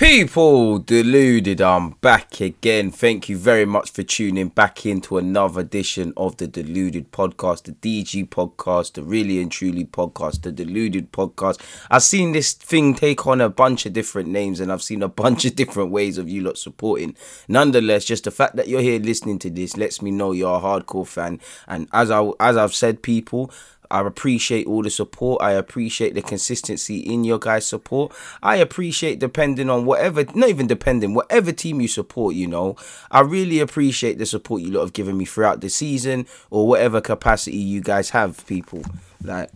People 0.00 0.78
deluded, 0.78 1.60
I'm 1.60 1.90
back 1.90 2.40
again. 2.40 2.90
Thank 2.90 3.28
you 3.28 3.36
very 3.36 3.66
much 3.66 3.90
for 3.90 4.02
tuning 4.02 4.48
back 4.48 4.86
into 4.86 5.18
another 5.18 5.60
edition 5.60 6.14
of 6.16 6.38
the 6.38 6.46
Deluded 6.46 7.12
Podcast, 7.12 7.64
the 7.64 7.72
DG 7.72 8.26
Podcast, 8.30 8.94
the 8.94 9.02
Really 9.02 9.42
and 9.42 9.52
Truly 9.52 9.84
Podcast, 9.84 10.40
the 10.40 10.52
Deluded 10.52 11.12
Podcast. 11.12 11.60
I've 11.90 12.02
seen 12.02 12.32
this 12.32 12.54
thing 12.54 12.94
take 12.94 13.26
on 13.26 13.42
a 13.42 13.50
bunch 13.50 13.84
of 13.84 13.92
different 13.92 14.30
names 14.30 14.58
and 14.58 14.72
I've 14.72 14.82
seen 14.82 15.02
a 15.02 15.08
bunch 15.24 15.44
of 15.44 15.54
different 15.54 15.90
ways 15.90 16.16
of 16.16 16.30
you 16.30 16.40
lot 16.40 16.56
supporting. 16.56 17.14
Nonetheless, 17.46 18.06
just 18.06 18.24
the 18.24 18.30
fact 18.30 18.56
that 18.56 18.68
you're 18.68 18.80
here 18.80 19.00
listening 19.00 19.38
to 19.40 19.50
this 19.50 19.76
lets 19.76 20.00
me 20.00 20.10
know 20.10 20.32
you're 20.32 20.56
a 20.56 20.60
hardcore 20.60 21.06
fan. 21.06 21.40
And 21.68 21.88
as 21.92 22.10
I 22.10 22.26
as 22.40 22.56
I've 22.56 22.74
said, 22.74 23.02
people, 23.02 23.52
I 23.90 24.06
appreciate 24.06 24.66
all 24.66 24.82
the 24.82 24.90
support. 24.90 25.42
I 25.42 25.52
appreciate 25.52 26.14
the 26.14 26.22
consistency 26.22 27.00
in 27.00 27.24
your 27.24 27.38
guys' 27.38 27.66
support. 27.66 28.12
I 28.42 28.56
appreciate 28.56 29.18
depending 29.18 29.68
on 29.68 29.84
whatever, 29.84 30.24
not 30.34 30.48
even 30.48 30.66
depending, 30.66 31.14
whatever 31.14 31.52
team 31.52 31.80
you 31.80 31.88
support, 31.88 32.34
you 32.34 32.46
know. 32.46 32.76
I 33.10 33.20
really 33.20 33.60
appreciate 33.60 34.18
the 34.18 34.26
support 34.26 34.62
you 34.62 34.70
lot 34.70 34.82
have 34.82 34.92
given 34.92 35.16
me 35.16 35.24
throughout 35.24 35.60
the 35.60 35.70
season 35.70 36.26
or 36.50 36.68
whatever 36.68 37.00
capacity 37.00 37.56
you 37.56 37.80
guys 37.80 38.10
have, 38.10 38.46
people. 38.46 38.82
Like, 39.22 39.50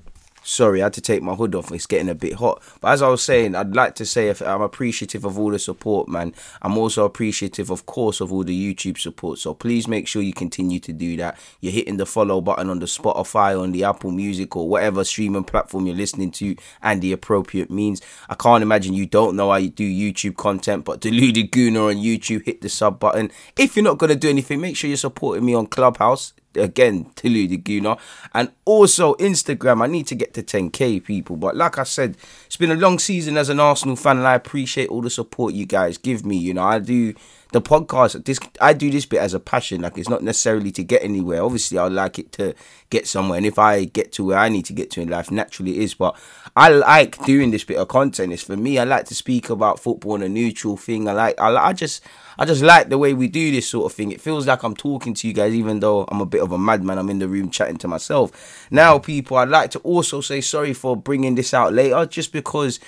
Sorry, 0.47 0.83
I 0.83 0.87
had 0.87 0.93
to 0.93 1.01
take 1.01 1.23
my 1.23 1.34
hood 1.34 1.55
off. 1.55 1.73
It's 1.73 1.87
getting 1.87 2.11
a 2.11 2.15
bit 2.15 2.34
hot. 2.34 2.62
But 2.83 2.93
as 2.93 3.01
I 3.01 3.09
was 3.09 3.23
saying, 3.23 3.55
I'd 3.55 3.75
like 3.75 3.95
to 3.97 4.05
say 4.05 4.29
if 4.29 4.43
I'm 4.43 4.61
appreciative 4.61 5.25
of 5.25 5.39
all 5.39 5.51
the 5.51 5.59
support, 5.59 6.07
man. 6.07 6.35
I'm 6.61 6.77
also 6.77 7.07
appreciative, 7.07 7.71
of 7.71 7.87
course, 7.87 8.21
of 8.21 8.30
all 8.30 8.45
the 8.45 8.75
YouTube 8.75 8.99
support. 8.99 9.38
So 9.38 9.55
please 9.55 9.88
make 9.88 10.07
sure 10.07 10.21
you 10.21 10.35
continue 10.35 10.80
to 10.80 10.93
do 10.93 11.16
that. 11.16 11.38
You're 11.61 11.73
hitting 11.73 11.97
the 11.97 12.05
follow 12.05 12.43
button 12.43 12.69
on 12.69 12.79
the 12.79 12.87
Spotify, 12.87 13.59
on 13.59 13.73
the 13.73 13.85
Apple 13.85 14.11
Music, 14.11 14.55
or 14.55 14.69
whatever 14.69 15.02
streaming 15.02 15.45
platform 15.45 15.87
you're 15.87 15.97
listening 15.97 16.30
to, 16.33 16.57
and 16.83 17.01
the 17.01 17.13
appropriate 17.13 17.71
means. 17.71 18.02
I 18.29 18.35
can't 18.35 18.63
imagine 18.63 18.93
you 18.93 19.07
don't 19.07 19.37
know 19.37 19.51
how 19.51 19.57
you 19.57 19.71
do 19.71 19.85
YouTube 19.85 20.37
content, 20.37 20.85
but 20.85 21.01
Deluded 21.01 21.52
Gooner 21.52 21.88
on 21.88 21.97
YouTube, 21.97 22.45
hit 22.45 22.61
the 22.61 22.69
sub 22.69 23.01
button. 23.01 23.30
If 23.59 23.77
you're 23.77 23.85
not 23.85 23.96
gonna 23.96 24.15
do 24.15 24.29
anything, 24.29 24.61
make 24.61 24.77
sure 24.77 24.88
you're 24.88 24.99
supporting 24.99 25.46
me 25.46 25.55
on 25.55 25.66
Clubhouse 25.68 26.35
again 26.57 27.10
deluded 27.16 27.65
Gooner 27.65 27.99
and 28.33 28.51
also 28.65 29.15
Instagram. 29.15 29.83
I 29.83 29.87
need 29.87 30.07
to 30.09 30.15
get 30.15 30.35
to 30.35 30.43
10k 30.43 31.05
people, 31.05 31.37
but 31.37 31.57
like 31.57 31.79
I 31.79 31.85
said, 31.85 32.16
it's 32.46 32.57
been 32.57 32.71
a 32.71 32.77
long 32.77 32.99
season 32.99 33.37
as 33.37 33.49
an 33.49 33.61
Arsenal 33.61 33.96
fan, 33.96 34.19
and 34.19 34.27
I 34.27 34.35
appreciate 34.35 34.88
all 34.88 35.02
the 35.02 35.11
support 35.11 35.55
you 35.55 35.66
guys 35.66 35.99
give 35.99 36.24
me. 36.24 36.37
You 36.37 36.55
know, 36.55 36.65
I 36.65 36.79
do 36.79 37.15
the 37.55 37.63
podcast. 37.63 38.24
This 38.24 38.41
I 38.60 38.73
do 38.73 38.91
this 38.91 39.07
bit 39.07 39.21
as 39.21 39.33
a 39.33 39.41
passion. 39.41 39.80
Like 39.80 39.97
it's 39.97 40.09
not 40.09 40.23
necessarily 40.23 40.73
to 40.73 40.83
get 40.83 41.02
anywhere. 41.02 41.43
Obviously, 41.43 41.79
I 41.79 41.87
like 41.87 42.19
it 42.19 42.33
to 42.33 42.55
get 42.91 43.07
somewhere, 43.07 43.38
and 43.38 43.46
if 43.46 43.59
I 43.59 43.85
get 43.85 44.13
to 44.15 44.24
where 44.24 44.38
I 44.38 44.49
need 44.49 44.66
to 44.66 44.73
get 44.73 44.91
to 44.93 45.01
in 45.01 45.09
life, 45.09 45.30
naturally 45.30 45.79
it 45.79 45.85
is. 45.85 45.95
But 45.95 46.19
I 46.57 46.69
like 46.69 47.24
doing 47.24 47.52
this 47.52 47.65
bit 47.65 47.79
of 47.79 47.88
content. 47.88 48.33
It's 48.33 48.43
for 48.43 48.57
me. 48.57 48.79
I 48.79 48.85
like 48.85 49.07
to 49.07 49.15
speak 49.15 49.51
about 49.51 49.79
football 49.79 50.16
and 50.16 50.24
a 50.24 50.29
neutral 50.29 50.77
thing. 50.77 51.09
I 51.09 51.13
like. 51.13 51.41
I, 51.41 51.69
I 51.69 51.73
just. 51.73 52.02
I 52.37 52.45
just 52.45 52.63
like 52.63 52.88
the 52.88 52.99
way 52.99 53.15
we 53.15 53.29
do 53.29 53.52
this 53.52 53.68
sort 53.68 53.93
of 53.93 53.96
thing. 53.96 54.11
It 54.11 54.21
feels 54.21 54.49
like 54.49 54.65
I'm 54.65 54.74
talking 54.74 55.15
to 55.15 55.29
you 55.29 55.33
guys, 55.33 55.55
even 55.55 55.79
though 55.79 56.05
I'm 56.09 56.21
a 56.21 56.27
bit 56.27 56.43
of 56.43 56.51
a 56.51 56.59
madman. 56.59 56.99
I'm 56.99 57.09
in 57.09 57.21
the 57.21 57.29
room 57.29 57.49
chatting 57.49 57.77
to 57.77 57.87
myself. 57.87 58.66
Now, 58.73 58.99
people, 58.99 59.37
I'd 59.37 59.51
like 59.51 59.71
to 59.71 59.79
also 59.80 60.21
say 60.21 60.41
sorry 60.41 60.74
for 60.74 60.96
bringing 60.96 61.37
this 61.37 61.55
out 61.55 61.73
later, 61.73 62.05
just 62.07 62.33
because 62.33 62.80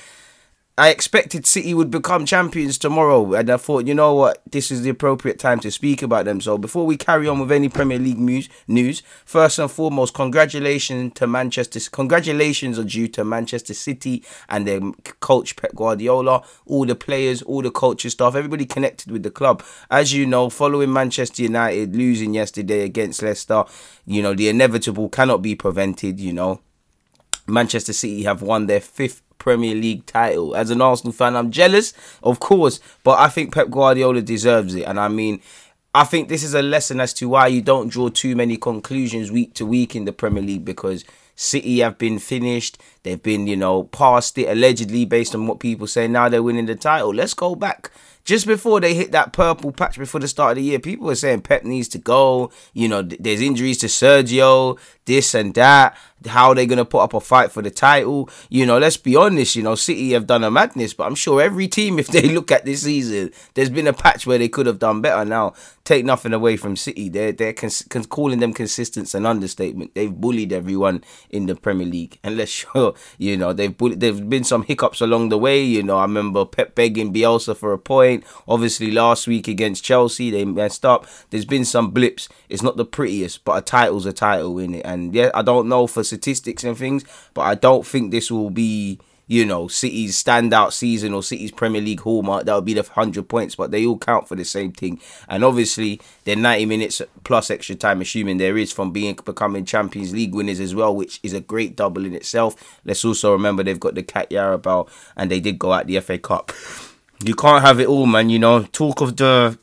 I 0.79 0.91
expected 0.91 1.47
City 1.47 1.73
would 1.73 1.91
become 1.91 2.27
champions 2.27 2.77
tomorrow, 2.77 3.33
and 3.33 3.49
I 3.49 3.57
thought, 3.57 3.87
you 3.87 3.95
know 3.95 4.15
what, 4.15 4.43
this 4.45 4.71
is 4.71 4.83
the 4.83 4.91
appropriate 4.91 5.39
time 5.39 5.59
to 5.61 5.71
speak 5.71 6.03
about 6.03 6.27
them. 6.27 6.39
So 6.43 6.59
before 6.59 6.85
we 6.85 6.99
carry 6.99 7.27
on 7.27 7.41
with 7.41 7.51
any 7.51 7.71
Premier 7.71 7.99
League 7.99 8.19
news, 8.19 8.51
news 8.69 9.03
first 9.25 9.59
and 9.59 9.71
foremost, 9.71 10.13
congratulations 10.13 11.15
to 11.15 11.27
Manchester. 11.27 11.81
Congratulations 11.91 12.79
are 12.79 12.85
due 12.85 13.09
to 13.09 13.25
Manchester 13.25 13.73
City 13.73 14.23
and 14.51 14.67
their 14.67 14.81
coach 15.21 15.57
Pep 15.57 15.75
Guardiola, 15.75 16.45
all 16.67 16.85
the 16.85 16.95
players, 16.95 17.41
all 17.41 17.63
the 17.63 17.71
coaching 17.71 18.11
staff, 18.11 18.35
everybody 18.35 18.67
connected 18.67 19.11
with 19.11 19.23
the 19.23 19.31
club. 19.31 19.65
As 19.91 20.13
you 20.13 20.27
know, 20.27 20.51
following 20.51 20.93
Manchester 20.93 21.45
United 21.45 21.97
losing 21.97 22.35
yesterday 22.35 22.83
against 22.83 23.23
Leicester, 23.23 23.65
you 24.05 24.21
know 24.21 24.35
the 24.35 24.51
inevitable 24.51 25.09
cannot 25.09 25.41
be 25.41 25.55
prevented. 25.55 26.21
You 26.21 26.35
know. 26.35 26.61
Manchester 27.49 27.93
City 27.93 28.25
have 28.25 28.43
won 28.43 28.67
their 28.67 28.81
fifth 28.81 29.23
Premier 29.39 29.75
League 29.75 30.07
title. 30.07 30.55
As 30.55 30.71
an 30.71 30.81
Arsenal 30.81 31.13
fan, 31.13 31.37
I'm 31.37 31.51
jealous, 31.51 31.93
of 32.23 32.41
course, 32.41 32.81
but 33.05 33.19
I 33.19 33.29
think 33.29 33.55
Pep 33.55 33.71
Guardiola 33.71 34.23
deserves 34.23 34.75
it. 34.75 34.83
And 34.83 34.99
I 34.99 35.09
mean, 35.09 35.41
I 35.95 36.05
think 36.05 36.29
this 36.29 36.43
is 36.43 36.55
a 36.55 36.63
lesson 36.63 37.01
as 37.01 37.13
to 37.15 37.29
why 37.29 37.47
you 37.47 37.63
don't 37.63 37.89
draw 37.89 38.09
too 38.09 38.37
many 38.37 38.57
conclusions 38.57 39.31
week 39.31 39.55
to 39.55 39.65
week 39.65 39.97
in 39.97 40.05
the 40.05 40.13
Premier 40.13 40.43
League 40.43 40.65
because 40.65 41.05
City 41.35 41.81
have 41.81 41.99
been 41.99 42.19
finished. 42.19 42.79
They've 43.03 43.23
been, 43.23 43.47
you 43.47 43.57
know, 43.57 43.85
past 43.85 44.39
it 44.39 44.49
allegedly 44.49 45.05
based 45.05 45.35
on 45.35 45.47
what 45.47 45.61
people 45.61 45.87
say. 45.87 46.09
Now 46.09 46.29
they're 46.29 46.43
winning 46.43 46.67
the 46.67 46.75
title. 46.75 47.15
Let's 47.15 47.35
go 47.35 47.55
back 47.55 47.91
just 48.27 48.45
before 48.45 48.81
they 48.81 48.93
hit 48.93 49.13
that 49.13 49.33
purple 49.33 49.71
patch 49.71 49.97
before 49.97 50.21
the 50.21 50.27
start 50.27 50.51
of 50.51 50.57
the 50.57 50.65
year, 50.65 50.81
people 50.81 51.07
were 51.07 51.15
saying 51.15 51.43
Pep 51.43 51.63
needs 51.63 51.87
to 51.89 51.99
go. 51.99 52.51
You 52.75 52.89
know, 52.89 53.03
there's 53.03 53.41
injuries 53.41 53.79
to 53.79 53.87
Sergio, 53.87 54.79
this 55.05 55.33
and 55.33 55.55
that. 55.55 55.97
How 56.27 56.55
they're 56.55 56.63
they 56.63 56.67
going 56.67 56.79
to 56.79 56.85
put 56.85 57.01
up 57.01 57.15
a 57.15 57.21
fight 57.21 57.53
for 57.53 57.63
the 57.63 57.71
title? 57.71 58.29
You 58.49 58.67
know, 58.67 58.79
let's 58.79 58.97
be 58.97 59.17
honest. 59.17 59.55
You 59.55 59.63
know, 59.63 59.75
City 59.75 60.13
have 60.13 60.27
done 60.27 60.45
a 60.45 60.51
madness, 60.51 60.95
but 60.95 61.05
I'm 61.05 61.15
sure 61.15 61.41
every 61.41 61.69
team, 61.69 61.99
if 61.99 62.09
they 62.09 62.29
look 62.29 62.51
at 62.51 62.65
this 62.65 62.83
season, 62.83 63.31
there's 63.55 63.71
been 63.71 63.87
a 63.87 63.93
patch 63.93 64.27
where 64.27 64.39
they 64.39 64.49
could 64.49 64.67
have 64.67 64.79
done 64.79 65.01
better. 65.01 65.25
Now, 65.25 65.55
take 65.87 66.05
nothing 66.05 66.33
away 66.33 66.57
from 66.57 66.77
City. 66.77 67.09
They're 67.09 67.33
they're 67.33 67.53
cons- 67.53 67.87
calling 68.09 68.41
them 68.41 68.53
consistence 68.53 69.15
an 69.15 69.25
understatement. 69.25 69.95
They've 69.95 70.13
bullied 70.13 70.53
everyone 70.53 71.05
in 71.31 71.47
the 71.47 71.55
Premier 71.55 71.87
League, 71.87 72.19
and 72.23 72.37
let's 72.37 72.51
show 72.51 72.95
you 73.17 73.37
know 73.37 73.53
they've 73.53 73.75
bullied. 73.75 74.01
There's 74.01 74.21
been 74.21 74.45
some 74.45 74.65
hiccups 74.65 75.01
along 75.01 75.31
the 75.31 75.39
way. 75.39 75.63
You 75.63 75.83
know, 75.83 75.99
I 75.99 76.03
remember 76.03 76.45
Pep 76.45 76.75
begging 76.75 77.15
Bielsa 77.15 77.57
for 77.57 77.73
a 77.73 77.79
point. 77.79 78.25
Obviously, 78.47 78.91
last 78.91 79.27
week 79.27 79.49
against 79.49 79.85
Chelsea, 79.85 80.31
they 80.31 80.45
messed 80.45 80.85
up. 80.85 81.07
There's 81.31 81.45
been 81.45 81.65
some 81.65 81.91
blips. 81.93 82.29
It's 82.49 82.63
not 82.63 82.77
the 82.77 82.85
prettiest, 82.85 83.45
but 83.45 83.59
a 83.59 83.63
title's 83.63 84.07
a 84.07 84.13
title 84.13 84.59
in 84.59 84.75
it. 84.75 84.85
And 84.85 85.15
yeah, 85.15 85.31
I 85.33 85.43
don't 85.43 85.69
know 85.69 85.87
for 85.87 86.03
statistics 86.07 86.65
and 86.65 86.77
things, 86.77 87.05
but 87.35 87.43
I 87.43 87.55
don't 87.55 87.87
think 87.87 88.11
this 88.11 88.31
will 88.31 88.51
be 88.51 88.99
you 89.29 89.45
know, 89.45 89.67
City's 89.67 90.23
standout 90.23 90.73
season 90.73 91.13
or 91.13 91.21
City's 91.21 91.51
Premier 91.51 91.81
League 91.81 91.99
hallmark, 91.99 92.45
that 92.45 92.55
would 92.55 92.65
be 92.65 92.75
the 92.75 92.83
100 92.83 93.29
points, 93.29 93.57
but 93.57 93.73
they 93.73 93.85
all 93.85 93.99
count 93.99 94.29
for 94.29 94.37
the 94.37 94.45
same 94.45 94.71
thing. 94.71 95.01
And 95.29 95.43
obviously, 95.43 96.01
they're 96.23 96.37
90 96.37 96.67
minutes 96.67 97.03
plus 97.25 97.51
extra 97.51 97.75
time, 97.75 98.01
assuming 98.01 98.37
there 98.37 98.57
is 98.57 98.73
from 98.73 98.93
being 98.93 99.19
becoming 99.25 99.65
Champions 99.65 100.13
League 100.13 100.33
winners 100.33 100.61
as 100.61 100.77
well, 100.77 100.95
which 100.95 101.19
is 101.25 101.33
a 101.33 101.41
great 101.41 101.75
double 101.75 102.05
in 102.05 102.15
itself. 102.15 102.81
Let's 102.85 103.05
also 103.05 103.33
remember 103.33 103.65
they've 103.65 103.81
got 103.81 103.97
the 103.97 104.05
Carabao 104.05 104.87
and 105.17 105.29
they 105.29 105.41
did 105.41 105.59
go 105.59 105.73
out 105.73 105.89
the 105.89 105.99
FA 105.99 106.19
Cup 106.19 106.53
you 107.25 107.35
can't 107.35 107.65
have 107.65 107.81
it 107.81 107.89
all, 107.89 108.07
man. 108.07 108.31
You 108.31 108.39
know, 108.39 108.63
talk 108.65 109.01
of 109.01 109.17
the 109.17 109.59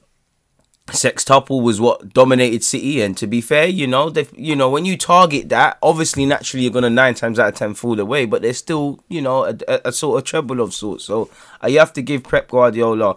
sextuple 0.88 1.64
was 1.64 1.80
what 1.80 2.14
dominated 2.14 2.64
City, 2.64 3.02
and 3.02 3.18
to 3.18 3.26
be 3.26 3.40
fair, 3.40 3.68
you 3.68 3.88
know, 3.88 4.10
they, 4.10 4.28
you 4.36 4.56
know, 4.56 4.70
when 4.70 4.86
you 4.86 4.98
target 4.98 5.50
that, 5.50 5.78
obviously, 5.82 6.26
naturally, 6.26 6.64
you're 6.64 6.74
gonna 6.74 6.90
nine 6.90 7.14
times 7.14 7.40
out 7.40 7.50
of 7.50 7.56
ten 7.56 7.74
fall 7.74 8.00
away, 8.00 8.26
but 8.26 8.42
there's 8.42 8.58
still, 8.58 9.04
you 9.08 9.22
know, 9.22 9.46
a, 9.46 9.58
a, 9.68 9.82
a 9.86 9.92
sort 9.92 10.18
of 10.18 10.26
treble 10.26 10.60
of 10.60 10.74
sorts. 10.74 11.06
So 11.06 11.30
uh, 11.64 11.68
you 11.68 11.80
have 11.80 11.94
to 11.94 12.02
give 12.02 12.24
Pep 12.24 12.50
Guardiola 12.50 13.16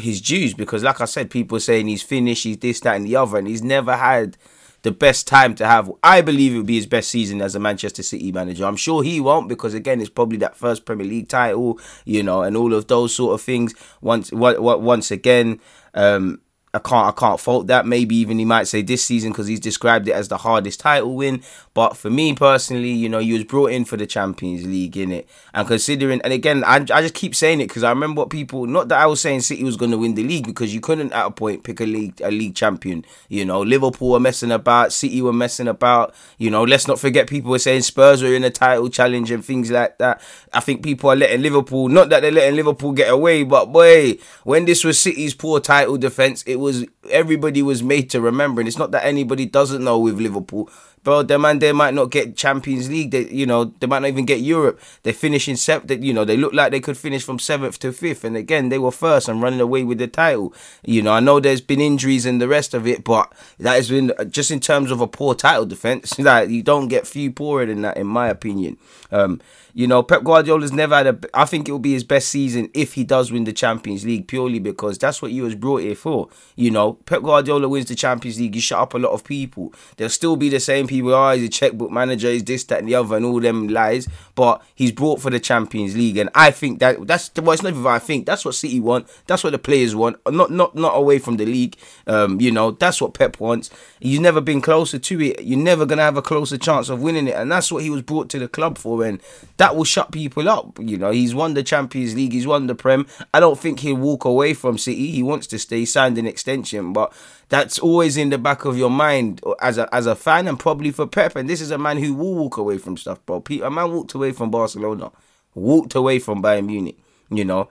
his 0.00 0.20
dues 0.20 0.54
because, 0.54 0.82
like 0.82 1.00
I 1.00 1.04
said, 1.04 1.30
people 1.30 1.60
saying 1.60 1.88
he's 1.88 2.02
finished, 2.02 2.44
he's 2.44 2.58
this, 2.58 2.80
that, 2.80 2.96
and 2.96 3.06
the 3.06 3.16
other, 3.16 3.36
and 3.38 3.46
he's 3.46 3.62
never 3.62 3.96
had 3.96 4.38
the 4.82 4.92
best 4.92 5.26
time 5.26 5.54
to 5.56 5.66
have. 5.66 5.90
I 6.02 6.20
believe 6.20 6.54
it 6.54 6.58
would 6.58 6.66
be 6.66 6.76
his 6.76 6.86
best 6.86 7.10
season 7.10 7.42
as 7.42 7.54
a 7.54 7.60
Manchester 7.60 8.02
City 8.02 8.32
manager. 8.32 8.64
I'm 8.64 8.76
sure 8.76 9.02
he 9.02 9.20
won't 9.20 9.48
because 9.48 9.74
again, 9.74 10.00
it's 10.00 10.08
probably 10.08 10.38
that 10.38 10.56
first 10.56 10.84
Premier 10.84 11.06
League 11.06 11.28
title, 11.28 11.78
you 12.04 12.22
know, 12.22 12.42
and 12.42 12.56
all 12.56 12.72
of 12.72 12.86
those 12.86 13.14
sort 13.14 13.34
of 13.34 13.42
things. 13.42 13.74
Once, 14.00 14.30
once 14.32 15.10
again, 15.10 15.60
um, 15.94 16.40
I 16.74 16.78
can't 16.78 17.06
I 17.06 17.12
can't 17.18 17.40
fault 17.40 17.66
that. 17.68 17.86
Maybe 17.86 18.16
even 18.16 18.38
he 18.38 18.44
might 18.44 18.68
say 18.68 18.82
this 18.82 19.04
season 19.04 19.32
because 19.32 19.46
he's 19.46 19.60
described 19.60 20.08
it 20.08 20.12
as 20.12 20.28
the 20.28 20.36
hardest 20.36 20.80
title 20.80 21.14
win. 21.14 21.42
But 21.74 21.96
for 21.96 22.10
me 22.10 22.34
personally, 22.34 22.90
you 22.90 23.08
know, 23.08 23.20
he 23.20 23.32
was 23.32 23.44
brought 23.44 23.72
in 23.72 23.84
for 23.84 23.96
the 23.96 24.06
Champions 24.06 24.66
League 24.66 24.96
in 24.96 25.12
it, 25.12 25.28
and 25.54 25.66
considering 25.66 26.20
and 26.22 26.32
again, 26.32 26.64
I, 26.64 26.76
I 26.76 27.02
just 27.02 27.14
keep 27.14 27.34
saying 27.34 27.60
it 27.60 27.68
because 27.68 27.84
I 27.84 27.90
remember 27.90 28.20
what 28.20 28.30
people. 28.30 28.66
Not 28.66 28.88
that 28.88 29.00
I 29.00 29.06
was 29.06 29.20
saying 29.20 29.40
City 29.42 29.64
was 29.64 29.76
going 29.76 29.92
to 29.92 29.98
win 29.98 30.14
the 30.14 30.24
league 30.24 30.46
because 30.46 30.74
you 30.74 30.80
couldn't 30.80 31.12
at 31.12 31.26
a 31.26 31.30
point 31.30 31.64
pick 31.64 31.80
a 31.80 31.84
league 31.84 32.20
a 32.20 32.30
league 32.30 32.54
champion. 32.54 33.04
You 33.28 33.44
know, 33.44 33.62
Liverpool 33.62 34.10
were 34.10 34.20
messing 34.20 34.50
about, 34.50 34.92
City 34.92 35.22
were 35.22 35.32
messing 35.32 35.68
about. 35.68 36.14
You 36.36 36.50
know, 36.50 36.64
let's 36.64 36.86
not 36.86 36.98
forget 36.98 37.28
people 37.28 37.50
were 37.50 37.58
saying 37.58 37.82
Spurs 37.82 38.22
were 38.22 38.34
in 38.34 38.44
a 38.44 38.50
title 38.50 38.88
challenge 38.88 39.30
and 39.30 39.44
things 39.44 39.70
like 39.70 39.98
that. 39.98 40.20
I 40.52 40.60
think 40.60 40.82
people 40.82 41.10
are 41.10 41.16
letting 41.16 41.42
Liverpool, 41.42 41.88
not 41.88 42.10
that 42.10 42.20
they're 42.20 42.32
letting 42.32 42.56
Liverpool 42.56 42.92
get 42.92 43.10
away, 43.10 43.44
but 43.44 43.66
boy, 43.66 44.18
when 44.44 44.64
this 44.64 44.84
was 44.84 44.98
City's 44.98 45.34
poor 45.34 45.60
title 45.60 45.96
defense, 45.96 46.42
it 46.42 46.57
was 46.58 46.86
everybody 47.10 47.62
was 47.62 47.82
made 47.82 48.10
to 48.10 48.20
remember. 48.20 48.60
And 48.60 48.68
it's 48.68 48.78
not 48.78 48.90
that 48.92 49.04
anybody 49.04 49.46
doesn't 49.46 49.82
know 49.82 49.98
with 49.98 50.20
Liverpool. 50.20 50.70
Bro, 51.02 51.22
the 51.22 51.38
man 51.38 51.58
they 51.58 51.72
might 51.72 51.94
not 51.94 52.10
get 52.10 52.36
Champions 52.36 52.88
League. 52.88 53.10
They, 53.10 53.28
you 53.28 53.46
know, 53.46 53.64
they 53.64 53.86
might 53.86 54.00
not 54.00 54.08
even 54.08 54.24
get 54.24 54.40
Europe. 54.40 54.80
They're 55.02 55.12
finishing 55.12 55.56
seventh. 55.56 56.02
You 56.02 56.12
know, 56.12 56.24
they 56.24 56.36
look 56.36 56.52
like 56.52 56.70
they 56.70 56.80
could 56.80 56.96
finish 56.96 57.24
from 57.24 57.38
seventh 57.38 57.78
to 57.80 57.92
fifth, 57.92 58.24
and 58.24 58.36
again, 58.36 58.68
they 58.68 58.78
were 58.78 58.90
first 58.90 59.28
and 59.28 59.42
running 59.42 59.60
away 59.60 59.84
with 59.84 59.98
the 59.98 60.06
title. 60.06 60.54
You 60.84 61.02
know, 61.02 61.12
I 61.12 61.20
know 61.20 61.40
there's 61.40 61.60
been 61.60 61.80
injuries 61.80 62.26
and 62.26 62.40
the 62.40 62.48
rest 62.48 62.74
of 62.74 62.86
it, 62.86 63.04
but 63.04 63.32
that 63.58 63.74
has 63.74 63.88
been 63.88 64.12
just 64.28 64.50
in 64.50 64.60
terms 64.60 64.90
of 64.90 65.00
a 65.00 65.06
poor 65.06 65.34
title 65.34 65.66
defense. 65.66 66.16
Like 66.28 66.50
you 66.50 66.62
don't 66.62 66.88
get 66.88 67.06
few 67.06 67.30
poorer 67.32 67.64
than 67.64 67.80
that, 67.82 67.96
in 67.96 68.06
my 68.06 68.28
opinion. 68.28 68.76
Um, 69.10 69.40
you 69.78 69.86
know, 69.86 70.02
Pep 70.02 70.24
Guardiola's 70.24 70.72
never 70.72 70.96
had 70.96 71.06
a. 71.06 71.18
I 71.32 71.44
think 71.44 71.68
it 71.68 71.72
will 71.72 71.78
be 71.78 71.92
his 71.92 72.02
best 72.02 72.30
season 72.30 72.68
if 72.74 72.94
he 72.94 73.04
does 73.04 73.30
win 73.30 73.44
the 73.44 73.52
Champions 73.52 74.04
League, 74.04 74.26
purely 74.26 74.58
because 74.58 74.98
that's 74.98 75.22
what 75.22 75.30
he 75.30 75.40
was 75.40 75.54
brought 75.54 75.82
here 75.82 75.94
for. 75.94 76.28
You 76.56 76.72
know, 76.72 76.94
Pep 76.94 77.22
Guardiola 77.22 77.68
wins 77.68 77.86
the 77.86 77.94
Champions 77.94 78.40
League, 78.40 78.56
you 78.56 78.60
shut 78.60 78.80
up 78.80 78.94
a 78.94 78.98
lot 78.98 79.12
of 79.12 79.22
people. 79.22 79.72
They'll 79.96 80.08
still 80.08 80.34
be 80.34 80.48
the 80.48 80.58
same 80.58 80.87
people. 80.88 81.14
Oh, 81.14 81.30
he's 81.32 81.44
a 81.44 81.48
checkbook 81.48 81.90
manager, 81.90 82.30
he's 82.30 82.44
this, 82.44 82.64
that, 82.64 82.80
and 82.80 82.88
the 82.88 82.96
other, 82.96 83.16
and 83.16 83.24
all 83.24 83.40
them 83.40 83.68
lies. 83.68 84.08
But 84.38 84.62
he's 84.72 84.92
brought 84.92 85.20
for 85.20 85.30
the 85.30 85.40
Champions 85.40 85.96
League, 85.96 86.16
and 86.16 86.30
I 86.32 86.52
think 86.52 86.78
that 86.78 87.04
that's 87.08 87.28
well, 87.34 87.50
it's 87.50 87.62
not 87.64 87.70
even 87.70 87.84
I 87.84 87.98
think 87.98 88.24
that's 88.24 88.44
what 88.44 88.54
City 88.54 88.78
want. 88.78 89.08
That's 89.26 89.42
what 89.42 89.50
the 89.50 89.58
players 89.58 89.96
want. 89.96 90.16
Not 90.30 90.52
not 90.52 90.76
not 90.76 90.92
away 90.96 91.18
from 91.18 91.38
the 91.38 91.44
league. 91.44 91.76
Um, 92.06 92.40
you 92.40 92.52
know, 92.52 92.70
that's 92.70 93.02
what 93.02 93.14
Pep 93.14 93.40
wants. 93.40 93.68
You've 93.98 94.22
never 94.22 94.40
been 94.40 94.60
closer 94.60 94.96
to 94.96 95.20
it. 95.20 95.42
You're 95.42 95.58
never 95.58 95.84
gonna 95.86 96.02
have 96.02 96.16
a 96.16 96.22
closer 96.22 96.56
chance 96.56 96.88
of 96.88 97.02
winning 97.02 97.26
it, 97.26 97.34
and 97.34 97.50
that's 97.50 97.72
what 97.72 97.82
he 97.82 97.90
was 97.90 98.02
brought 98.02 98.28
to 98.28 98.38
the 98.38 98.46
club 98.46 98.78
for. 98.78 99.04
And 99.04 99.20
that 99.56 99.74
will 99.74 99.82
shut 99.82 100.12
people 100.12 100.48
up. 100.48 100.78
You 100.80 100.98
know, 100.98 101.10
he's 101.10 101.34
won 101.34 101.54
the 101.54 101.64
Champions 101.64 102.14
League, 102.14 102.32
he's 102.32 102.46
won 102.46 102.68
the 102.68 102.76
Prem. 102.76 103.08
I 103.34 103.40
don't 103.40 103.58
think 103.58 103.80
he'll 103.80 103.96
walk 103.96 104.24
away 104.24 104.54
from 104.54 104.78
City. 104.78 105.10
He 105.10 105.24
wants 105.24 105.48
to 105.48 105.58
stay, 105.58 105.84
signed 105.84 106.16
an 106.16 106.28
extension, 106.28 106.92
but 106.92 107.12
that's 107.48 107.78
always 107.78 108.16
in 108.16 108.30
the 108.30 108.38
back 108.38 108.64
of 108.64 108.76
your 108.76 108.90
mind 108.90 109.40
as 109.60 109.78
a 109.78 109.92
as 109.94 110.06
a 110.06 110.14
fan 110.14 110.46
and 110.46 110.60
probably 110.60 110.90
for 110.90 111.06
Pep. 111.06 111.34
And 111.34 111.48
this 111.48 111.60
is 111.60 111.70
a 111.70 111.78
man 111.78 111.96
who 111.96 112.14
will 112.14 112.34
walk 112.34 112.56
away 112.56 112.78
from 112.78 112.96
stuff, 112.96 113.24
bro. 113.26 113.42
A 113.62 113.70
man 113.70 113.90
walked 113.92 114.14
away 114.14 114.27
from 114.32 114.50
Barcelona, 114.50 115.10
walked 115.54 115.94
away 115.94 116.18
from 116.18 116.42
Bayern 116.42 116.66
Munich. 116.66 116.98
You 117.30 117.44
know, 117.44 117.68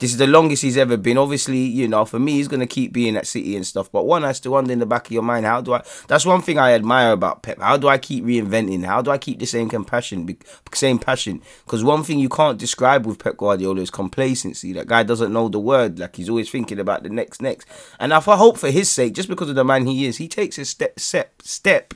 this 0.00 0.10
is 0.10 0.18
the 0.18 0.26
longest 0.26 0.62
he's 0.62 0.76
ever 0.76 0.96
been. 0.96 1.16
Obviously, 1.16 1.58
you 1.58 1.86
know, 1.86 2.04
for 2.04 2.18
me, 2.18 2.32
he's 2.32 2.48
gonna 2.48 2.66
keep 2.66 2.92
being 2.92 3.16
at 3.16 3.26
City 3.26 3.54
and 3.54 3.64
stuff. 3.64 3.92
But 3.92 4.06
one 4.06 4.22
has 4.22 4.40
to 4.40 4.50
wonder 4.50 4.72
in 4.72 4.80
the 4.80 4.86
back 4.86 5.06
of 5.06 5.12
your 5.12 5.22
mind, 5.22 5.46
how 5.46 5.60
do 5.60 5.72
I? 5.74 5.84
That's 6.08 6.26
one 6.26 6.42
thing 6.42 6.58
I 6.58 6.72
admire 6.72 7.12
about 7.12 7.42
Pep. 7.42 7.60
How 7.60 7.76
do 7.76 7.86
I 7.86 7.98
keep 7.98 8.24
reinventing? 8.24 8.84
How 8.84 9.02
do 9.02 9.12
I 9.12 9.18
keep 9.18 9.38
the 9.38 9.46
same 9.46 9.68
compassion, 9.68 10.36
same 10.72 10.98
passion? 10.98 11.42
Because 11.64 11.84
one 11.84 12.02
thing 12.02 12.18
you 12.18 12.28
can't 12.28 12.58
describe 12.58 13.06
with 13.06 13.22
Pep 13.22 13.36
Guardiola 13.36 13.80
is 13.80 13.90
complacency. 13.90 14.72
That 14.72 14.88
guy 14.88 15.04
doesn't 15.04 15.32
know 15.32 15.48
the 15.48 15.60
word. 15.60 16.00
Like 16.00 16.16
he's 16.16 16.28
always 16.28 16.50
thinking 16.50 16.80
about 16.80 17.04
the 17.04 17.08
next, 17.08 17.40
next. 17.40 17.68
And 18.00 18.12
I 18.12 18.20
hope 18.20 18.58
for 18.58 18.70
his 18.70 18.90
sake, 18.90 19.14
just 19.14 19.28
because 19.28 19.48
of 19.48 19.54
the 19.54 19.64
man 19.64 19.86
he 19.86 20.06
is, 20.06 20.16
he 20.16 20.26
takes 20.26 20.58
a 20.58 20.64
step, 20.64 20.98
step, 20.98 21.40
step 21.42 21.94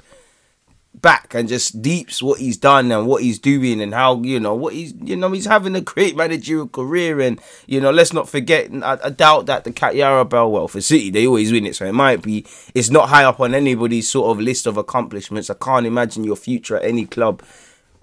back 0.94 1.35
and 1.35 1.49
just 1.49 1.81
deeps 1.81 2.23
what 2.23 2.40
he's 2.40 2.56
done 2.56 2.90
and 2.90 3.06
what 3.06 3.23
he's 3.23 3.38
doing 3.38 3.81
and 3.81 3.94
how 3.94 4.20
you 4.23 4.40
know 4.40 4.55
what 4.55 4.75
he's 4.75 4.94
you 5.02 5.17
know 5.17 5.31
he's 5.31 5.44
having 5.44 5.76
a 5.76 5.81
great 5.81 6.17
managerial 6.17 6.67
career 6.67 7.20
and 7.20 7.40
you 7.67 7.81
know 7.81 7.90
let's 7.90 8.12
not 8.12 8.29
forget 8.29 8.70
I, 8.82 8.99
I 9.05 9.11
doubt 9.11 9.46
that 9.46 9.64
the 9.64 9.73
Carabao 9.73 10.49
well 10.49 10.67
for 10.67 10.81
City 10.81 11.11
they 11.11 11.26
always 11.26 11.52
win 11.52 11.67
it 11.67 11.76
so 11.76 11.87
it 11.87 11.93
might 11.93 12.23
be 12.23 12.44
it's 12.75 12.90
not 12.90 13.11
high 13.11 13.25
up 13.25 13.38
on 13.38 13.55
anybody's 13.55 14.11
sort 14.11 14.31
of 14.31 14.40
list 14.40 14.67
of 14.67 14.76
accomplishments. 14.76 15.50
I 15.50 15.55
can't 15.55 15.87
imagine 15.87 16.25
your 16.25 16.37
future 16.37 16.76
at 16.76 16.85
any 16.85 17.06
club 17.06 17.43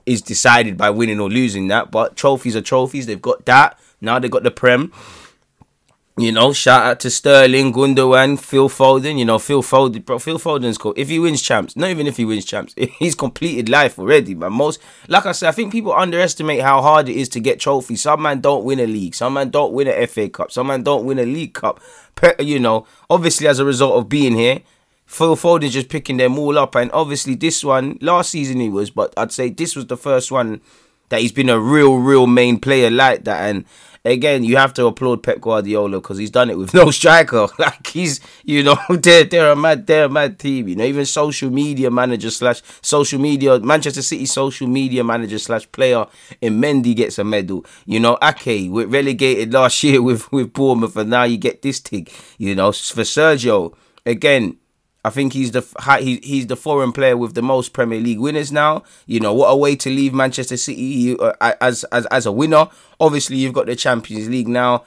is 0.06 0.22
decided 0.22 0.78
by 0.78 0.90
winning 0.90 1.20
or 1.20 1.30
losing 1.30 1.68
that 1.68 1.92
but 1.92 2.16
trophies 2.16 2.56
are 2.56 2.62
trophies. 2.62 3.08
They've 3.08 3.22
got 3.22 3.46
that. 3.46 3.80
Now 4.00 4.20
they've 4.20 4.32
got 4.32 4.44
the 4.44 4.52
Prem 4.52 4.94
you 6.18 6.32
know, 6.32 6.54
shout 6.54 6.84
out 6.84 7.00
to 7.02 7.10
Sterling, 7.10 7.74
Gundogan, 7.74 8.40
Phil 8.40 8.70
Foden. 8.70 9.20
You 9.20 9.26
know, 9.26 9.38
Phil 9.38 9.62
Foden, 9.62 10.06
bro. 10.06 10.18
Phil 10.18 10.40
Foden's 10.40 10.78
cool. 10.78 10.94
If 10.96 11.10
he 11.10 11.20
wins 11.20 11.42
champs, 11.42 11.76
not 11.76 11.90
even 11.90 12.08
if 12.08 12.16
he 12.16 12.24
wins 12.24 12.46
champs, 12.46 12.74
he's 13.00 13.16
completed 13.16 13.68
life 13.68 14.00
already. 14.00 14.34
But 14.34 14.52
most, 14.52 14.80
like 15.10 15.26
I 15.26 15.34
said, 15.34 15.50
I 15.50 15.52
think 15.52 15.74
people 15.74 15.92
underestimate 15.92 16.62
how 16.62 16.82
hard 16.82 17.10
it 17.10 17.18
is 17.18 17.28
to 17.30 17.42
get 17.42 17.60
trophies. 17.60 18.04
Some 18.04 18.22
man 18.22 18.40
don't 18.40 18.64
win 18.64 18.80
a 18.80 18.88
league. 18.88 19.14
Some 19.14 19.34
man 19.34 19.50
don't 19.50 19.74
win 19.74 19.90
a 19.90 20.08
FA 20.08 20.30
Cup. 20.30 20.54
Some 20.54 20.68
man 20.68 20.84
don't 20.84 21.06
win 21.06 21.20
a 21.20 21.26
League 21.26 21.54
Cup. 21.54 21.82
You 22.40 22.60
know, 22.60 22.88
obviously 23.10 23.48
as 23.48 23.60
a 23.60 23.66
result 23.66 23.98
of 23.98 24.08
being 24.08 24.36
here, 24.36 24.62
Phil 25.06 25.36
Foden's 25.36 25.74
just 25.74 25.90
picking 25.90 26.16
them 26.16 26.40
all 26.40 26.58
up. 26.58 26.76
And 26.76 26.90
obviously 26.94 27.36
this 27.36 27.62
one, 27.62 27.98
last 28.00 28.30
season 28.30 28.62
he 28.62 28.70
was, 28.70 28.90
but 28.90 29.14
I'd 29.18 29.34
say 29.34 29.50
this 29.50 29.76
was 29.76 29.88
the 29.88 29.98
first 29.98 30.32
one 30.32 30.62
that 31.10 31.20
he's 31.20 31.34
been 31.34 31.50
a 31.50 31.60
real, 31.60 31.98
real 31.98 32.26
main 32.26 32.58
player 32.58 32.90
like 32.90 33.26
that. 33.26 33.50
And 33.50 33.66
again, 34.06 34.44
you 34.44 34.58
have 34.58 34.74
to 34.76 34.86
applaud 34.86 35.24
Pep 35.24 35.42
Guardiola 35.42 35.98
because 35.98 36.18
he's 36.18 36.30
done 36.30 36.50
it 36.50 36.58
with 36.58 36.74
no 36.74 36.92
striker. 36.92 37.48
Like 37.58 37.88
he's, 37.88 38.20
you 38.44 38.64
know, 38.64 38.78
they're 38.90 39.24
they're 39.24 39.52
a 39.52 39.56
mad 39.56 39.88
they're 39.88 40.06
a 40.06 40.10
mad 40.10 40.38
team. 40.40 40.68
You 40.68 40.76
know, 40.76 40.84
even 40.84 41.06
social 41.06 41.50
media 41.50 41.90
manager 41.90 42.30
slash 42.30 42.62
social 42.82 43.20
media 43.20 43.60
Manchester 43.60 44.02
City 44.02 44.26
social 44.26 44.68
media 44.68 45.04
manager 45.04 45.40
slash 45.40 45.72
player 45.72 46.06
in 46.42 46.60
Mendy 46.60 46.96
gets 46.96 47.18
a 47.18 47.24
medal. 47.24 47.66
You 47.86 48.00
know, 48.00 48.18
Ake 48.22 48.70
we 48.72 48.86
relegated 48.86 49.54
last 49.54 49.82
year 49.84 50.02
with 50.02 50.32
with 50.32 50.54
Bournemouth, 50.54 50.96
and 50.98 51.10
now 51.10 51.24
you 51.24 51.38
get 51.38 51.62
this 51.62 51.80
thing. 51.80 52.08
You 52.38 52.56
know, 52.56 52.72
for 52.72 53.02
Sergio 53.02 53.74
again 54.06 54.58
I 55.06 55.12
think 55.12 55.34
he's 55.34 55.52
the 55.52 55.64
he, 56.00 56.20
he's 56.24 56.48
the 56.48 56.56
foreign 56.56 56.92
player 56.92 57.16
with 57.16 57.36
the 57.36 57.44
most 57.44 57.74
Premier 57.74 58.00
League 58.00 58.20
winners 58.20 58.52
now. 58.52 58.82
You 59.06 59.20
know 59.20 59.36
what 59.36 59.50
a 59.50 59.56
way 59.56 59.76
to 59.76 59.90
leave 59.92 60.16
Manchester 60.16 60.58
City 60.58 61.16
uh, 61.20 61.54
as 61.62 61.84
as 61.86 62.08
as 62.08 62.26
a 62.26 62.32
winner. 62.32 62.70
Obviously, 63.00 63.38
you've 63.38 63.54
got 63.54 63.68
the 63.68 63.76
Champions 63.76 64.28
League 64.30 64.48
now. 64.48 64.84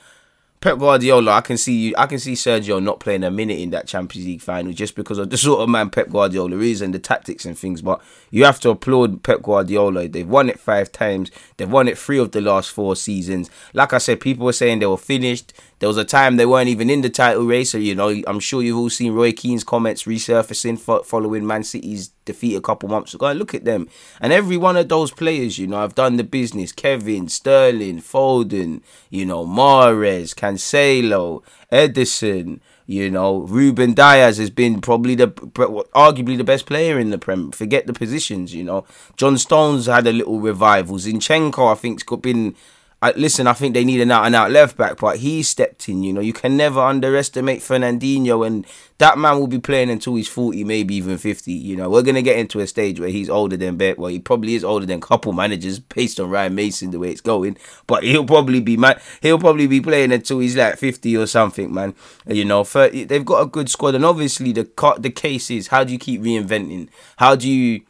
Pep 0.60 0.78
Guardiola, 0.78 1.34
I 1.34 1.40
can 1.40 1.56
see 1.56 1.74
you. 1.74 1.94
I 1.96 2.06
can 2.06 2.18
see 2.18 2.32
Sergio 2.32 2.82
not 2.82 2.98
playing 2.98 3.22
a 3.22 3.30
minute 3.30 3.60
in 3.60 3.70
that 3.70 3.86
Champions 3.86 4.26
League 4.26 4.42
final 4.42 4.72
just 4.72 4.96
because 4.96 5.18
of 5.18 5.30
the 5.30 5.36
sort 5.38 5.60
of 5.60 5.68
man 5.68 5.88
Pep 5.88 6.10
Guardiola 6.10 6.58
is 6.58 6.82
and 6.82 6.92
the 6.92 6.98
tactics 6.98 7.44
and 7.44 7.56
things. 7.56 7.80
But 7.80 8.02
you 8.32 8.44
have 8.44 8.58
to 8.60 8.70
applaud 8.70 9.22
Pep 9.22 9.42
Guardiola. 9.42 10.08
They've 10.08 10.28
won 10.28 10.48
it 10.48 10.58
five 10.58 10.90
times. 10.90 11.30
They've 11.58 11.70
won 11.70 11.86
it 11.86 11.96
three 11.96 12.18
of 12.18 12.32
the 12.32 12.40
last 12.40 12.72
four 12.72 12.96
seasons. 12.96 13.50
Like 13.72 13.92
I 13.92 13.98
said, 13.98 14.18
people 14.18 14.46
were 14.46 14.52
saying 14.52 14.80
they 14.80 14.86
were 14.86 14.96
finished. 14.96 15.52
There 15.78 15.88
was 15.88 15.96
a 15.96 16.04
time 16.04 16.36
they 16.36 16.46
weren't 16.46 16.68
even 16.68 16.90
in 16.90 17.02
the 17.02 17.10
title 17.10 17.44
race. 17.44 17.70
So, 17.70 17.78
you 17.78 17.94
know, 17.94 18.08
I'm 18.26 18.40
sure 18.40 18.62
you've 18.62 18.78
all 18.78 18.90
seen 18.90 19.12
Roy 19.12 19.32
Keane's 19.32 19.64
comments 19.64 20.04
resurfacing 20.04 21.04
following 21.04 21.46
Man 21.46 21.62
City's 21.62 22.08
defeat 22.24 22.56
a 22.56 22.60
couple 22.60 22.88
months 22.88 23.14
ago. 23.14 23.32
look 23.32 23.54
at 23.54 23.64
them. 23.64 23.88
And 24.20 24.32
every 24.32 24.56
one 24.56 24.76
of 24.76 24.88
those 24.88 25.10
players, 25.10 25.58
you 25.58 25.66
know, 25.66 25.78
I've 25.78 25.94
done 25.94 26.16
the 26.16 26.24
business. 26.24 26.72
Kevin, 26.72 27.28
Sterling, 27.28 28.00
Foden, 28.00 28.82
you 29.10 29.24
know, 29.24 29.46
Mahrez, 29.46 30.34
Cancelo, 30.34 31.42
Ederson, 31.72 32.60
you 32.86 33.10
know, 33.10 33.40
Ruben 33.40 33.92
Dias 33.92 34.38
has 34.38 34.48
been 34.48 34.80
probably 34.80 35.14
the 35.14 35.28
arguably 35.28 36.38
the 36.38 36.44
best 36.44 36.64
player 36.64 36.98
in 36.98 37.10
the 37.10 37.18
Prem. 37.18 37.52
Forget 37.52 37.86
the 37.86 37.92
positions, 37.92 38.54
you 38.54 38.64
know. 38.64 38.84
John 39.16 39.36
Stones 39.36 39.86
had 39.86 40.06
a 40.06 40.12
little 40.12 40.40
revival. 40.40 40.96
Zinchenko, 40.96 41.70
I 41.70 41.74
think, 41.74 42.08
has 42.08 42.20
been 42.20 42.56
I, 43.00 43.12
listen, 43.12 43.46
I 43.46 43.52
think 43.52 43.74
they 43.74 43.84
need 43.84 44.00
an 44.00 44.10
out 44.10 44.26
and 44.26 44.34
out 44.34 44.50
left 44.50 44.76
back, 44.76 44.96
but 44.96 45.18
he 45.18 45.44
stepped 45.44 45.88
in. 45.88 46.02
You 46.02 46.12
know, 46.12 46.20
you 46.20 46.32
can 46.32 46.56
never 46.56 46.80
underestimate 46.80 47.60
Fernandinho, 47.60 48.44
and 48.44 48.66
that 48.98 49.16
man 49.16 49.38
will 49.38 49.46
be 49.46 49.60
playing 49.60 49.88
until 49.88 50.16
he's 50.16 50.26
forty, 50.26 50.64
maybe 50.64 50.96
even 50.96 51.16
fifty. 51.16 51.52
You 51.52 51.76
know, 51.76 51.88
we're 51.88 52.02
gonna 52.02 52.22
get 52.22 52.38
into 52.38 52.58
a 52.58 52.66
stage 52.66 52.98
where 52.98 53.08
he's 53.08 53.30
older 53.30 53.56
than 53.56 53.76
Bet. 53.76 53.98
Well, 53.98 54.10
he 54.10 54.18
probably 54.18 54.56
is 54.56 54.64
older 54.64 54.84
than 54.84 55.00
couple 55.00 55.32
managers 55.32 55.78
based 55.78 56.18
on 56.18 56.28
Ryan 56.28 56.56
Mason 56.56 56.90
the 56.90 56.98
way 56.98 57.10
it's 57.10 57.20
going. 57.20 57.56
But 57.86 58.02
he'll 58.02 58.26
probably 58.26 58.60
be 58.60 58.76
man. 58.76 59.00
He'll 59.22 59.38
probably 59.38 59.68
be 59.68 59.80
playing 59.80 60.10
until 60.10 60.40
he's 60.40 60.56
like 60.56 60.76
fifty 60.76 61.16
or 61.16 61.26
something, 61.26 61.72
man. 61.72 61.94
You 62.26 62.44
know, 62.44 62.64
30, 62.64 63.04
they've 63.04 63.24
got 63.24 63.42
a 63.42 63.46
good 63.46 63.70
squad, 63.70 63.94
and 63.94 64.04
obviously 64.04 64.50
the 64.50 64.68
the 64.98 65.10
case 65.10 65.52
is 65.52 65.68
how 65.68 65.84
do 65.84 65.92
you 65.92 66.00
keep 66.00 66.20
reinventing? 66.20 66.88
How 67.16 67.36
do 67.36 67.48
you 67.48 67.82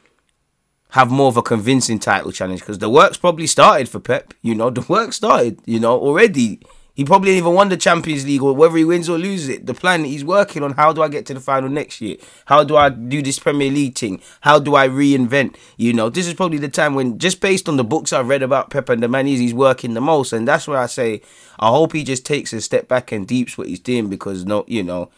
have 0.90 1.10
more 1.10 1.28
of 1.28 1.36
a 1.36 1.42
convincing 1.42 1.98
title 1.98 2.32
challenge 2.32 2.60
because 2.60 2.78
the 2.78 2.88
work's 2.88 3.18
probably 3.18 3.46
started 3.46 3.88
for 3.88 4.00
Pep. 4.00 4.34
You 4.42 4.54
know, 4.54 4.70
the 4.78 4.82
work 4.82 5.12
started. 5.12 5.60
You 5.66 5.80
know, 5.80 5.98
already. 5.98 6.60
He 6.94 7.04
probably 7.04 7.36
even 7.36 7.54
won 7.54 7.68
the 7.68 7.76
Champions 7.76 8.26
League 8.26 8.42
or 8.42 8.52
whether 8.56 8.76
he 8.76 8.84
wins 8.84 9.08
or 9.08 9.18
loses 9.18 9.48
it. 9.48 9.66
The 9.66 9.74
plan 9.74 10.02
he's 10.02 10.24
working 10.24 10.64
on: 10.64 10.72
how 10.72 10.92
do 10.92 11.00
I 11.00 11.06
get 11.06 11.26
to 11.26 11.34
the 11.34 11.38
final 11.38 11.68
next 11.68 12.00
year? 12.00 12.16
How 12.46 12.64
do 12.64 12.76
I 12.76 12.88
do 12.88 13.22
this 13.22 13.38
Premier 13.38 13.70
League 13.70 13.96
thing? 13.96 14.20
How 14.40 14.58
do 14.58 14.74
I 14.74 14.88
reinvent? 14.88 15.54
You 15.76 15.92
know, 15.92 16.10
this 16.10 16.26
is 16.26 16.34
probably 16.34 16.58
the 16.58 16.68
time 16.68 16.96
when, 16.96 17.18
just 17.18 17.40
based 17.40 17.68
on 17.68 17.76
the 17.76 17.84
books 17.84 18.12
I've 18.12 18.26
read 18.26 18.42
about 18.42 18.70
Pep 18.70 18.88
and 18.88 19.00
the 19.00 19.06
man 19.06 19.26
he's 19.26 19.54
working 19.54 19.94
the 19.94 20.00
most, 20.00 20.32
and 20.32 20.48
that's 20.48 20.66
where 20.66 20.78
I 20.78 20.86
say 20.86 21.22
I 21.60 21.68
hope 21.68 21.92
he 21.92 22.02
just 22.02 22.26
takes 22.26 22.52
a 22.52 22.60
step 22.60 22.88
back 22.88 23.12
and 23.12 23.28
deeps 23.28 23.56
what 23.56 23.68
he's 23.68 23.78
doing 23.78 24.08
because 24.08 24.44
no, 24.44 24.64
you 24.66 24.82
know, 24.82 25.10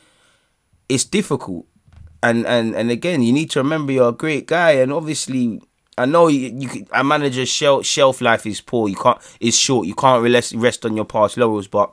it's 0.90 1.04
difficult 1.04 1.66
and 2.22 2.46
and 2.46 2.74
and 2.74 2.90
again, 2.90 3.22
you 3.22 3.32
need 3.32 3.50
to 3.50 3.60
remember 3.60 3.92
you're 3.92 4.10
a 4.10 4.12
great 4.12 4.46
guy, 4.46 4.72
and 4.72 4.92
obviously, 4.92 5.60
I 5.96 6.06
know 6.06 6.28
you, 6.28 6.86
a 6.92 7.02
manager's 7.04 7.48
shelf 7.48 7.84
shelf 7.86 8.20
life 8.20 8.46
is 8.46 8.60
poor. 8.60 8.88
You 8.88 8.96
can't 8.96 9.18
is 9.40 9.56
short. 9.56 9.86
You 9.86 9.94
can't 9.94 10.22
rest 10.22 10.54
rest 10.54 10.84
on 10.84 10.96
your 10.96 11.04
past 11.04 11.36
laurels, 11.36 11.68
but 11.68 11.92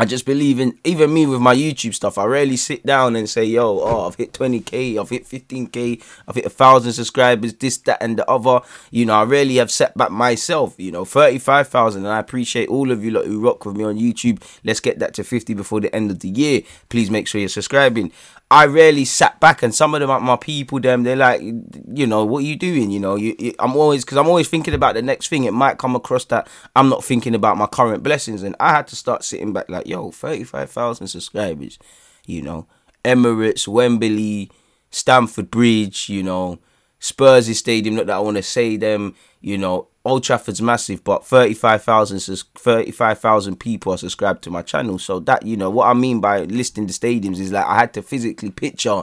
I 0.00 0.06
just 0.06 0.24
believe 0.24 0.58
in 0.58 0.78
even 0.82 1.12
me 1.12 1.26
with 1.26 1.42
my 1.42 1.54
YouTube 1.54 1.92
stuff. 1.92 2.16
I 2.16 2.24
rarely 2.24 2.56
sit 2.56 2.86
down 2.86 3.16
and 3.16 3.28
say, 3.28 3.44
"Yo, 3.44 3.80
oh, 3.80 4.06
I've 4.06 4.14
hit 4.14 4.32
20k, 4.32 4.96
I've 4.98 5.10
hit 5.10 5.26
15k, 5.26 6.02
I've 6.26 6.36
hit 6.36 6.46
a 6.46 6.48
thousand 6.48 6.94
subscribers, 6.94 7.52
this, 7.52 7.76
that, 7.76 8.02
and 8.02 8.18
the 8.18 8.26
other." 8.26 8.62
You 8.90 9.04
know, 9.04 9.12
I 9.12 9.24
really 9.24 9.56
have 9.56 9.70
set 9.70 9.94
back 9.98 10.10
myself. 10.10 10.74
You 10.78 10.90
know, 10.90 11.04
35,000, 11.04 12.06
and 12.06 12.14
I 12.14 12.18
appreciate 12.18 12.70
all 12.70 12.90
of 12.90 13.04
you 13.04 13.10
lot 13.10 13.26
who 13.26 13.40
rock 13.40 13.66
with 13.66 13.76
me 13.76 13.84
on 13.84 13.98
YouTube. 13.98 14.42
Let's 14.64 14.80
get 14.80 15.00
that 15.00 15.12
to 15.14 15.22
50 15.22 15.52
before 15.52 15.80
the 15.82 15.94
end 15.94 16.10
of 16.10 16.20
the 16.20 16.30
year. 16.30 16.62
Please 16.88 17.10
make 17.10 17.28
sure 17.28 17.38
you're 17.38 17.50
subscribing. 17.50 18.10
I 18.52 18.66
rarely 18.66 19.04
sat 19.04 19.38
back, 19.38 19.62
and 19.62 19.72
some 19.72 19.94
of 19.94 20.00
them, 20.00 20.24
my 20.24 20.36
people, 20.36 20.80
them, 20.80 21.04
they're 21.04 21.14
like, 21.14 21.40
you 21.40 22.06
know, 22.06 22.24
what 22.24 22.38
are 22.38 22.46
you 22.46 22.56
doing? 22.56 22.90
You 22.90 22.98
know, 22.98 23.14
you, 23.14 23.36
you 23.38 23.54
I'm 23.60 23.76
always 23.76 24.04
because 24.04 24.18
I'm 24.18 24.26
always 24.26 24.48
thinking 24.48 24.74
about 24.74 24.94
the 24.94 25.02
next 25.02 25.28
thing. 25.28 25.44
It 25.44 25.52
might 25.52 25.78
come 25.78 25.94
across 25.94 26.24
that 26.26 26.48
I'm 26.74 26.88
not 26.88 27.04
thinking 27.04 27.36
about 27.36 27.58
my 27.58 27.66
current 27.66 28.02
blessings, 28.02 28.42
and 28.42 28.56
I 28.58 28.70
had 28.70 28.88
to 28.88 28.96
start 28.96 29.22
sitting 29.22 29.52
back 29.52 29.68
like, 29.68 29.86
yo, 29.90 30.10
thirty 30.10 30.44
five 30.44 30.70
thousand 30.70 31.08
subscribers, 31.08 31.78
you 32.24 32.40
know, 32.42 32.66
Emirates, 33.04 33.68
Wembley, 33.68 34.50
Stamford 34.90 35.50
Bridge, 35.50 36.08
you 36.08 36.22
know, 36.22 36.58
Spurs 36.98 37.56
Stadium. 37.58 37.96
Not 37.96 38.06
that 38.06 38.16
I 38.16 38.20
want 38.20 38.36
to 38.36 38.42
say 38.42 38.76
them, 38.76 39.14
you 39.40 39.58
know, 39.58 39.88
Old 40.04 40.24
Trafford's 40.24 40.62
massive, 40.62 41.04
but 41.04 41.26
35,000 41.26 42.44
35,000 42.54 43.56
people 43.56 43.92
are 43.92 43.98
subscribed 43.98 44.42
to 44.44 44.50
my 44.50 44.62
channel. 44.62 44.98
So 44.98 45.20
that, 45.20 45.44
you 45.44 45.56
know, 45.56 45.70
what 45.70 45.88
I 45.88 45.94
mean 45.94 46.20
by 46.20 46.44
listing 46.44 46.86
the 46.86 46.92
stadiums 46.92 47.38
is 47.38 47.52
like 47.52 47.66
I 47.66 47.76
had 47.76 47.92
to 47.94 48.02
physically 48.02 48.50
picture 48.50 49.02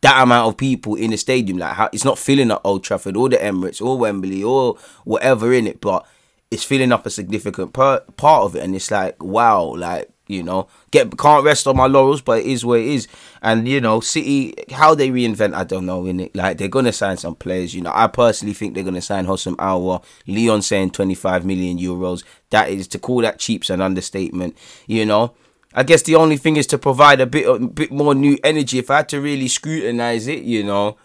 that 0.00 0.22
amount 0.22 0.48
of 0.48 0.56
people 0.56 0.94
in 0.96 1.10
the 1.12 1.16
stadium. 1.16 1.58
Like 1.58 1.74
how, 1.74 1.90
it's 1.92 2.04
not 2.04 2.18
filling 2.18 2.50
up 2.50 2.62
Old 2.64 2.82
Trafford 2.82 3.16
or 3.16 3.28
the 3.28 3.36
Emirates 3.36 3.84
or 3.84 3.98
Wembley 3.98 4.42
or 4.42 4.76
whatever 5.04 5.52
in 5.52 5.66
it, 5.66 5.80
but 5.80 6.06
it's 6.50 6.64
filling 6.64 6.92
up 6.92 7.06
a 7.06 7.10
significant 7.10 7.72
per- 7.72 8.00
part 8.16 8.44
of 8.44 8.56
it. 8.56 8.62
And 8.62 8.74
it's 8.74 8.90
like, 8.90 9.22
wow, 9.22 9.74
like 9.76 10.10
you 10.28 10.42
know, 10.42 10.66
get 10.90 11.16
can't 11.16 11.44
rest 11.44 11.66
on 11.66 11.76
my 11.76 11.86
laurels, 11.86 12.20
but 12.20 12.40
it 12.40 12.46
is 12.46 12.64
what 12.64 12.80
it 12.80 12.86
is. 12.86 13.06
And 13.42 13.68
you 13.68 13.80
know, 13.80 14.00
City, 14.00 14.54
how 14.72 14.94
they 14.94 15.10
reinvent, 15.10 15.54
I 15.54 15.64
don't 15.64 15.86
know. 15.86 16.04
In 16.06 16.20
it, 16.20 16.34
like 16.34 16.58
they're 16.58 16.68
gonna 16.68 16.92
sign 16.92 17.16
some 17.16 17.36
players. 17.36 17.74
You 17.74 17.82
know, 17.82 17.92
I 17.94 18.08
personally 18.08 18.54
think 18.54 18.74
they're 18.74 18.84
gonna 18.84 19.00
sign 19.00 19.26
Houssem 19.26 19.54
Aouar. 19.56 20.02
Lyon 20.26 20.62
saying 20.62 20.90
twenty 20.90 21.14
five 21.14 21.44
million 21.44 21.78
euros. 21.78 22.24
That 22.50 22.70
is 22.70 22.88
to 22.88 22.98
call 22.98 23.22
that 23.22 23.38
cheap's 23.38 23.70
an 23.70 23.80
understatement. 23.80 24.56
You 24.86 25.06
know. 25.06 25.34
I 25.78 25.82
guess 25.82 26.00
the 26.00 26.14
only 26.14 26.38
thing 26.38 26.56
is 26.56 26.66
to 26.68 26.78
provide 26.78 27.20
a 27.20 27.26
bit, 27.26 27.46
a 27.46 27.58
bit 27.58 27.92
more 27.92 28.14
new 28.14 28.38
energy. 28.42 28.78
If 28.78 28.90
I 28.90 28.96
had 28.98 29.10
to 29.10 29.20
really 29.20 29.46
scrutinize 29.46 30.26
it, 30.26 30.42
you 30.42 30.64
know, 30.64 30.96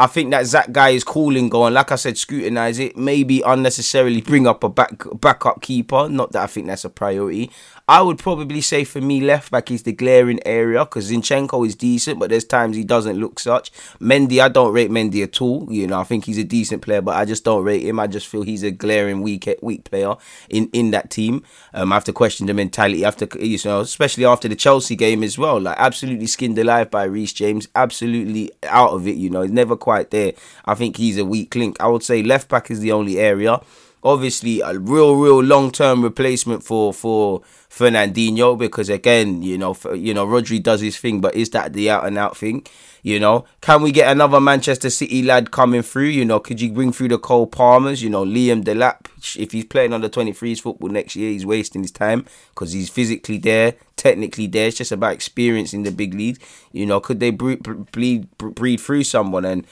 I 0.00 0.06
think 0.06 0.30
that 0.30 0.46
Zach 0.46 0.70
guy 0.70 0.90
is 0.90 1.02
calling 1.02 1.48
going. 1.48 1.74
Like 1.74 1.90
I 1.90 1.96
said, 1.96 2.16
scrutinize 2.16 2.78
it. 2.78 2.96
Maybe 2.96 3.42
unnecessarily 3.44 4.20
bring 4.20 4.46
up 4.46 4.62
a 4.62 4.68
back 4.68 5.02
backup 5.14 5.60
keeper. 5.60 6.08
Not 6.08 6.32
that 6.32 6.44
I 6.44 6.46
think 6.46 6.68
that's 6.68 6.84
a 6.84 6.90
priority. 6.90 7.50
I 7.88 8.02
would 8.02 8.18
probably 8.18 8.60
say 8.60 8.84
for 8.84 9.00
me, 9.00 9.22
left 9.22 9.50
back 9.50 9.70
is 9.70 9.84
the 9.84 9.92
glaring 9.92 10.40
area 10.44 10.84
because 10.84 11.10
Zinchenko 11.10 11.66
is 11.66 11.74
decent, 11.74 12.18
but 12.18 12.28
there's 12.28 12.44
times 12.44 12.76
he 12.76 12.84
doesn't 12.84 13.18
look 13.18 13.40
such. 13.40 13.72
Mendy, 13.98 14.42
I 14.42 14.48
don't 14.48 14.74
rate 14.74 14.90
Mendy 14.90 15.22
at 15.22 15.40
all. 15.40 15.66
You 15.72 15.86
know, 15.86 15.98
I 15.98 16.04
think 16.04 16.26
he's 16.26 16.36
a 16.36 16.44
decent 16.44 16.82
player, 16.82 17.00
but 17.00 17.16
I 17.16 17.24
just 17.24 17.44
don't 17.44 17.64
rate 17.64 17.82
him. 17.82 17.98
I 17.98 18.06
just 18.06 18.26
feel 18.26 18.42
he's 18.42 18.62
a 18.62 18.70
glaring 18.70 19.22
weak 19.22 19.48
weak 19.62 19.84
player 19.84 20.16
in 20.50 20.68
in 20.74 20.90
that 20.90 21.10
team. 21.10 21.42
Um, 21.72 21.90
I 21.90 21.96
have 21.96 22.04
to 22.04 22.12
question 22.12 22.46
the 22.46 22.52
mentality 22.52 23.06
after 23.06 23.26
you 23.40 23.58
know, 23.64 23.80
especially 23.80 24.26
after 24.26 24.48
the 24.48 24.56
Chelsea 24.56 24.94
game 24.94 25.22
as 25.22 25.38
well. 25.38 25.58
Like 25.58 25.78
absolutely 25.78 26.26
skinned 26.26 26.58
alive 26.58 26.90
by 26.90 27.04
Reece 27.04 27.32
James, 27.32 27.68
absolutely 27.74 28.50
out 28.64 28.90
of 28.90 29.08
it. 29.08 29.16
You 29.16 29.30
know, 29.30 29.40
he's 29.40 29.50
never 29.50 29.76
quite 29.76 30.10
there. 30.10 30.34
I 30.66 30.74
think 30.74 30.98
he's 30.98 31.16
a 31.16 31.24
weak 31.24 31.54
link. 31.54 31.80
I 31.80 31.88
would 31.88 32.02
say 32.02 32.22
left 32.22 32.50
back 32.50 32.70
is 32.70 32.80
the 32.80 32.92
only 32.92 33.18
area 33.18 33.62
obviously 34.08 34.60
a 34.60 34.78
real, 34.78 35.16
real 35.16 35.42
long 35.42 35.70
term 35.70 36.02
replacement 36.02 36.64
for 36.64 36.92
for 36.94 37.42
Fernandinho 37.68 38.58
because 38.58 38.88
again, 38.88 39.42
you 39.42 39.58
know, 39.58 39.76
you 39.94 40.14
know, 40.14 40.26
Rodri 40.26 40.62
does 40.62 40.80
his 40.80 40.96
thing, 40.96 41.20
but 41.20 41.34
is 41.34 41.50
that 41.50 41.74
the 41.74 41.90
out 41.90 42.06
and 42.06 42.16
out 42.16 42.36
thing? 42.36 42.66
You 43.02 43.20
know, 43.20 43.44
can 43.60 43.82
we 43.82 43.92
get 43.92 44.10
another 44.10 44.40
Manchester 44.40 44.90
City 44.90 45.22
lad 45.22 45.50
coming 45.50 45.82
through? 45.82 46.06
You 46.06 46.24
know, 46.24 46.40
could 46.40 46.60
you 46.60 46.72
bring 46.72 46.90
through 46.90 47.08
the 47.08 47.18
Cole 47.18 47.46
Palmers? 47.46 48.02
You 48.02 48.10
know, 48.10 48.24
Liam 48.24 48.64
Delap. 48.64 49.06
If 49.38 49.52
he's 49.52 49.66
playing 49.66 49.92
under 49.92 50.08
23s 50.08 50.60
football 50.60 50.88
next 50.88 51.14
year, 51.14 51.30
he's 51.30 51.46
wasting 51.46 51.82
his 51.82 51.90
time 51.90 52.24
because 52.50 52.72
he's 52.72 52.88
physically 52.88 53.38
there, 53.38 53.74
technically 53.96 54.46
there. 54.46 54.68
It's 54.68 54.78
just 54.78 54.92
about 54.92 55.12
experience 55.12 55.72
in 55.72 55.84
the 55.84 55.92
big 55.92 56.14
league. 56.14 56.40
You 56.72 56.86
know, 56.86 56.98
could 56.98 57.20
they 57.20 57.30
breed, 57.30 57.62
breed, 57.92 58.36
breed 58.38 58.80
through 58.80 59.04
someone 59.04 59.44
and 59.44 59.66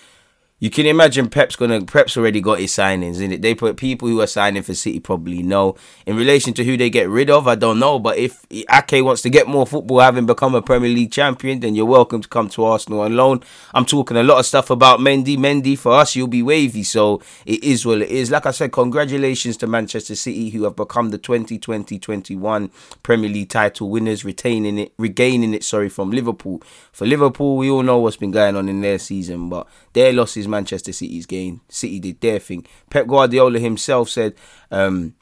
you 0.59 0.71
can 0.71 0.87
imagine 0.87 1.29
Pep's 1.29 1.55
gonna 1.55 1.85
Pep's 1.85 2.17
already 2.17 2.41
got 2.41 2.61
his 2.61 2.73
signings 2.73 3.21
in 3.21 3.31
it. 3.31 3.43
They 3.43 3.55
put 3.55 3.77
people 3.77 4.09
who 4.09 4.23
are 4.23 4.27
signing 4.27 4.63
for 4.63 4.73
City 4.73 5.01
probably 5.01 5.43
know. 5.43 5.77
In 6.07 6.17
relation 6.17 6.55
to 6.55 6.65
who 6.65 6.79
they 6.79 6.89
get 6.89 7.11
rid 7.11 7.29
of, 7.29 7.47
I 7.47 7.57
don't 7.57 7.79
know. 7.79 7.99
But 7.99 8.17
if 8.17 8.47
Ake 8.51 9.05
wants 9.05 9.21
to 9.23 9.31
get 9.31 9.49
more 9.49 9.67
football, 9.67 10.01
having 10.01 10.25
become 10.25 10.55
a 10.55 10.63
Premier 10.63 10.89
League 10.89 11.13
champion, 11.13 11.61
then 11.61 11.75
you're 11.75 11.85
welcome 11.85 12.23
to 12.23 12.29
come 12.29 12.49
to 12.51 12.65
Arsenal 12.65 13.01
on 13.01 13.17
loan. 13.17 13.43
I'm 13.75 13.85
talking 13.85 14.17
a 14.17 14.23
lot 14.23 14.39
of 14.39 14.47
stuff 14.47 14.71
about 14.71 14.99
Mendy. 14.99 15.37
Mendy 15.37 15.77
for 15.77 15.93
us, 15.93 16.17
you'll 16.17 16.27
be 16.27 16.43
wavy. 16.43 16.85
So 16.85 17.21
it 17.45 17.63
is 17.63 17.85
what 17.85 18.01
it 18.01 18.09
is. 18.09 18.31
Like 18.31 18.47
I 18.47 18.51
said, 18.51 18.73
congratulations 18.73 19.59
to 19.59 19.67
Manchester 19.67 20.15
City 20.15 20.49
who 20.49 20.65
have 20.65 20.75
become 20.75 21.11
the 21.11 21.19
2020-21 21.19 22.71
Premier 23.03 23.29
League 23.29 23.51
title 23.51 23.91
winners, 23.91 24.25
retaining 24.25 24.79
it, 24.79 24.95
regaining 24.97 25.53
it. 25.53 25.65
Sorry, 25.65 25.91
from 25.91 26.13
Liverpool. 26.13 26.63
For 26.93 27.07
Liverpool, 27.07 27.59
we 27.59 27.69
all 27.69 27.83
know 27.83 27.99
what's 27.99 28.17
been 28.17 28.31
going 28.31 28.57
on 28.57 28.71
in 28.71 28.81
their 28.81 28.99
season, 28.99 29.51
but 29.51 29.67
their 29.93 30.15
losses 30.15 30.46
Manchester 30.49 30.93
City's 30.93 31.26
gain. 31.26 31.61
City 31.69 32.00
did 32.00 32.21
their 32.21 32.38
thing. 32.38 32.67
Pep 32.91 33.07
Guardiola 33.07 33.59
himself 33.59 34.09
said, 34.09 34.35
um, 34.71 35.15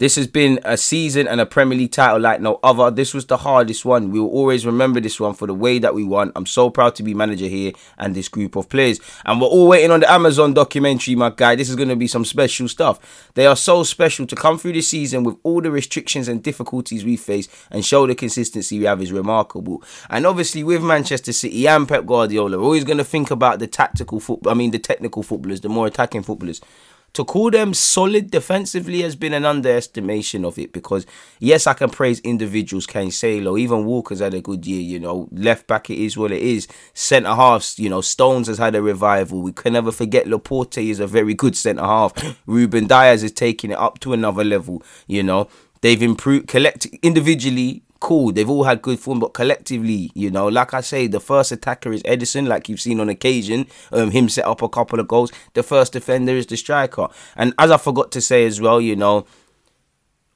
this 0.00 0.16
has 0.16 0.26
been 0.26 0.58
a 0.64 0.78
season 0.78 1.28
and 1.28 1.42
a 1.42 1.46
Premier 1.46 1.76
League 1.76 1.92
title 1.92 2.18
like 2.18 2.40
no 2.40 2.58
other. 2.62 2.90
This 2.90 3.12
was 3.12 3.26
the 3.26 3.36
hardest 3.36 3.84
one. 3.84 4.10
We 4.10 4.18
will 4.18 4.30
always 4.30 4.64
remember 4.64 4.98
this 4.98 5.20
one 5.20 5.34
for 5.34 5.46
the 5.46 5.52
way 5.52 5.78
that 5.78 5.94
we 5.94 6.04
won. 6.04 6.32
I'm 6.34 6.46
so 6.46 6.70
proud 6.70 6.94
to 6.94 7.02
be 7.02 7.12
manager 7.12 7.44
here 7.44 7.72
and 7.98 8.14
this 8.14 8.26
group 8.26 8.56
of 8.56 8.70
players. 8.70 8.98
And 9.26 9.42
we're 9.42 9.48
all 9.48 9.68
waiting 9.68 9.90
on 9.90 10.00
the 10.00 10.10
Amazon 10.10 10.54
documentary, 10.54 11.16
my 11.16 11.28
guy. 11.28 11.54
This 11.54 11.68
is 11.68 11.76
going 11.76 11.90
to 11.90 11.96
be 11.96 12.06
some 12.06 12.24
special 12.24 12.66
stuff. 12.66 13.30
They 13.34 13.46
are 13.46 13.54
so 13.54 13.82
special 13.82 14.26
to 14.28 14.34
come 14.34 14.56
through 14.56 14.72
the 14.72 14.80
season 14.80 15.22
with 15.22 15.36
all 15.42 15.60
the 15.60 15.70
restrictions 15.70 16.28
and 16.28 16.42
difficulties 16.42 17.04
we 17.04 17.18
face 17.18 17.46
and 17.70 17.84
show 17.84 18.06
the 18.06 18.14
consistency 18.14 18.78
we 18.78 18.86
have 18.86 19.02
is 19.02 19.12
remarkable. 19.12 19.82
And 20.08 20.26
obviously, 20.26 20.64
with 20.64 20.82
Manchester 20.82 21.34
City 21.34 21.68
and 21.68 21.86
Pep 21.86 22.06
Guardiola, 22.06 22.56
we're 22.56 22.64
always 22.64 22.84
going 22.84 22.96
to 22.96 23.04
think 23.04 23.30
about 23.30 23.58
the 23.58 23.66
tactical 23.66 24.18
football. 24.18 24.50
I 24.50 24.54
mean, 24.54 24.70
the 24.70 24.78
technical 24.78 25.22
footballers, 25.22 25.60
the 25.60 25.68
more 25.68 25.86
attacking 25.86 26.22
footballers 26.22 26.62
to 27.12 27.24
call 27.24 27.50
them 27.50 27.74
solid 27.74 28.30
defensively 28.30 29.02
has 29.02 29.16
been 29.16 29.32
an 29.32 29.44
underestimation 29.44 30.44
of 30.44 30.58
it 30.58 30.72
because 30.72 31.06
yes, 31.38 31.66
I 31.66 31.74
can 31.74 31.90
praise 31.90 32.20
individuals, 32.20 32.86
Kane 32.86 33.10
Cancelo, 33.10 33.58
even 33.58 33.84
Walker's 33.84 34.20
had 34.20 34.34
a 34.34 34.40
good 34.40 34.66
year, 34.66 34.80
you 34.80 34.98
know, 34.98 35.28
left 35.32 35.66
back 35.66 35.90
it 35.90 35.98
is 35.98 36.16
what 36.16 36.32
it 36.32 36.42
is. 36.42 36.68
Centre 36.94 37.34
halves, 37.34 37.78
you 37.78 37.88
know, 37.88 38.00
Stones 38.00 38.46
has 38.46 38.58
had 38.58 38.74
a 38.74 38.82
revival. 38.82 39.42
We 39.42 39.52
can 39.52 39.72
never 39.72 39.92
forget 39.92 40.26
Laporte 40.26 40.78
is 40.78 41.00
a 41.00 41.06
very 41.06 41.34
good 41.34 41.56
centre 41.56 41.82
half. 41.82 42.12
Ruben 42.46 42.86
Dias 42.86 43.22
is 43.22 43.32
taking 43.32 43.70
it 43.70 43.78
up 43.78 43.98
to 44.00 44.12
another 44.12 44.44
level, 44.44 44.82
you 45.06 45.22
know. 45.22 45.48
They've 45.82 46.02
improved 46.02 46.46
collect 46.46 46.86
individually 47.02 47.82
cool. 48.00 48.32
They've 48.32 48.48
all 48.48 48.64
had 48.64 48.82
good 48.82 48.98
form, 48.98 49.20
but 49.20 49.34
collectively, 49.34 50.10
you 50.14 50.30
know, 50.30 50.48
like 50.48 50.74
I 50.74 50.80
say, 50.80 51.06
the 51.06 51.20
first 51.20 51.52
attacker 51.52 51.92
is 51.92 52.02
Ederson, 52.04 52.48
like 52.48 52.68
you've 52.68 52.80
seen 52.80 52.98
on 52.98 53.08
occasion, 53.08 53.66
um, 53.92 54.10
him 54.10 54.28
set 54.28 54.46
up 54.46 54.62
a 54.62 54.68
couple 54.68 54.98
of 54.98 55.06
goals. 55.06 55.30
The 55.54 55.62
first 55.62 55.92
defender 55.92 56.32
is 56.32 56.46
the 56.46 56.56
striker. 56.56 57.08
And 57.36 57.54
as 57.58 57.70
I 57.70 57.76
forgot 57.76 58.10
to 58.12 58.20
say 58.20 58.46
as 58.46 58.60
well, 58.60 58.80
you 58.80 58.96
know, 58.96 59.26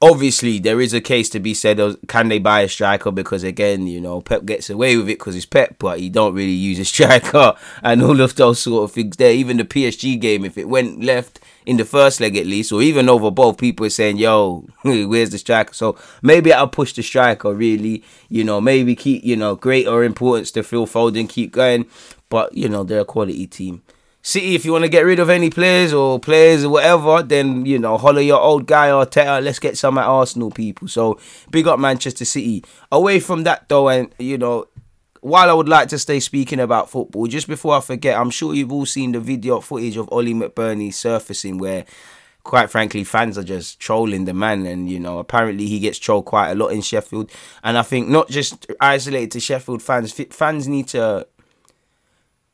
obviously 0.05 0.59
there 0.59 0.79
is 0.79 0.93
a 0.93 1.01
case 1.01 1.29
to 1.29 1.39
be 1.39 1.53
said 1.53 1.79
of 1.79 1.97
can 2.07 2.27
they 2.27 2.39
buy 2.39 2.61
a 2.61 2.69
striker 2.69 3.11
because 3.11 3.43
again 3.43 3.87
you 3.87 3.99
know 3.99 4.21
pep 4.21 4.45
gets 4.45 4.69
away 4.69 4.95
with 4.97 5.09
it 5.09 5.17
because 5.17 5.33
he's 5.33 5.45
pep 5.45 5.75
but 5.79 5.99
he 5.99 6.09
don't 6.09 6.33
really 6.33 6.51
use 6.51 6.79
a 6.79 6.85
striker 6.93 7.55
and 7.81 8.01
all 8.01 8.21
of 8.21 8.35
those 8.35 8.59
sort 8.59 8.83
of 8.83 8.91
things 8.91 9.17
there 9.17 9.31
even 9.31 9.57
the 9.57 9.65
psg 9.65 10.19
game 10.19 10.45
if 10.45 10.57
it 10.57 10.69
went 10.69 11.03
left 11.03 11.39
in 11.65 11.77
the 11.77 11.85
first 11.85 12.19
leg 12.19 12.37
at 12.37 12.45
least, 12.45 12.71
or 12.71 12.81
even 12.81 13.09
over 13.09 13.31
both, 13.31 13.57
people 13.57 13.85
are 13.85 13.89
saying, 13.89 14.17
"Yo, 14.17 14.67
where's 14.83 15.31
the 15.31 15.37
striker?" 15.37 15.73
So 15.73 15.97
maybe 16.21 16.53
I'll 16.53 16.67
push 16.67 16.93
the 16.93 17.01
striker. 17.01 17.53
Really, 17.53 18.03
you 18.29 18.43
know, 18.43 18.61
maybe 18.61 18.95
keep 18.95 19.23
you 19.23 19.35
know 19.35 19.55
greater 19.55 20.03
importance 20.03 20.51
to 20.51 20.63
Phil 20.63 20.85
Foden, 20.85 21.27
keep 21.27 21.51
going. 21.51 21.85
But 22.29 22.55
you 22.55 22.69
know, 22.69 22.83
they're 22.83 23.01
a 23.01 23.05
quality 23.05 23.47
team. 23.47 23.81
City, 24.27 24.55
if 24.55 24.65
you 24.65 24.71
want 24.71 24.83
to 24.83 24.89
get 24.89 25.05
rid 25.05 25.19
of 25.19 25.29
any 25.29 25.51
players 25.51 25.93
or 25.93 26.19
players 26.19 26.63
or 26.63 26.69
whatever, 26.69 27.21
then 27.21 27.63
you 27.63 27.77
know, 27.77 27.95
holler 27.95 28.21
your 28.21 28.39
old 28.39 28.65
guy 28.65 28.89
or 28.89 29.05
Arteta. 29.05 29.39
Let's 29.39 29.59
get 29.59 29.77
some 29.77 29.99
at 29.99 30.07
Arsenal 30.07 30.49
people. 30.49 30.87
So 30.87 31.19
big 31.51 31.67
up 31.67 31.77
Manchester 31.77 32.25
City. 32.25 32.65
Away 32.91 33.19
from 33.19 33.43
that 33.43 33.69
though, 33.69 33.87
and 33.87 34.11
you 34.17 34.39
know, 34.39 34.65
while 35.21 35.47
I 35.47 35.53
would 35.53 35.69
like 35.69 35.89
to 35.89 35.99
stay 35.99 36.19
speaking 36.19 36.59
about 36.59 36.89
football, 36.89 37.27
just 37.27 37.47
before 37.47 37.77
I 37.77 37.81
forget, 37.81 38.17
I'm 38.17 38.31
sure 38.31 38.55
you've 38.55 38.71
all 38.71 38.87
seen 38.87 39.11
the 39.11 39.19
video 39.19 39.59
footage 39.59 39.95
of 39.95 40.11
Oli 40.11 40.33
McBurnie 40.33 40.91
surfacing 40.91 41.59
where 41.59 41.85
quite 42.43 42.71
frankly, 42.71 43.03
fans 43.03 43.37
are 43.37 43.43
just 43.43 43.79
trolling 43.79 44.25
the 44.25 44.33
man. 44.33 44.65
And, 44.65 44.89
you 44.89 44.99
know, 44.99 45.19
apparently 45.19 45.67
he 45.67 45.79
gets 45.79 45.97
trolled 45.97 46.25
quite 46.25 46.51
a 46.51 46.55
lot 46.55 46.69
in 46.69 46.81
Sheffield. 46.81 47.31
And 47.63 47.75
I 47.75 47.81
think 47.81 48.07
not 48.07 48.29
just 48.29 48.67
isolated 48.79 49.31
to 49.31 49.39
Sheffield 49.39 49.81
fans, 49.81 50.11
fans 50.11 50.67
need 50.67 50.87
to 50.89 51.27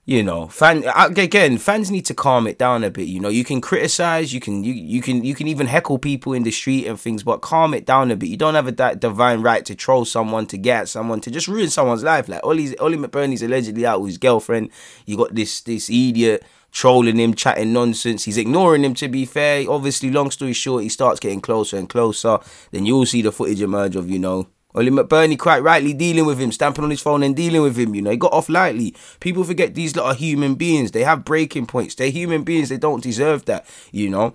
you 0.06 0.24
know, 0.24 0.48
fan 0.48 0.84
uh, 0.88 1.10
again, 1.16 1.60
fans 1.60 1.92
need 1.92 2.06
to 2.08 2.16
calm 2.16 2.48
it 2.48 2.58
down 2.58 2.84
a 2.84 2.90
bit. 2.90 3.08
You 3.08 3.20
know, 3.20 3.30
you 3.30 3.44
can 3.44 3.62
criticize, 3.62 4.34
you 4.34 4.40
can 4.40 4.64
you 4.64 4.74
you 4.74 5.02
can 5.02 5.24
you 5.24 5.36
can 5.36 5.48
even 5.48 5.68
heckle 5.68 6.00
people 6.00 6.34
in 6.34 6.42
the 6.42 6.52
street 6.52 6.88
and 6.88 7.00
things, 7.00 7.22
but 7.24 7.42
calm 7.42 7.76
it 7.76 7.86
down 7.86 8.10
a 8.10 8.16
bit. 8.16 8.30
You 8.30 8.38
don't 8.38 8.56
have 8.56 8.68
a 8.68 8.72
that 8.74 9.00
divine 9.00 9.42
right 9.42 9.64
to 9.66 9.76
troll 9.76 10.06
someone, 10.06 10.48
to 10.48 10.58
get 10.58 10.82
at 10.82 10.90
someone, 10.90 11.22
to 11.22 11.30
just 11.30 11.48
ruin 11.48 11.70
someone's 11.70 12.04
life. 12.04 12.28
Like 12.28 12.44
Ollie 12.44 12.76
Ollie 12.80 12.98
McBurnie's 12.98 13.44
allegedly 13.44 13.86
out 13.86 14.02
with 14.02 14.10
his 14.10 14.18
girlfriend. 14.18 14.72
You 15.06 15.18
got 15.18 15.36
this 15.36 15.62
this 15.62 15.88
idiot 15.90 16.44
trolling 16.72 17.18
him, 17.18 17.34
chatting 17.36 17.74
nonsense. 17.74 18.24
He's 18.24 18.38
ignoring 18.38 18.84
him. 18.84 18.96
To 18.96 19.08
be 19.08 19.26
fair, 19.26 19.70
obviously, 19.70 20.10
long 20.10 20.32
story 20.32 20.54
short, 20.54 20.84
he 20.84 20.90
starts 20.90 21.20
getting 21.20 21.42
closer 21.42 21.78
and 21.78 21.88
closer. 21.88 22.40
Then 22.72 22.86
you'll 22.86 23.06
see 23.06 23.22
the 23.22 23.32
footage 23.32 23.62
emerge 23.62 23.96
of 23.96 24.10
you 24.10 24.18
know 24.18 24.48
Ollie 24.74 24.92
McBurnie 24.92 25.38
quite 25.38 25.64
rightly 25.64 25.94
dealing 25.94 26.26
with 26.26 26.40
him, 26.40 26.52
stamping 26.52 26.84
on 26.84 26.90
his 26.90 27.02
phone 27.02 27.24
and 27.24 27.36
dealing 27.36 27.62
with 27.62 27.78
him. 27.78 27.94
You 27.96 28.02
know, 28.02 28.12
he 28.12 28.18
got 28.18 28.34
off 28.34 28.50
lightly. 28.50 28.96
People 29.20 29.44
forget 29.44 29.76
these 29.76 29.96
lot 29.96 30.06
are 30.06 30.16
human 30.16 30.56
beings. 30.56 30.92
They 30.92 31.04
have 31.04 31.26
breaking 31.26 31.68
points. 31.68 31.96
They're 31.96 32.10
human 32.10 32.44
beings. 32.44 32.70
They 32.70 32.78
don't 32.78 33.04
deserve 33.04 33.46
that. 33.46 33.66
You 33.92 34.10
know. 34.10 34.34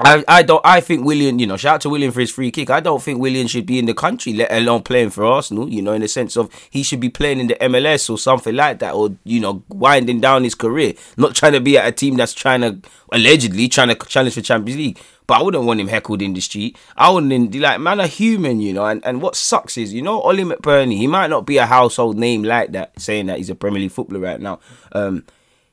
I, 0.00 0.24
I 0.28 0.42
don't 0.42 0.60
I 0.64 0.80
think 0.80 1.04
Willian, 1.04 1.38
you 1.38 1.46
know, 1.46 1.56
shout 1.56 1.76
out 1.76 1.80
to 1.82 1.88
Willian 1.88 2.12
for 2.12 2.20
his 2.20 2.30
free 2.30 2.50
kick. 2.50 2.70
I 2.70 2.80
don't 2.80 3.02
think 3.02 3.20
Willian 3.20 3.48
should 3.48 3.66
be 3.66 3.78
in 3.78 3.86
the 3.86 3.94
country, 3.94 4.32
let 4.32 4.52
alone 4.52 4.82
playing 4.82 5.10
for 5.10 5.24
Arsenal, 5.24 5.68
you 5.68 5.82
know, 5.82 5.92
in 5.92 6.02
the 6.02 6.08
sense 6.08 6.36
of 6.36 6.50
he 6.70 6.82
should 6.82 7.00
be 7.00 7.08
playing 7.08 7.40
in 7.40 7.48
the 7.48 7.56
MLS 7.56 8.08
or 8.08 8.16
something 8.16 8.54
like 8.54 8.78
that, 8.78 8.94
or, 8.94 9.10
you 9.24 9.40
know, 9.40 9.62
winding 9.68 10.20
down 10.20 10.44
his 10.44 10.54
career. 10.54 10.94
Not 11.16 11.34
trying 11.34 11.52
to 11.52 11.60
be 11.60 11.76
at 11.76 11.88
a 11.88 11.92
team 11.92 12.16
that's 12.16 12.32
trying 12.32 12.60
to 12.60 12.78
allegedly 13.10 13.68
trying 13.68 13.88
to 13.88 13.94
challenge 13.94 14.34
for 14.34 14.40
Champions 14.40 14.78
League. 14.78 15.00
But 15.26 15.40
I 15.40 15.42
wouldn't 15.42 15.64
want 15.64 15.80
him 15.80 15.88
heckled 15.88 16.22
in 16.22 16.32
the 16.32 16.40
street. 16.40 16.78
I 16.96 17.10
wouldn't 17.10 17.54
like 17.56 17.80
man 17.80 18.00
a 18.00 18.06
human, 18.06 18.60
you 18.60 18.72
know. 18.72 18.86
And, 18.86 19.04
and 19.04 19.20
what 19.20 19.36
sucks 19.36 19.76
is, 19.76 19.92
you 19.92 20.00
know, 20.00 20.20
Ollie 20.20 20.44
McBurnie, 20.44 20.96
he 20.96 21.06
might 21.06 21.28
not 21.28 21.44
be 21.44 21.58
a 21.58 21.66
household 21.66 22.16
name 22.16 22.44
like 22.44 22.72
that, 22.72 22.98
saying 22.98 23.26
that 23.26 23.38
he's 23.38 23.50
a 23.50 23.54
Premier 23.54 23.80
League 23.80 23.90
footballer 23.90 24.20
right 24.20 24.40
now. 24.40 24.60
Um, 24.92 25.24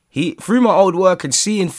he 0.08 0.32
through 0.32 0.62
my 0.62 0.74
old 0.74 0.94
work 0.94 1.24
and 1.24 1.34
seeing 1.34 1.70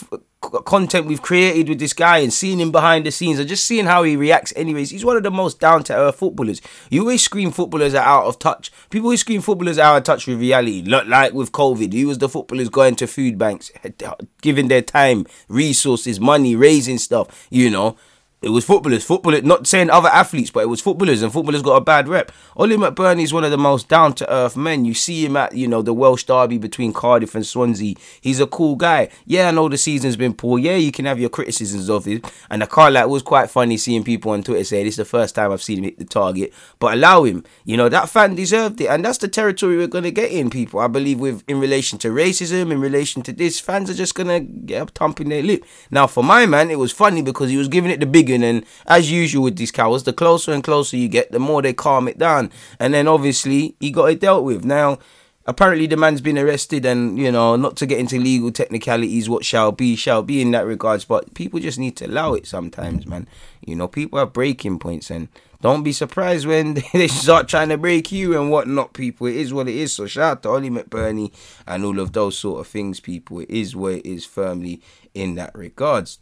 content 0.42 1.08
we've 1.08 1.22
created 1.22 1.68
with 1.68 1.80
this 1.80 1.94
guy 1.94 2.20
and 2.20 2.32
seeing 2.32 2.60
him 2.60 2.72
behind 2.72 3.06
the 3.06 3.12
scenes 3.12 3.40
and 3.40 3.50
just 3.50 3.66
seeing 3.66 3.86
how 3.86 4.04
he 4.04 4.16
reacts 4.16 4.54
anyways 4.56 4.92
he's 4.92 5.04
one 5.04 5.18
of 5.18 5.24
the 5.24 5.32
most 5.32 5.60
down 5.60 5.84
to 5.84 5.96
earth 5.96 6.18
footballers. 6.18 6.62
You 6.90 7.02
always 7.02 7.24
scream 7.24 7.52
footballers 7.52 7.94
are 7.94 8.06
out 8.06 8.26
of 8.26 8.40
touch. 8.40 8.72
People 8.90 9.08
always 9.08 9.22
scream 9.22 9.42
footballers 9.42 9.78
are 9.78 9.96
out 9.96 9.98
of 9.98 10.04
touch 10.04 10.28
with 10.28 10.40
reality 10.40 10.82
like 10.84 11.34
with 11.34 11.52
covid. 11.52 11.92
He 11.92 12.06
was 12.06 12.20
the 12.20 12.30
footballers 12.30 12.70
going 12.70 12.96
to 12.98 13.08
food 13.08 13.38
banks 13.38 13.72
giving 14.42 14.68
their 14.68 14.82
time 14.82 15.26
resources 15.50 16.20
money 16.20 16.56
raising 16.56 16.98
stuff 16.98 17.48
you 17.50 17.70
know 17.70 17.96
it 18.40 18.50
was 18.50 18.64
footballers, 18.66 19.04
footballers, 19.04 19.42
not 19.42 19.66
saying 19.66 19.90
other 19.90 20.10
athletes, 20.10 20.52
but 20.52 20.60
it 20.60 20.70
was 20.70 20.80
footballers, 20.80 21.24
and 21.24 21.34
footballers 21.34 21.64
got 21.64 21.76
a 21.76 21.82
bad 21.82 22.08
rep. 22.08 22.32
Ollie 22.56 22.78
McBurnie 22.78 23.24
is 23.24 23.34
one 23.34 23.44
of 23.44 23.50
the 23.50 23.58
most 23.58 23.90
down 23.90 24.14
to 24.14 24.32
earth 24.32 24.56
men. 24.56 24.86
You 24.86 24.94
see 24.94 25.26
him 25.26 25.36
at, 25.36 25.56
you 25.56 25.68
know, 25.68 25.82
the 25.82 25.94
Welsh 25.94 26.24
derby 26.24 26.60
between 26.60 26.94
Cardiff 26.94 27.34
and 27.34 27.44
Swansea. 27.44 27.96
He's 28.22 28.40
a 28.40 28.46
cool 28.46 28.76
guy. 28.76 29.10
Yeah, 29.26 29.48
I 29.48 29.52
know 29.52 29.68
the 29.68 29.78
season's 29.78 30.18
been 30.18 30.36
poor. 30.36 30.60
Yeah, 30.60 30.76
you 30.76 30.92
can 30.92 31.06
have 31.06 31.20
your 31.20 31.32
criticisms 31.32 31.90
of 31.90 32.06
him. 32.06 32.22
And 32.52 32.62
the 32.62 32.68
car 32.68 32.92
like 32.92 33.08
was 33.08 33.24
quite 33.24 33.50
funny 33.50 33.76
seeing 33.76 34.04
people 34.04 34.32
on 34.32 34.44
Twitter 34.44 34.64
say 34.64 34.84
this 34.84 34.94
is 34.94 34.98
the 34.98 35.06
first 35.06 35.34
time 35.34 35.52
I've 35.52 35.64
seen 35.64 35.80
him 35.80 35.86
hit 35.86 35.98
the 35.98 36.06
target. 36.06 36.54
But 36.78 36.94
allow 36.94 37.24
him. 37.24 37.44
You 37.66 37.76
know, 37.76 37.90
that 37.90 38.08
fan 38.08 38.36
deserved 38.36 38.80
it. 38.82 38.88
And 38.88 39.04
that's 39.04 39.18
the 39.18 39.28
territory 39.28 39.78
we're 39.78 39.88
gonna 39.88 40.12
get 40.12 40.30
in, 40.30 40.52
people. 40.52 40.80
I 40.80 40.88
believe 40.88 41.20
with 41.20 41.44
in 41.48 41.60
relation 41.60 41.98
to 42.00 42.10
racism, 42.10 42.72
in 42.72 42.80
relation 42.80 43.24
to 43.24 43.34
this, 43.34 43.60
fans 43.60 43.90
are 43.90 43.96
just 43.96 44.14
gonna 44.14 44.42
get 44.42 44.84
up 44.84 44.92
thumping 44.92 45.30
their 45.30 45.42
lip. 45.42 45.66
Now 45.90 46.06
for 46.06 46.24
my 46.24 46.46
man, 46.46 46.70
it 46.70 46.78
was 46.78 46.92
funny 46.92 47.24
because 47.24 47.50
he 47.50 47.58
was 47.58 47.68
giving 47.68 47.90
it 47.90 48.00
the 48.00 48.06
big 48.06 48.27
and 48.30 48.66
as 48.86 49.12
usual 49.12 49.44
with 49.44 49.58
these 49.58 49.72
cowards, 49.72 50.04
the 50.04 50.14
closer 50.14 50.52
and 50.52 50.64
closer 50.64 50.98
you 50.98 51.08
get, 51.08 51.32
the 51.32 51.40
more 51.40 51.62
they 51.62 51.74
calm 51.74 52.08
it 52.08 52.18
down. 52.18 52.52
And 52.80 52.94
then 52.94 53.08
obviously 53.08 53.76
he 53.80 53.92
got 53.92 54.12
it 54.12 54.20
dealt 54.20 54.44
with. 54.44 54.66
Now, 54.66 55.00
apparently 55.48 55.88
the 55.88 55.98
man's 55.98 56.22
been 56.22 56.38
arrested, 56.38 56.86
and 56.86 57.18
you 57.18 57.32
know, 57.32 57.56
not 57.56 57.78
to 57.78 57.86
get 57.86 58.00
into 58.00 58.20
legal 58.20 58.52
technicalities, 58.52 59.30
what 59.30 59.46
shall 59.46 59.72
be 59.72 59.96
shall 59.96 60.22
be 60.22 60.42
in 60.42 60.52
that 60.52 60.66
regards. 60.66 61.06
But 61.06 61.34
people 61.34 61.60
just 61.60 61.80
need 61.80 61.96
to 61.98 62.06
allow 62.06 62.34
it 62.34 62.46
sometimes, 62.46 63.08
man. 63.08 63.28
You 63.66 63.76
know, 63.76 63.88
people 63.88 64.20
have 64.20 64.34
breaking 64.34 64.80
points, 64.80 65.10
and 65.10 65.30
don't 65.62 65.84
be 65.84 65.94
surprised 65.94 66.46
when 66.46 66.76
they 66.94 67.08
start 67.08 67.48
trying 67.48 67.70
to 67.70 67.78
break 67.78 68.12
you 68.12 68.40
and 68.40 68.52
whatnot, 68.52 68.94
people. 68.94 69.28
It 69.28 69.38
is 69.38 69.54
what 69.54 69.68
it 69.68 69.76
is. 69.76 69.94
So 69.94 70.06
shout 70.06 70.32
out 70.32 70.44
to 70.44 70.50
Ollie 70.50 70.70
McBurnie 70.70 71.34
and 71.66 71.84
all 71.84 72.00
of 72.00 72.14
those 72.14 72.38
sort 72.38 72.60
of 72.60 72.68
things, 72.68 73.00
people. 73.00 73.40
It 73.40 73.50
is 73.50 73.76
what 73.76 73.94
it 73.94 74.06
is 74.06 74.26
firmly 74.26 74.82
in 75.14 75.36
that 75.36 75.56
regards. 75.56 76.20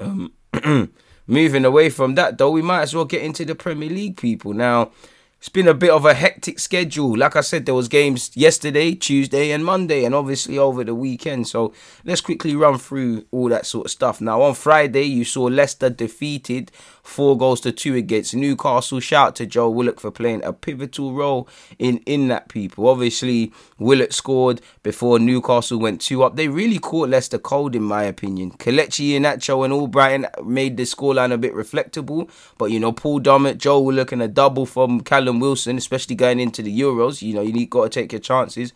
Um 0.00 0.32
Moving 1.30 1.66
away 1.66 1.90
from 1.90 2.14
that, 2.14 2.38
though, 2.38 2.50
we 2.50 2.62
might 2.62 2.80
as 2.80 2.94
well 2.94 3.04
get 3.04 3.22
into 3.22 3.44
the 3.44 3.54
Premier 3.54 3.90
League, 3.90 4.16
people. 4.16 4.54
Now, 4.54 4.92
it's 5.38 5.50
been 5.50 5.68
a 5.68 5.74
bit 5.74 5.90
of 5.90 6.06
a 6.06 6.14
hectic 6.14 6.58
schedule. 6.58 7.16
Like 7.16 7.36
I 7.36 7.42
said, 7.42 7.66
there 7.66 7.74
was 7.74 7.86
games 7.86 8.34
yesterday, 8.34 8.94
Tuesday, 8.94 9.50
and 9.52 9.62
Monday, 9.62 10.04
and 10.04 10.14
obviously 10.14 10.58
over 10.58 10.82
the 10.82 10.94
weekend. 10.94 11.46
So 11.46 11.74
let's 12.04 12.22
quickly 12.22 12.56
run 12.56 12.78
through 12.78 13.26
all 13.30 13.50
that 13.50 13.66
sort 13.66 13.86
of 13.86 13.90
stuff. 13.92 14.22
Now, 14.22 14.40
on 14.40 14.54
Friday, 14.54 15.04
you 15.04 15.24
saw 15.24 15.44
Leicester 15.44 15.90
defeated 15.90 16.72
four 17.08 17.36
goals 17.36 17.60
to 17.62 17.72
two 17.72 17.94
against 17.94 18.34
Newcastle. 18.34 19.00
Shout 19.00 19.34
to 19.36 19.46
Joe 19.46 19.70
Willock 19.70 19.98
for 19.98 20.10
playing 20.10 20.44
a 20.44 20.52
pivotal 20.52 21.14
role 21.14 21.48
in 21.78 21.98
in 22.06 22.28
that. 22.28 22.48
People, 22.48 22.88
obviously, 22.88 23.52
Willock 23.78 24.12
scored 24.12 24.60
before 24.82 25.18
Newcastle 25.18 25.78
went 25.78 26.00
two 26.00 26.22
up. 26.22 26.36
They 26.36 26.48
really 26.48 26.78
caught 26.78 27.08
Leicester 27.08 27.38
cold, 27.38 27.74
in 27.74 27.82
my 27.82 28.04
opinion. 28.04 28.52
Kelechi 28.52 29.10
Iheanacho 29.10 29.64
and 29.64 29.72
Albrighton 29.72 30.46
made 30.46 30.76
the 30.76 30.84
scoreline 30.84 31.32
a 31.32 31.38
bit 31.38 31.54
reflectable, 31.54 32.30
but 32.58 32.66
you 32.66 32.78
know, 32.78 32.92
Paul 32.92 33.20
Dummett, 33.20 33.58
Joe 33.58 33.80
Willock, 33.80 34.12
and 34.12 34.22
a 34.22 34.28
double 34.28 34.66
from 34.66 35.00
Callum 35.00 35.40
Wilson, 35.40 35.76
especially 35.76 36.14
going 36.14 36.40
into 36.40 36.62
the 36.62 36.80
Euros. 36.80 37.22
You 37.22 37.34
know, 37.34 37.42
you 37.42 37.52
need 37.52 37.70
got 37.70 37.84
to 37.84 38.00
take 38.00 38.12
your 38.12 38.20
chances 38.20 38.72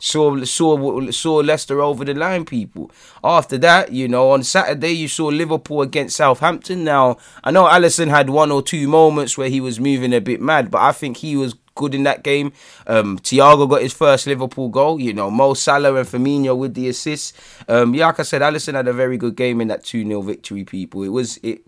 saw 0.00 0.42
saw 0.44 1.10
saw 1.10 1.36
Leicester 1.36 1.80
over 1.80 2.04
the 2.04 2.14
line. 2.14 2.44
People. 2.44 2.90
After 3.22 3.56
that, 3.58 3.92
you 3.92 4.08
know, 4.08 4.32
on 4.32 4.42
Saturday 4.42 4.92
you 4.92 5.06
saw 5.06 5.26
Liverpool 5.26 5.82
against 5.82 6.16
Southampton. 6.16 6.82
Now 6.82 7.18
I 7.44 7.52
know 7.52 7.64
Alisson 7.66 8.08
had 8.08 8.30
one 8.30 8.50
or 8.50 8.62
two 8.62 8.88
moments 8.88 9.38
where 9.38 9.48
he 9.48 9.60
was 9.60 9.78
moving 9.78 10.12
a 10.12 10.20
bit 10.20 10.40
mad, 10.40 10.70
but 10.70 10.80
I 10.80 10.92
think 10.92 11.18
he 11.18 11.36
was 11.36 11.54
good 11.74 11.94
in 11.94 12.02
that 12.02 12.22
game. 12.22 12.52
Um, 12.86 13.18
Thiago 13.18 13.68
got 13.68 13.82
his 13.82 13.92
first 13.92 14.26
Liverpool 14.26 14.68
goal. 14.68 15.00
You 15.00 15.14
know, 15.14 15.30
Mo 15.30 15.54
Salah 15.54 15.94
and 15.94 16.06
Firmino 16.06 16.56
with 16.56 16.74
the 16.74 16.88
assists. 16.88 17.32
Um, 17.68 17.94
yeah, 17.94 18.06
like 18.06 18.20
I 18.20 18.22
said, 18.24 18.42
Alisson 18.42 18.74
had 18.74 18.88
a 18.88 18.92
very 18.92 19.16
good 19.16 19.36
game 19.36 19.60
in 19.60 19.68
that 19.68 19.84
two 19.84 20.04
0 20.04 20.22
victory. 20.22 20.64
People, 20.64 21.02
it 21.02 21.08
was 21.08 21.38
it 21.42 21.62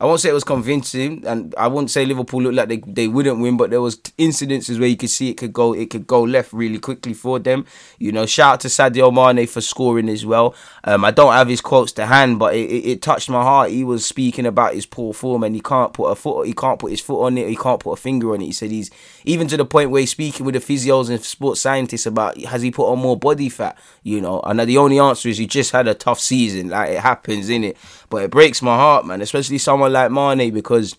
I 0.00 0.06
won't 0.06 0.20
say 0.20 0.28
it 0.28 0.34
was 0.34 0.44
convincing, 0.44 1.26
and 1.26 1.52
I 1.58 1.66
won't 1.66 1.90
say 1.90 2.06
Liverpool 2.06 2.42
looked 2.42 2.54
like 2.54 2.68
they, 2.68 2.76
they 2.86 3.08
wouldn't 3.08 3.40
win, 3.40 3.56
but 3.56 3.70
there 3.70 3.80
was 3.80 3.96
incidences 3.96 4.78
where 4.78 4.88
you 4.88 4.96
could 4.96 5.10
see 5.10 5.30
it 5.30 5.34
could 5.34 5.52
go 5.52 5.72
it 5.72 5.90
could 5.90 6.06
go 6.06 6.22
left 6.22 6.52
really 6.52 6.78
quickly 6.78 7.14
for 7.14 7.40
them. 7.40 7.66
You 7.98 8.12
know, 8.12 8.24
shout 8.24 8.54
out 8.54 8.60
to 8.60 8.68
Sadio 8.68 9.12
Mane 9.12 9.48
for 9.48 9.60
scoring 9.60 10.08
as 10.08 10.24
well. 10.24 10.54
Um, 10.84 11.04
I 11.04 11.10
don't 11.10 11.32
have 11.32 11.48
his 11.48 11.60
quotes 11.60 11.90
to 11.92 12.06
hand, 12.06 12.38
but 12.38 12.54
it, 12.54 12.70
it, 12.70 12.86
it, 12.86 13.02
touched 13.02 13.28
my 13.28 13.42
heart. 13.42 13.70
He 13.70 13.82
was 13.82 14.06
speaking 14.06 14.46
about 14.46 14.74
his 14.74 14.86
poor 14.86 15.12
form, 15.12 15.42
and 15.42 15.54
he 15.54 15.60
can't 15.60 15.92
put 15.92 16.06
a 16.06 16.14
foot 16.14 16.46
he 16.46 16.52
can't 16.52 16.78
put 16.78 16.92
his 16.92 17.00
foot 17.00 17.24
on 17.24 17.36
it. 17.36 17.48
He 17.48 17.56
can't 17.56 17.80
put 17.80 17.92
a 17.92 17.96
finger 17.96 18.34
on 18.34 18.40
it. 18.40 18.46
He 18.46 18.52
said 18.52 18.70
he's 18.70 18.92
even 19.24 19.48
to 19.48 19.56
the 19.56 19.64
point 19.64 19.90
where 19.90 20.00
he's 20.00 20.12
speaking 20.12 20.46
with 20.46 20.54
the 20.54 20.60
physios 20.60 21.10
and 21.10 21.20
sports 21.20 21.60
scientists 21.60 22.06
about 22.06 22.40
has 22.42 22.62
he 22.62 22.70
put 22.70 22.88
on 22.88 23.00
more 23.00 23.16
body 23.16 23.48
fat. 23.48 23.76
You 24.04 24.20
know, 24.20 24.40
and 24.42 24.60
the 24.60 24.78
only 24.78 25.00
answer 25.00 25.28
is 25.28 25.38
he 25.38 25.48
just 25.48 25.72
had 25.72 25.88
a 25.88 25.94
tough 25.94 26.20
season. 26.20 26.68
Like 26.68 26.90
it 26.90 27.00
happens, 27.00 27.48
in 27.48 27.64
it. 27.64 27.76
But 28.10 28.22
it 28.22 28.30
breaks 28.30 28.62
my 28.62 28.76
heart, 28.76 29.04
man, 29.04 29.20
especially 29.20 29.58
someone 29.58 29.87
like 29.88 30.10
Mane 30.10 30.52
because 30.52 30.96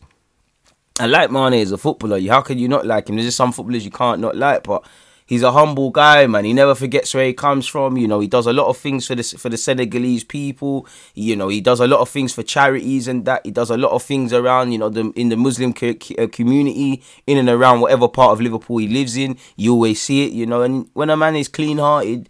I 0.99 1.06
like 1.06 1.32
Mane 1.32 1.54
as 1.54 1.71
a 1.71 1.78
footballer. 1.78 2.19
How 2.28 2.41
can 2.41 2.58
you 2.58 2.67
not 2.67 2.86
like 2.86 3.10
him? 3.10 3.15
There's 3.15 3.28
just 3.28 3.38
some 3.38 3.52
footballers 3.54 3.86
you 3.86 3.91
can't 3.91 4.19
not 4.19 4.36
like, 4.36 4.63
but 4.63 4.86
he's 5.25 5.43
a 5.43 5.52
humble 5.52 5.91
guy, 5.91 6.28
man. 6.28 6.43
He 6.43 6.52
never 6.52 6.75
forgets 6.75 7.13
where 7.13 7.25
he 7.25 7.34
comes 7.34 7.67
from. 7.67 7.95
You 7.95 8.08
know, 8.08 8.19
he 8.19 8.28
does 8.28 8.47
a 8.47 8.52
lot 8.52 8.67
of 8.67 8.78
things 8.78 9.08
for 9.08 9.15
the 9.15 9.23
for 9.23 9.47
the 9.47 9.58
Senegalese 9.58 10.23
people. 10.25 10.88
You 11.13 11.36
know, 11.36 11.47
he 11.47 11.62
does 11.62 11.80
a 11.80 11.88
lot 11.88 12.02
of 12.02 12.10
things 12.10 12.34
for 12.34 12.43
charities 12.43 13.08
and 13.08 13.23
that. 13.25 13.45
He 13.45 13.52
does 13.52 13.69
a 13.69 13.78
lot 13.78 13.91
of 13.91 14.04
things 14.04 14.34
around, 14.34 14.73
you 14.73 14.78
know, 14.78 14.89
the 14.89 15.12
in 15.15 15.30
the 15.30 15.38
Muslim 15.38 15.71
uh, 15.71 16.28
community 16.32 17.02
in 17.28 17.38
and 17.38 17.47
around 17.47 17.80
whatever 17.80 18.10
part 18.10 18.34
of 18.34 18.41
Liverpool 18.41 18.78
he 18.80 18.88
lives 18.88 19.15
in. 19.15 19.38
You 19.56 19.73
always 19.73 20.02
see 20.02 20.25
it, 20.25 20.34
you 20.34 20.45
know. 20.45 20.63
And 20.63 20.89
when 20.93 21.10
a 21.10 21.15
man 21.15 21.36
is 21.36 21.47
clean-hearted 21.47 22.28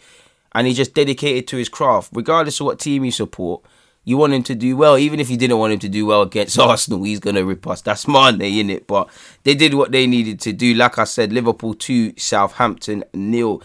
and 0.52 0.68
he's 0.68 0.78
just 0.78 0.94
dedicated 0.94 1.48
to 1.48 1.58
his 1.58 1.70
craft, 1.70 2.12
regardless 2.14 2.60
of 2.60 2.68
what 2.68 2.80
team 2.80 3.06
you 3.06 3.12
support 3.12 3.64
you 4.04 4.18
want 4.18 4.34
him 4.34 4.44
to 4.44 4.56
do 4.56 4.76
well, 4.76 4.98
even 4.98 5.20
if 5.20 5.30
you 5.30 5.38
didn't 5.38 5.58
want 5.58 5.74
him 5.74 5.80
to 5.80 5.90
do 5.90 6.06
well 6.06 6.22
against 6.22 6.58
Arsenal, 6.60 7.04
he's 7.04 7.20
gonna 7.20 7.44
rip 7.44 7.68
us. 7.68 7.82
That's 7.82 8.08
Monday, 8.08 8.60
in 8.60 8.70
it. 8.70 8.88
But 8.88 9.10
they 9.44 9.56
did 9.56 9.74
what 9.74 9.92
they 9.92 10.08
needed 10.08 10.40
to 10.42 10.54
do. 10.54 10.74
Like 10.74 10.98
I 10.98 11.04
said, 11.04 11.32
Liverpool 11.34 11.74
two, 11.74 12.14
Southampton 12.18 13.04
nil. 13.14 13.62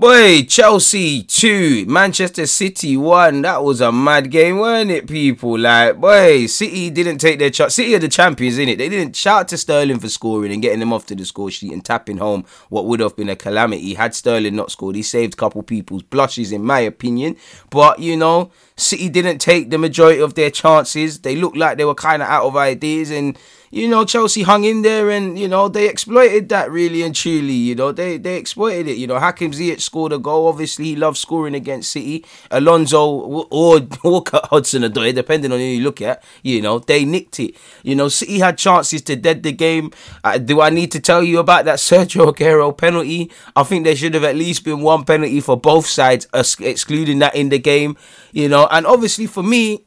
Boy, 0.00 0.44
Chelsea 0.44 1.24
2, 1.24 1.86
Manchester 1.86 2.46
City 2.46 2.96
1. 2.96 3.42
That 3.42 3.64
was 3.64 3.80
a 3.80 3.90
mad 3.90 4.30
game, 4.30 4.58
weren't 4.58 4.92
it, 4.92 5.08
people? 5.08 5.58
Like, 5.58 5.96
boy, 5.96 6.46
City 6.46 6.88
didn't 6.90 7.18
take 7.18 7.40
their 7.40 7.50
chance. 7.50 7.74
City 7.74 7.96
are 7.96 7.98
the 7.98 8.06
champions, 8.06 8.58
in 8.58 8.68
it. 8.68 8.78
They 8.78 8.88
didn't 8.88 9.16
shout 9.16 9.48
to 9.48 9.58
Sterling 9.58 9.98
for 9.98 10.08
scoring 10.08 10.52
and 10.52 10.62
getting 10.62 10.78
them 10.78 10.92
off 10.92 11.06
to 11.06 11.16
the 11.16 11.24
score 11.24 11.50
sheet 11.50 11.72
and 11.72 11.84
tapping 11.84 12.18
home 12.18 12.44
what 12.68 12.86
would 12.86 13.00
have 13.00 13.16
been 13.16 13.28
a 13.28 13.34
calamity 13.34 13.94
had 13.94 14.14
Sterling 14.14 14.54
not 14.54 14.70
scored. 14.70 14.94
He 14.94 15.02
saved 15.02 15.34
a 15.34 15.36
couple 15.36 15.64
people's 15.64 16.04
blushes, 16.04 16.52
in 16.52 16.62
my 16.62 16.78
opinion. 16.78 17.34
But, 17.68 17.98
you 17.98 18.16
know, 18.16 18.52
City 18.78 19.08
didn't 19.08 19.38
take 19.38 19.70
the 19.70 19.78
majority 19.78 20.20
of 20.20 20.34
their 20.34 20.50
chances. 20.50 21.20
They 21.20 21.36
looked 21.36 21.56
like 21.56 21.76
they 21.76 21.84
were 21.84 21.94
kind 21.94 22.22
of 22.22 22.28
out 22.28 22.44
of 22.44 22.56
ideas 22.56 23.10
and 23.10 23.36
you 23.70 23.86
know, 23.88 24.04
Chelsea 24.04 24.42
hung 24.42 24.64
in 24.64 24.82
there 24.82 25.10
and, 25.10 25.38
you 25.38 25.46
know, 25.46 25.68
they 25.68 25.88
exploited 25.88 26.48
that 26.48 26.70
really 26.70 27.02
and 27.02 27.14
truly. 27.14 27.52
You 27.52 27.74
know, 27.74 27.92
they, 27.92 28.16
they 28.16 28.36
exploited 28.36 28.88
it. 28.88 28.96
You 28.96 29.06
know, 29.06 29.18
Hakim 29.18 29.52
Ziyech 29.52 29.80
scored 29.80 30.12
a 30.12 30.18
goal. 30.18 30.48
Obviously, 30.48 30.86
he 30.86 30.96
loves 30.96 31.20
scoring 31.20 31.54
against 31.54 31.90
City. 31.92 32.24
Alonso 32.50 33.06
or 33.06 33.80
Walker 34.04 34.40
Hudson 34.44 34.82
Odoi, 34.82 35.14
depending 35.14 35.52
on 35.52 35.58
who 35.58 35.64
you 35.64 35.82
look 35.82 36.00
at, 36.00 36.22
you 36.42 36.62
know, 36.62 36.78
they 36.78 37.04
nicked 37.04 37.40
it. 37.40 37.56
You 37.82 37.94
know, 37.94 38.08
City 38.08 38.38
had 38.38 38.56
chances 38.56 39.02
to 39.02 39.16
dead 39.16 39.42
the 39.42 39.52
game. 39.52 39.90
Uh, 40.24 40.38
do 40.38 40.60
I 40.60 40.70
need 40.70 40.90
to 40.92 41.00
tell 41.00 41.22
you 41.22 41.38
about 41.38 41.66
that 41.66 41.78
Sergio 41.78 42.32
Aguero 42.34 42.76
penalty? 42.76 43.30
I 43.54 43.64
think 43.64 43.84
there 43.84 43.96
should 43.96 44.14
have 44.14 44.24
at 44.24 44.36
least 44.36 44.64
been 44.64 44.80
one 44.80 45.04
penalty 45.04 45.40
for 45.40 45.58
both 45.58 45.86
sides, 45.86 46.26
excluding 46.32 47.18
that 47.18 47.34
in 47.34 47.50
the 47.50 47.58
game. 47.58 47.96
You 48.32 48.48
know, 48.48 48.67
and 48.70 48.86
obviously 48.86 49.26
for 49.26 49.42
me, 49.42 49.84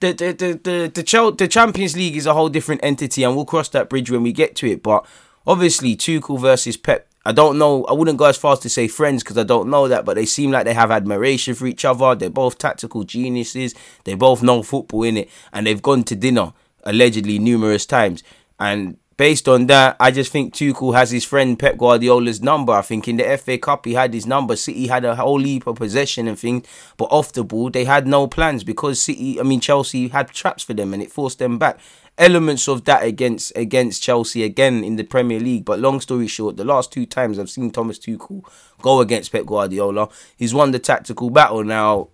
the 0.00 0.12
the 0.12 0.32
the 0.32 0.52
the 0.54 1.02
the, 1.02 1.34
the 1.36 1.48
Champions 1.48 1.96
League 1.96 2.16
is 2.16 2.26
a 2.26 2.34
whole 2.34 2.48
different 2.48 2.82
entity, 2.84 3.22
and 3.22 3.36
we'll 3.36 3.44
cross 3.44 3.68
that 3.70 3.88
bridge 3.88 4.10
when 4.10 4.22
we 4.22 4.32
get 4.32 4.56
to 4.56 4.66
it. 4.66 4.82
But 4.82 5.06
obviously, 5.46 5.96
Tuchel 5.96 6.40
versus 6.40 6.76
Pep. 6.76 7.08
I 7.24 7.30
don't 7.30 7.56
know. 7.56 7.84
I 7.84 7.92
wouldn't 7.92 8.18
go 8.18 8.24
as 8.24 8.36
far 8.36 8.54
as 8.54 8.58
to 8.60 8.68
say 8.68 8.88
friends 8.88 9.22
because 9.22 9.38
I 9.38 9.44
don't 9.44 9.70
know 9.70 9.86
that, 9.86 10.04
but 10.04 10.14
they 10.14 10.26
seem 10.26 10.50
like 10.50 10.64
they 10.64 10.74
have 10.74 10.90
admiration 10.90 11.54
for 11.54 11.66
each 11.66 11.84
other. 11.84 12.16
They're 12.16 12.30
both 12.30 12.58
tactical 12.58 13.04
geniuses. 13.04 13.74
They 14.04 14.14
both 14.14 14.42
know 14.42 14.64
football 14.64 15.04
in 15.04 15.16
it, 15.16 15.30
and 15.52 15.66
they've 15.66 15.80
gone 15.80 16.02
to 16.04 16.16
dinner 16.16 16.52
allegedly 16.82 17.38
numerous 17.38 17.86
times. 17.86 18.24
And 18.58 18.96
based 19.16 19.48
on 19.48 19.66
that, 19.66 19.96
I 20.00 20.10
just 20.10 20.32
think 20.32 20.54
Tuchel 20.54 20.94
has 20.94 21.10
his 21.10 21.24
friend 21.24 21.58
Pep 21.58 21.76
Guardiola's 21.76 22.42
number. 22.42 22.72
I 22.72 22.82
think 22.82 23.08
in 23.08 23.16
the 23.16 23.38
FA 23.38 23.58
Cup 23.58 23.84
he 23.84 23.94
had 23.94 24.14
his 24.14 24.26
number. 24.26 24.56
City 24.56 24.86
had 24.86 25.04
a 25.04 25.16
whole 25.16 25.42
heap 25.42 25.66
of 25.66 25.76
possession 25.76 26.28
and 26.28 26.38
things, 26.38 26.66
but 26.96 27.06
off 27.06 27.32
the 27.32 27.44
ball 27.44 27.70
they 27.70 27.84
had 27.84 28.06
no 28.06 28.26
plans 28.26 28.64
because 28.64 29.00
City, 29.00 29.38
I 29.40 29.42
mean 29.42 29.60
Chelsea 29.60 30.08
had 30.08 30.28
traps 30.28 30.62
for 30.62 30.74
them 30.74 30.92
and 30.94 31.02
it 31.02 31.12
forced 31.12 31.38
them 31.38 31.58
back. 31.58 31.78
Elements 32.18 32.68
of 32.68 32.84
that 32.84 33.02
against 33.02 33.52
against 33.56 34.02
Chelsea 34.02 34.44
again 34.44 34.84
in 34.84 34.96
the 34.96 35.04
Premier 35.04 35.40
League. 35.40 35.64
But 35.64 35.78
long 35.78 36.00
story 36.00 36.26
short, 36.26 36.56
the 36.56 36.64
last 36.64 36.92
two 36.92 37.06
times 37.06 37.38
I've 37.38 37.50
seen 37.50 37.70
Thomas 37.70 37.98
Tuchel 37.98 38.44
go 38.82 39.00
against 39.00 39.32
Pep 39.32 39.46
Guardiola, 39.46 40.08
he's 40.36 40.52
won 40.52 40.72
the 40.72 40.78
tactical 40.78 41.30
battle. 41.30 41.64
Now 41.64 42.08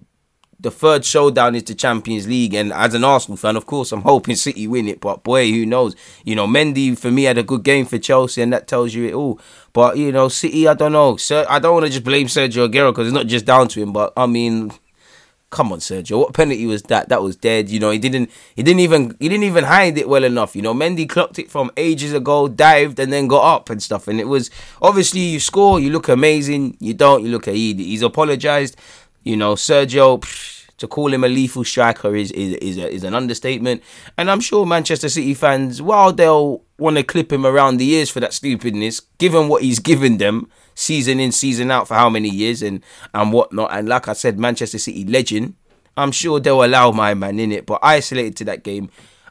the 0.60 0.70
third 0.70 1.04
showdown 1.04 1.54
is 1.54 1.64
the 1.64 1.74
Champions 1.74 2.26
League, 2.26 2.54
and 2.54 2.72
as 2.72 2.94
an 2.94 3.04
Arsenal 3.04 3.36
fan, 3.36 3.56
of 3.56 3.66
course, 3.66 3.92
I'm 3.92 4.02
hoping 4.02 4.34
City 4.34 4.66
win 4.66 4.88
it. 4.88 5.00
But 5.00 5.22
boy, 5.22 5.50
who 5.50 5.64
knows? 5.64 5.94
You 6.24 6.34
know, 6.34 6.46
Mendy 6.46 6.98
for 6.98 7.10
me 7.10 7.24
had 7.24 7.38
a 7.38 7.44
good 7.44 7.62
game 7.62 7.86
for 7.86 7.98
Chelsea, 7.98 8.42
and 8.42 8.52
that 8.52 8.66
tells 8.66 8.92
you 8.92 9.06
it 9.06 9.14
all. 9.14 9.40
But 9.72 9.98
you 9.98 10.10
know, 10.10 10.28
City, 10.28 10.66
I 10.66 10.74
don't 10.74 10.92
know. 10.92 11.16
Sir, 11.16 11.46
I 11.48 11.58
don't 11.60 11.74
want 11.74 11.86
to 11.86 11.92
just 11.92 12.04
blame 12.04 12.26
Sergio 12.26 12.68
Aguero 12.68 12.90
because 12.90 13.06
it's 13.06 13.14
not 13.14 13.26
just 13.26 13.44
down 13.44 13.68
to 13.68 13.80
him. 13.80 13.92
But 13.92 14.12
I 14.16 14.26
mean, 14.26 14.72
come 15.50 15.72
on, 15.72 15.78
Sergio, 15.78 16.18
what 16.18 16.34
penalty 16.34 16.66
was 16.66 16.82
that? 16.84 17.08
That 17.08 17.22
was 17.22 17.36
dead. 17.36 17.70
You 17.70 17.80
know, 17.80 17.90
he 17.90 17.98
didn't, 17.98 18.30
he 18.54 18.62
didn't 18.62 18.80
even, 18.80 19.16
he 19.18 19.28
didn't 19.28 19.44
even 19.44 19.64
hide 19.64 19.96
it 19.96 20.08
well 20.08 20.24
enough. 20.24 20.54
You 20.56 20.62
know, 20.62 20.74
Mendy 20.74 21.08
clocked 21.08 21.38
it 21.38 21.50
from 21.50 21.70
ages 21.76 22.12
ago, 22.12 22.48
dived, 22.48 22.98
and 22.98 23.12
then 23.12 23.28
got 23.28 23.56
up 23.56 23.70
and 23.70 23.82
stuff. 23.82 24.08
And 24.08 24.20
it 24.20 24.26
was 24.26 24.50
obviously 24.82 25.20
you 25.20 25.40
score, 25.40 25.80
you 25.80 25.90
look 25.90 26.08
amazing. 26.08 26.76
You 26.80 26.94
don't, 26.94 27.24
you 27.24 27.30
look 27.30 27.46
he, 27.46 27.74
he's 27.74 28.02
apologized. 28.02 28.76
You 29.28 29.36
know, 29.36 29.56
Sergio, 29.56 30.24
to 30.78 30.88
call 30.88 31.12
him 31.12 31.22
a 31.22 31.28
lethal 31.28 31.62
striker 31.62 32.16
is 32.16 32.32
is 32.32 32.54
is, 32.54 32.78
a, 32.78 32.88
is 32.88 33.04
an 33.04 33.14
understatement. 33.14 33.82
And 34.16 34.30
I'm 34.30 34.40
sure 34.40 34.64
Manchester 34.64 35.10
City 35.10 35.34
fans, 35.34 35.82
while 35.82 36.14
they'll 36.14 36.62
want 36.78 36.96
to 36.96 37.02
clip 37.02 37.30
him 37.30 37.44
around 37.44 37.76
the 37.76 37.90
ears 37.90 38.08
for 38.08 38.20
that 38.20 38.32
stupidness, 38.32 39.00
given 39.18 39.48
what 39.48 39.62
he's 39.62 39.80
given 39.80 40.16
them 40.16 40.48
season 40.74 41.20
in, 41.20 41.32
season 41.32 41.70
out 41.70 41.88
for 41.88 41.94
how 41.94 42.08
many 42.08 42.30
years 42.30 42.62
and 42.62 42.82
and 43.12 43.30
whatnot. 43.30 43.68
And 43.70 43.86
like 43.86 44.08
I 44.08 44.14
said, 44.14 44.38
Manchester 44.38 44.78
City 44.78 45.04
legend. 45.04 45.56
I'm 45.98 46.12
sure 46.12 46.40
they'll 46.40 46.64
allow 46.64 46.92
my 46.92 47.12
man 47.12 47.38
in 47.38 47.52
it, 47.52 47.66
but 47.66 47.80
isolated 47.82 48.36
to 48.36 48.44
that 48.44 48.62
game, 48.62 48.88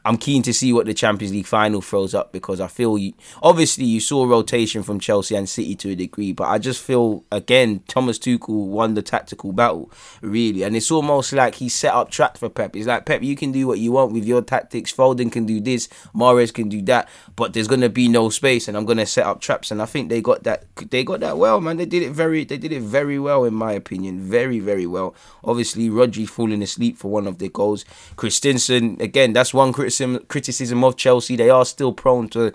I'm 0.08 0.16
keen 0.16 0.42
to 0.44 0.54
see 0.54 0.72
what 0.72 0.86
the 0.86 0.94
Champions 0.94 1.34
League 1.34 1.46
final 1.46 1.82
throws 1.82 2.14
up 2.14 2.32
because 2.32 2.62
I 2.62 2.66
feel 2.66 2.96
you, 2.96 3.12
obviously 3.42 3.84
you 3.84 4.00
saw 4.00 4.24
rotation 4.24 4.82
from 4.82 5.00
Chelsea 5.00 5.36
and 5.36 5.46
City 5.46 5.74
to 5.74 5.90
a 5.90 5.94
degree, 5.94 6.32
but 6.32 6.48
I 6.48 6.56
just 6.56 6.82
feel 6.82 7.26
again 7.30 7.82
Thomas 7.88 8.18
Tuchel 8.18 8.68
won 8.68 8.94
the 8.94 9.02
tactical 9.02 9.52
battle 9.52 9.92
really, 10.22 10.62
and 10.62 10.74
it's 10.74 10.90
almost 10.90 11.34
like 11.34 11.56
he 11.56 11.68
set 11.68 11.92
up 11.92 12.10
traps 12.10 12.40
for 12.40 12.48
Pep. 12.48 12.74
It's 12.74 12.86
like 12.86 13.04
Pep, 13.04 13.22
you 13.22 13.36
can 13.36 13.52
do 13.52 13.66
what 13.66 13.80
you 13.80 13.92
want 13.92 14.14
with 14.14 14.24
your 14.24 14.40
tactics. 14.40 14.90
Foden 14.90 15.30
can 15.30 15.44
do 15.44 15.60
this, 15.60 15.88
Mahrez 16.14 16.54
can 16.54 16.70
do 16.70 16.80
that, 16.84 17.06
but 17.36 17.52
there's 17.52 17.68
gonna 17.68 17.90
be 17.90 18.08
no 18.08 18.30
space, 18.30 18.66
and 18.66 18.78
I'm 18.78 18.86
gonna 18.86 19.04
set 19.04 19.26
up 19.26 19.42
traps, 19.42 19.70
and 19.70 19.82
I 19.82 19.84
think 19.84 20.08
they 20.08 20.22
got 20.22 20.42
that. 20.44 20.64
They 20.90 21.04
got 21.04 21.20
that 21.20 21.36
well, 21.36 21.60
man. 21.60 21.76
They 21.76 21.84
did 21.84 22.02
it 22.02 22.12
very. 22.12 22.46
They 22.46 22.56
did 22.56 22.72
it 22.72 22.80
very 22.80 23.18
well, 23.18 23.44
in 23.44 23.52
my 23.52 23.72
opinion. 23.72 24.22
Very, 24.22 24.58
very 24.58 24.86
well. 24.86 25.14
Obviously, 25.44 25.90
Rodri 25.90 26.26
falling 26.26 26.62
asleep 26.62 26.96
for 26.96 27.10
one 27.10 27.26
of 27.26 27.36
the 27.36 27.50
goals. 27.50 27.84
Christensen 28.16 28.96
again. 29.02 29.34
That's 29.34 29.52
one 29.52 29.74
criticism 29.74 29.97
criticism 29.98 30.26
criticism 30.28 30.84
of 30.84 30.96
Chelsea. 30.96 31.36
They 31.36 31.50
are 31.50 31.64
still 31.64 31.92
prone 31.92 32.28
to 32.30 32.52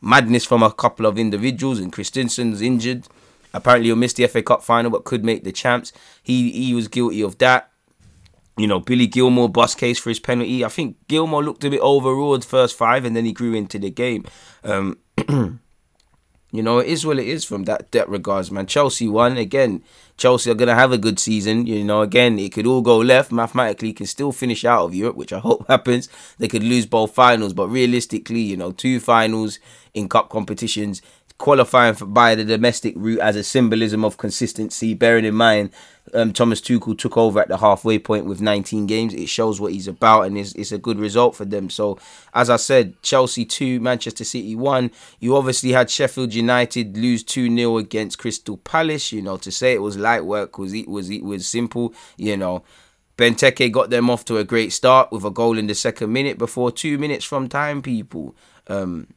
madness 0.00 0.44
from 0.44 0.62
a 0.62 0.72
couple 0.72 1.06
of 1.06 1.18
individuals, 1.18 1.78
and 1.78 1.92
Christensen's 1.92 2.60
injured. 2.60 3.06
Apparently, 3.52 3.88
he'll 3.88 3.96
miss 3.96 4.12
the 4.12 4.26
FA 4.26 4.42
Cup 4.42 4.62
final, 4.62 4.90
but 4.90 5.04
could 5.04 5.24
make 5.24 5.44
the 5.44 5.52
champs. 5.52 5.92
He 6.22 6.50
he 6.50 6.74
was 6.74 6.88
guilty 6.88 7.22
of 7.22 7.38
that. 7.38 7.70
You 8.56 8.66
know, 8.66 8.80
Billy 8.80 9.06
Gilmour 9.06 9.48
bust 9.48 9.78
case 9.78 9.98
for 9.98 10.10
his 10.10 10.20
penalty. 10.20 10.64
I 10.64 10.68
think 10.68 10.96
Gilmour 11.08 11.42
looked 11.42 11.64
a 11.64 11.70
bit 11.70 11.80
overawed 11.80 12.44
first 12.44 12.76
five, 12.76 13.04
and 13.04 13.16
then 13.16 13.24
he 13.24 13.32
grew 13.32 13.54
into 13.54 13.78
the 13.78 13.90
game. 13.90 14.24
Um, 14.64 14.98
You 16.52 16.62
know, 16.62 16.78
it 16.78 16.88
is 16.88 17.06
what 17.06 17.18
it 17.18 17.28
is 17.28 17.44
from 17.44 17.64
that 17.64 17.92
that 17.92 18.08
regards, 18.08 18.50
man. 18.50 18.66
Chelsea 18.66 19.06
won 19.08 19.36
again. 19.36 19.82
Chelsea 20.16 20.50
are 20.50 20.54
gonna 20.54 20.74
have 20.74 20.92
a 20.92 20.98
good 20.98 21.18
season. 21.18 21.66
You 21.66 21.84
know, 21.84 22.02
again, 22.02 22.38
it 22.38 22.52
could 22.52 22.66
all 22.66 22.82
go 22.82 22.98
left. 22.98 23.30
Mathematically, 23.30 23.92
can 23.92 24.06
still 24.06 24.32
finish 24.32 24.64
out 24.64 24.84
of 24.84 24.94
Europe, 24.94 25.16
which 25.16 25.32
I 25.32 25.38
hope 25.38 25.66
happens. 25.68 26.08
They 26.38 26.48
could 26.48 26.64
lose 26.64 26.86
both 26.86 27.14
finals, 27.14 27.52
but 27.52 27.68
realistically, 27.68 28.40
you 28.40 28.56
know, 28.56 28.72
two 28.72 28.98
finals 29.00 29.58
in 29.94 30.08
cup 30.08 30.28
competitions 30.28 31.02
qualifying 31.40 31.94
for, 31.94 32.04
by 32.04 32.34
the 32.34 32.44
domestic 32.44 32.94
route 32.96 33.18
as 33.18 33.34
a 33.34 33.42
symbolism 33.42 34.04
of 34.04 34.18
consistency. 34.18 34.94
Bearing 34.94 35.24
in 35.24 35.34
mind, 35.34 35.70
um, 36.12 36.32
Thomas 36.32 36.60
Tuchel 36.60 36.96
took 36.96 37.16
over 37.16 37.40
at 37.40 37.48
the 37.48 37.56
halfway 37.56 37.98
point 37.98 38.26
with 38.26 38.40
19 38.40 38.86
games. 38.86 39.14
It 39.14 39.28
shows 39.28 39.60
what 39.60 39.72
he's 39.72 39.88
about, 39.88 40.22
and 40.22 40.36
it's, 40.38 40.52
it's 40.52 40.70
a 40.70 40.78
good 40.78 41.00
result 41.00 41.34
for 41.34 41.46
them. 41.46 41.70
So, 41.70 41.98
as 42.34 42.50
I 42.50 42.56
said, 42.56 43.00
Chelsea 43.02 43.44
2, 43.44 43.80
Manchester 43.80 44.22
City 44.22 44.54
1. 44.54 44.90
You 45.18 45.34
obviously 45.34 45.72
had 45.72 45.90
Sheffield 45.90 46.34
United 46.34 46.96
lose 46.96 47.24
2 47.24 47.56
0 47.56 47.78
against 47.78 48.18
Crystal 48.18 48.58
Palace. 48.58 49.10
You 49.10 49.22
know, 49.22 49.38
to 49.38 49.50
say 49.50 49.72
it 49.72 49.82
was 49.82 49.96
light 49.96 50.26
work 50.26 50.58
was 50.58 50.74
it 50.74 50.88
was 50.88 51.10
it 51.10 51.24
was 51.24 51.48
simple. 51.48 51.94
You 52.18 52.36
know, 52.36 52.62
Benteke 53.16 53.72
got 53.72 53.88
them 53.88 54.10
off 54.10 54.26
to 54.26 54.36
a 54.36 54.44
great 54.44 54.72
start 54.74 55.10
with 55.10 55.24
a 55.24 55.30
goal 55.30 55.56
in 55.56 55.66
the 55.66 55.74
second 55.74 56.12
minute 56.12 56.36
before 56.36 56.70
two 56.70 56.98
minutes 56.98 57.24
from 57.24 57.48
time, 57.48 57.80
people. 57.80 58.36
Um, 58.68 59.08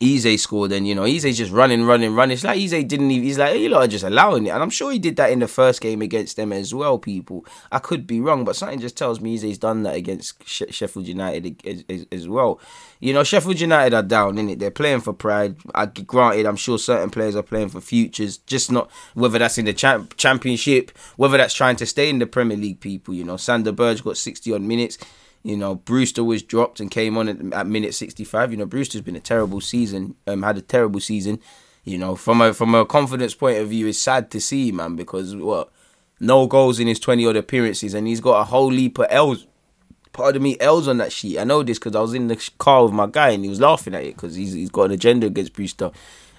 Eze 0.00 0.40
scored, 0.40 0.70
and 0.72 0.86
you 0.86 0.94
know 0.94 1.02
Eze's 1.02 1.36
just 1.36 1.50
running, 1.50 1.84
running, 1.84 2.14
running. 2.14 2.34
It's 2.34 2.44
like 2.44 2.58
Eze 2.58 2.84
didn't 2.84 3.10
even. 3.10 3.24
He's 3.24 3.38
like, 3.38 3.52
hey, 3.52 3.62
you 3.62 3.68
lot 3.68 3.84
are 3.84 3.88
just 3.88 4.04
allowing 4.04 4.46
it, 4.46 4.50
and 4.50 4.62
I'm 4.62 4.70
sure 4.70 4.92
he 4.92 4.98
did 4.98 5.16
that 5.16 5.32
in 5.32 5.40
the 5.40 5.48
first 5.48 5.80
game 5.80 6.02
against 6.02 6.36
them 6.36 6.52
as 6.52 6.72
well. 6.72 6.98
People, 6.98 7.44
I 7.72 7.80
could 7.80 8.06
be 8.06 8.20
wrong, 8.20 8.44
but 8.44 8.54
something 8.54 8.78
just 8.78 8.96
tells 8.96 9.20
me 9.20 9.34
Eze's 9.34 9.58
done 9.58 9.82
that 9.82 9.96
against 9.96 10.48
Sheffield 10.48 11.08
United 11.08 11.66
as, 11.66 11.84
as, 11.88 12.06
as, 12.12 12.28
well. 12.28 12.60
You 13.00 13.12
know, 13.12 13.24
Sheffield 13.24 13.58
United 13.58 13.94
are 13.94 14.02
down 14.04 14.38
in 14.38 14.48
it. 14.50 14.60
They're 14.60 14.70
playing 14.70 15.00
for 15.00 15.12
pride. 15.12 15.56
I 15.74 15.86
granted, 15.86 16.46
I'm 16.46 16.56
sure 16.56 16.78
certain 16.78 17.10
players 17.10 17.34
are 17.34 17.42
playing 17.42 17.70
for 17.70 17.80
futures, 17.80 18.38
just 18.38 18.70
not 18.70 18.90
whether 19.14 19.38
that's 19.38 19.58
in 19.58 19.64
the 19.64 19.72
champ, 19.72 20.16
championship, 20.16 20.96
whether 21.16 21.38
that's 21.38 21.54
trying 21.54 21.76
to 21.76 21.86
stay 21.86 22.08
in 22.08 22.20
the 22.20 22.26
Premier 22.26 22.56
League. 22.56 22.78
People, 22.78 23.14
you 23.14 23.24
know, 23.24 23.36
Sander 23.36 23.72
Berge 23.72 24.04
got 24.04 24.16
60 24.16 24.52
odd 24.52 24.62
minutes. 24.62 24.98
You 25.42 25.56
know, 25.56 25.76
Brewster 25.76 26.24
was 26.24 26.42
dropped 26.42 26.80
and 26.80 26.90
came 26.90 27.16
on 27.16 27.28
at, 27.28 27.52
at 27.52 27.66
minute 27.66 27.94
65. 27.94 28.50
You 28.50 28.56
know, 28.58 28.66
Brewster's 28.66 29.02
been 29.02 29.16
a 29.16 29.20
terrible 29.20 29.60
season, 29.60 30.16
um, 30.26 30.42
had 30.42 30.58
a 30.58 30.62
terrible 30.62 31.00
season. 31.00 31.40
You 31.84 31.96
know, 31.96 32.16
from 32.16 32.40
a 32.40 32.52
from 32.52 32.74
a 32.74 32.84
confidence 32.84 33.34
point 33.34 33.58
of 33.58 33.68
view, 33.68 33.86
it's 33.86 33.98
sad 33.98 34.30
to 34.32 34.40
see, 34.40 34.72
man, 34.72 34.96
because 34.96 35.34
what 35.34 35.70
no 36.20 36.46
goals 36.46 36.80
in 36.80 36.88
his 36.88 37.00
20 37.00 37.26
odd 37.26 37.36
appearances, 37.36 37.94
and 37.94 38.06
he's 38.06 38.20
got 38.20 38.40
a 38.40 38.44
whole 38.44 38.66
leap 38.66 38.98
of 38.98 39.06
L's. 39.10 39.46
Pardon 40.12 40.42
me, 40.42 40.56
L's 40.58 40.88
on 40.88 40.98
that 40.98 41.12
sheet. 41.12 41.38
I 41.38 41.44
know 41.44 41.62
this 41.62 41.78
because 41.78 41.94
I 41.94 42.00
was 42.00 42.12
in 42.12 42.26
the 42.26 42.50
car 42.58 42.84
with 42.84 42.92
my 42.92 43.06
guy 43.06 43.30
and 43.30 43.44
he 43.44 43.48
was 43.48 43.60
laughing 43.60 43.94
at 43.94 44.02
it 44.02 44.16
because 44.16 44.34
he's 44.34 44.52
he's 44.52 44.70
got 44.70 44.84
an 44.84 44.92
agenda 44.92 45.26
against 45.28 45.52
Brewster. 45.52 45.92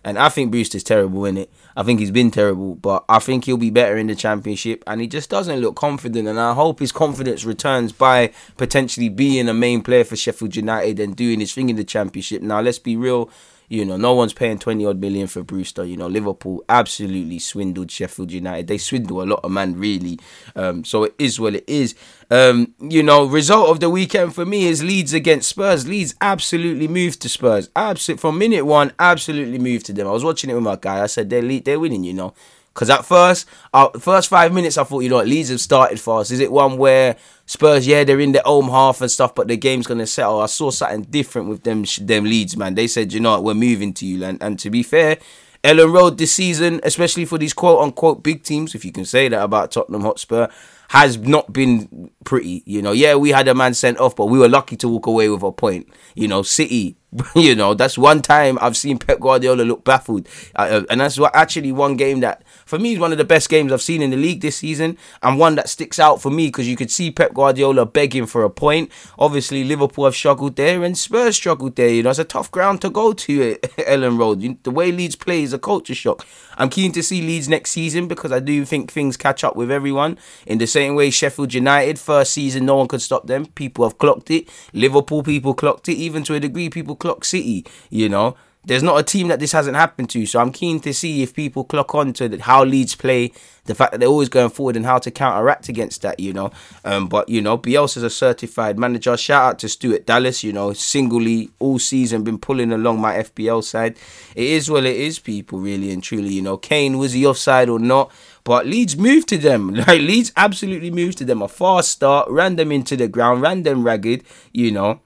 And 0.03 0.17
I 0.17 0.29
think 0.29 0.51
Brewster's 0.51 0.83
terrible 0.83 1.25
in 1.25 1.37
it. 1.37 1.51
I 1.75 1.83
think 1.83 1.99
he's 1.99 2.11
been 2.11 2.31
terrible, 2.31 2.75
but 2.75 3.03
I 3.09 3.19
think 3.19 3.45
he'll 3.45 3.57
be 3.57 3.69
better 3.69 3.97
in 3.97 4.07
the 4.07 4.15
championship. 4.15 4.83
And 4.87 5.01
he 5.01 5.07
just 5.07 5.29
doesn't 5.29 5.59
look 5.59 5.75
confident. 5.75 6.27
And 6.27 6.39
I 6.39 6.53
hope 6.53 6.79
his 6.79 6.91
confidence 6.91 7.45
returns 7.45 7.91
by 7.91 8.31
potentially 8.57 9.09
being 9.09 9.49
a 9.49 9.53
main 9.53 9.81
player 9.81 10.03
for 10.03 10.15
Sheffield 10.15 10.55
United 10.55 10.99
and 10.99 11.15
doing 11.15 11.39
his 11.39 11.53
thing 11.53 11.69
in 11.69 11.75
the 11.75 11.83
championship. 11.83 12.41
Now, 12.41 12.61
let's 12.61 12.79
be 12.79 12.95
real. 12.95 13.29
You 13.69 13.85
know, 13.85 13.97
no 13.97 14.13
one's 14.13 14.33
paying 14.33 14.57
20 14.57 14.85
odd 14.85 14.99
million 14.99 15.27
for 15.27 15.43
Brewster. 15.43 15.85
You 15.85 15.95
know, 15.95 16.07
Liverpool 16.07 16.63
absolutely 16.67 17.37
swindled 17.37 17.91
Sheffield 17.91 18.31
United. 18.31 18.67
They 18.67 18.79
swindle 18.79 19.21
a 19.21 19.25
lot 19.25 19.41
of 19.43 19.51
man, 19.51 19.79
really. 19.79 20.19
Um, 20.55 20.83
so 20.83 21.03
it 21.03 21.15
is 21.19 21.39
what 21.39 21.55
it 21.55 21.63
is. 21.67 21.93
Um, 22.31 22.73
you 22.79 23.03
know, 23.03 23.25
result 23.25 23.69
of 23.69 23.79
the 23.79 23.89
weekend 23.89 24.33
for 24.33 24.45
me 24.45 24.65
is 24.65 24.83
Leeds 24.83 25.13
against 25.13 25.49
Spurs. 25.49 25.87
Leeds 25.87 26.15
absolutely 26.19 26.87
moved 26.87 27.21
to 27.21 27.29
Spurs. 27.29 27.69
Absolutely 27.75 28.19
from 28.19 28.37
minute 28.39 28.65
one, 28.65 28.91
absolutely 28.99 29.59
moved 29.59 29.85
to 29.85 29.93
them. 29.93 30.07
I 30.07 30.11
was 30.11 30.23
watching 30.23 30.49
it 30.49 30.55
with 30.55 30.63
my 30.63 30.75
guy. 30.75 31.03
I 31.03 31.07
said 31.07 31.29
they're 31.29 31.59
they're 31.59 31.79
winning. 31.79 32.03
You 32.03 32.13
know, 32.13 32.33
Because 32.79 32.91
at 32.91 33.03
first, 33.03 33.45
uh, 33.73 33.89
first 33.99 34.29
five 34.29 34.53
minutes, 34.53 34.77
I 34.77 34.85
thought, 34.85 35.01
you 35.01 35.09
know 35.09 35.17
Leeds 35.17 35.49
have 35.49 35.59
started 35.59 35.99
fast. 35.99 36.31
Is 36.31 36.39
it 36.39 36.49
one 36.49 36.77
where 36.77 37.17
Spurs, 37.45 37.85
yeah, 37.85 38.05
they're 38.05 38.21
in 38.21 38.31
their 38.31 38.41
home 38.45 38.69
half 38.69 39.01
and 39.01 39.11
stuff, 39.11 39.35
but 39.35 39.49
the 39.49 39.57
game's 39.57 39.85
gonna 39.85 40.07
settle? 40.07 40.39
I 40.39 40.45
saw 40.45 40.71
something 40.71 41.01
different 41.01 41.49
with 41.49 41.63
them, 41.63 41.83
them 41.99 42.23
Leeds, 42.23 42.55
man. 42.55 42.75
They 42.75 42.87
said, 42.87 43.11
you 43.11 43.19
know 43.19 43.31
what, 43.31 43.43
we're 43.43 43.53
moving 43.53 43.93
to 43.95 44.05
you, 44.05 44.23
and, 44.23 44.41
and 44.41 44.57
to 44.59 44.69
be 44.69 44.81
fair, 44.81 45.17
Elland 45.61 45.93
Road 45.93 46.17
this 46.17 46.31
season, 46.31 46.79
especially 46.83 47.25
for 47.25 47.37
these 47.37 47.53
quote 47.53 47.81
unquote 47.81 48.23
big 48.23 48.43
teams, 48.43 48.73
if 48.73 48.85
you 48.85 48.93
can 48.93 49.03
say 49.03 49.27
that 49.27 49.43
about 49.43 49.71
Tottenham 49.71 50.03
Hotspur, 50.03 50.47
has 50.89 51.19
not 51.19 51.53
been 51.53 52.09
pretty. 52.23 52.63
You 52.65 52.81
know, 52.81 52.91
yeah, 52.91 53.15
we 53.15 53.29
had 53.29 53.47
a 53.47 53.55
man 53.55 53.73
sent 53.73 53.99
off, 53.99 54.15
but 54.15 54.25
we 54.25 54.39
were 54.39 54.49
lucky 54.49 54.75
to 54.77 54.87
walk 54.87 55.05
away 55.05 55.29
with 55.29 55.43
a 55.43 55.51
point. 55.51 55.87
You 56.15 56.27
know, 56.27 56.41
City, 56.41 56.97
you 57.35 57.55
know, 57.55 57.73
that's 57.73 57.97
one 57.97 58.21
time 58.21 58.57
I've 58.61 58.77
seen 58.77 58.97
Pep 58.97 59.19
Guardiola 59.19 59.63
look 59.63 59.83
baffled, 59.83 60.27
uh, 60.55 60.61
uh 60.61 60.83
and 60.89 61.01
that's 61.01 61.17
what 61.17 61.35
actually 61.35 61.71
one 61.71 61.95
game 61.95 62.19
that 62.19 62.43
for 62.65 62.77
me 62.77 62.93
is 62.93 62.99
one 62.99 63.11
of 63.11 63.17
the 63.17 63.23
best 63.23 63.49
games 63.49 63.71
I've 63.71 63.81
seen 63.81 64.01
in 64.01 64.11
the 64.11 64.17
league 64.17 64.41
this 64.41 64.57
season, 64.57 64.97
and 65.21 65.39
one 65.39 65.55
that 65.55 65.69
sticks 65.69 65.99
out 65.99 66.21
for 66.21 66.29
me 66.31 66.47
because 66.47 66.67
you 66.67 66.75
could 66.75 66.91
see 66.91 67.11
Pep 67.11 67.33
Guardiola 67.33 67.85
begging 67.85 68.25
for 68.25 68.43
a 68.43 68.49
point. 68.49 68.91
Obviously, 69.17 69.63
Liverpool 69.63 70.05
have 70.05 70.15
struggled 70.15 70.55
there, 70.55 70.83
and 70.83 70.97
Spurs 70.97 71.35
struggled 71.35 71.75
there. 71.75 71.89
You 71.89 72.03
know, 72.03 72.09
it's 72.09 72.19
a 72.19 72.23
tough 72.23 72.51
ground 72.51 72.81
to 72.81 72.89
go 72.89 73.13
to 73.13 73.51
at 73.53 73.61
Elland 73.77 74.19
Road. 74.19 74.63
The 74.63 74.71
way 74.71 74.91
Leeds 74.91 75.15
play 75.15 75.43
is 75.43 75.53
a 75.53 75.59
culture 75.59 75.95
shock. 75.95 76.25
I'm 76.57 76.69
keen 76.69 76.91
to 76.91 77.01
see 77.01 77.21
Leeds 77.21 77.47
next 77.47 77.71
season 77.71 78.07
because 78.07 78.31
I 78.31 78.39
do 78.39 78.65
think 78.65 78.91
things 78.91 79.17
catch 79.17 79.43
up 79.43 79.55
with 79.55 79.71
everyone. 79.71 80.17
In 80.45 80.57
the 80.57 80.67
same 80.67 80.78
way, 80.87 81.09
Sheffield 81.09 81.53
United 81.53 81.99
first 81.99 82.33
season, 82.33 82.65
no 82.65 82.75
one 82.75 82.87
could 82.87 83.01
stop 83.01 83.27
them. 83.27 83.45
People 83.47 83.85
have 83.85 83.97
clocked 83.97 84.31
it. 84.31 84.47
Liverpool 84.73 85.23
people 85.23 85.53
clocked 85.53 85.89
it. 85.89 85.93
Even 85.93 86.23
to 86.23 86.35
a 86.35 86.39
degree, 86.39 86.69
people 86.69 86.95
clock 86.95 87.25
City. 87.25 87.65
You 87.89 88.09
know 88.09 88.35
there's 88.65 88.83
not 88.83 88.99
a 88.99 89.03
team 89.03 89.29
that 89.29 89.39
this 89.39 89.53
hasn't 89.53 89.77
happened 89.77 90.09
to. 90.11 90.25
So 90.25 90.39
I'm 90.39 90.51
keen 90.51 90.79
to 90.81 90.93
see 90.93 91.23
if 91.23 91.33
people 91.33 91.63
clock 91.63 91.95
on 91.95 92.13
to 92.13 92.37
how 92.39 92.63
Leeds 92.63 92.93
play, 92.93 93.31
the 93.65 93.73
fact 93.73 93.91
that 93.91 93.99
they're 93.99 94.09
always 94.09 94.29
going 94.29 94.49
forward 94.49 94.75
and 94.75 94.85
how 94.85 94.99
to 94.99 95.09
counteract 95.09 95.69
against 95.69 96.01
that, 96.01 96.19
you 96.19 96.33
know. 96.33 96.51
Um, 96.83 97.07
but, 97.07 97.29
you 97.29 97.41
know, 97.41 97.57
Bielsa's 97.57 98.03
a 98.03 98.09
certified 98.09 98.77
manager. 98.77 99.15
Shout 99.15 99.43
out 99.43 99.59
to 99.59 99.69
Stuart 99.69 100.05
Dallas, 100.05 100.43
you 100.43 100.51
know, 100.51 100.73
singly 100.73 101.49
all 101.59 101.79
season 101.79 102.23
been 102.23 102.37
pulling 102.37 102.71
along 102.73 102.99
my 102.99 103.15
FPL 103.15 103.63
side. 103.63 103.97
It 104.35 104.47
is 104.47 104.69
well, 104.69 104.85
it 104.85 104.95
is, 104.95 105.19
people, 105.19 105.59
really 105.59 105.91
and 105.91 106.03
truly. 106.03 106.33
You 106.33 106.41
know, 106.41 106.57
Kane, 106.57 106.97
was 106.97 107.13
he 107.13 107.25
offside 107.25 107.69
or 107.69 107.79
not? 107.79 108.11
But 108.43 108.65
Leeds 108.65 108.97
moved 108.97 109.27
to 109.29 109.37
them. 109.37 109.73
Like, 109.89 110.01
Leeds 110.01 110.31
absolutely 110.35 110.91
moved 110.91 111.17
to 111.19 111.25
them. 111.25 111.41
A 111.41 111.47
fast 111.47 111.89
start, 111.89 112.29
ran 112.29 112.55
them 112.55 112.71
into 112.71 112.95
the 112.95 113.07
ground, 113.07 113.41
ran 113.41 113.63
them 113.63 113.83
ragged, 113.83 114.23
you 114.53 114.71
know 114.71 115.01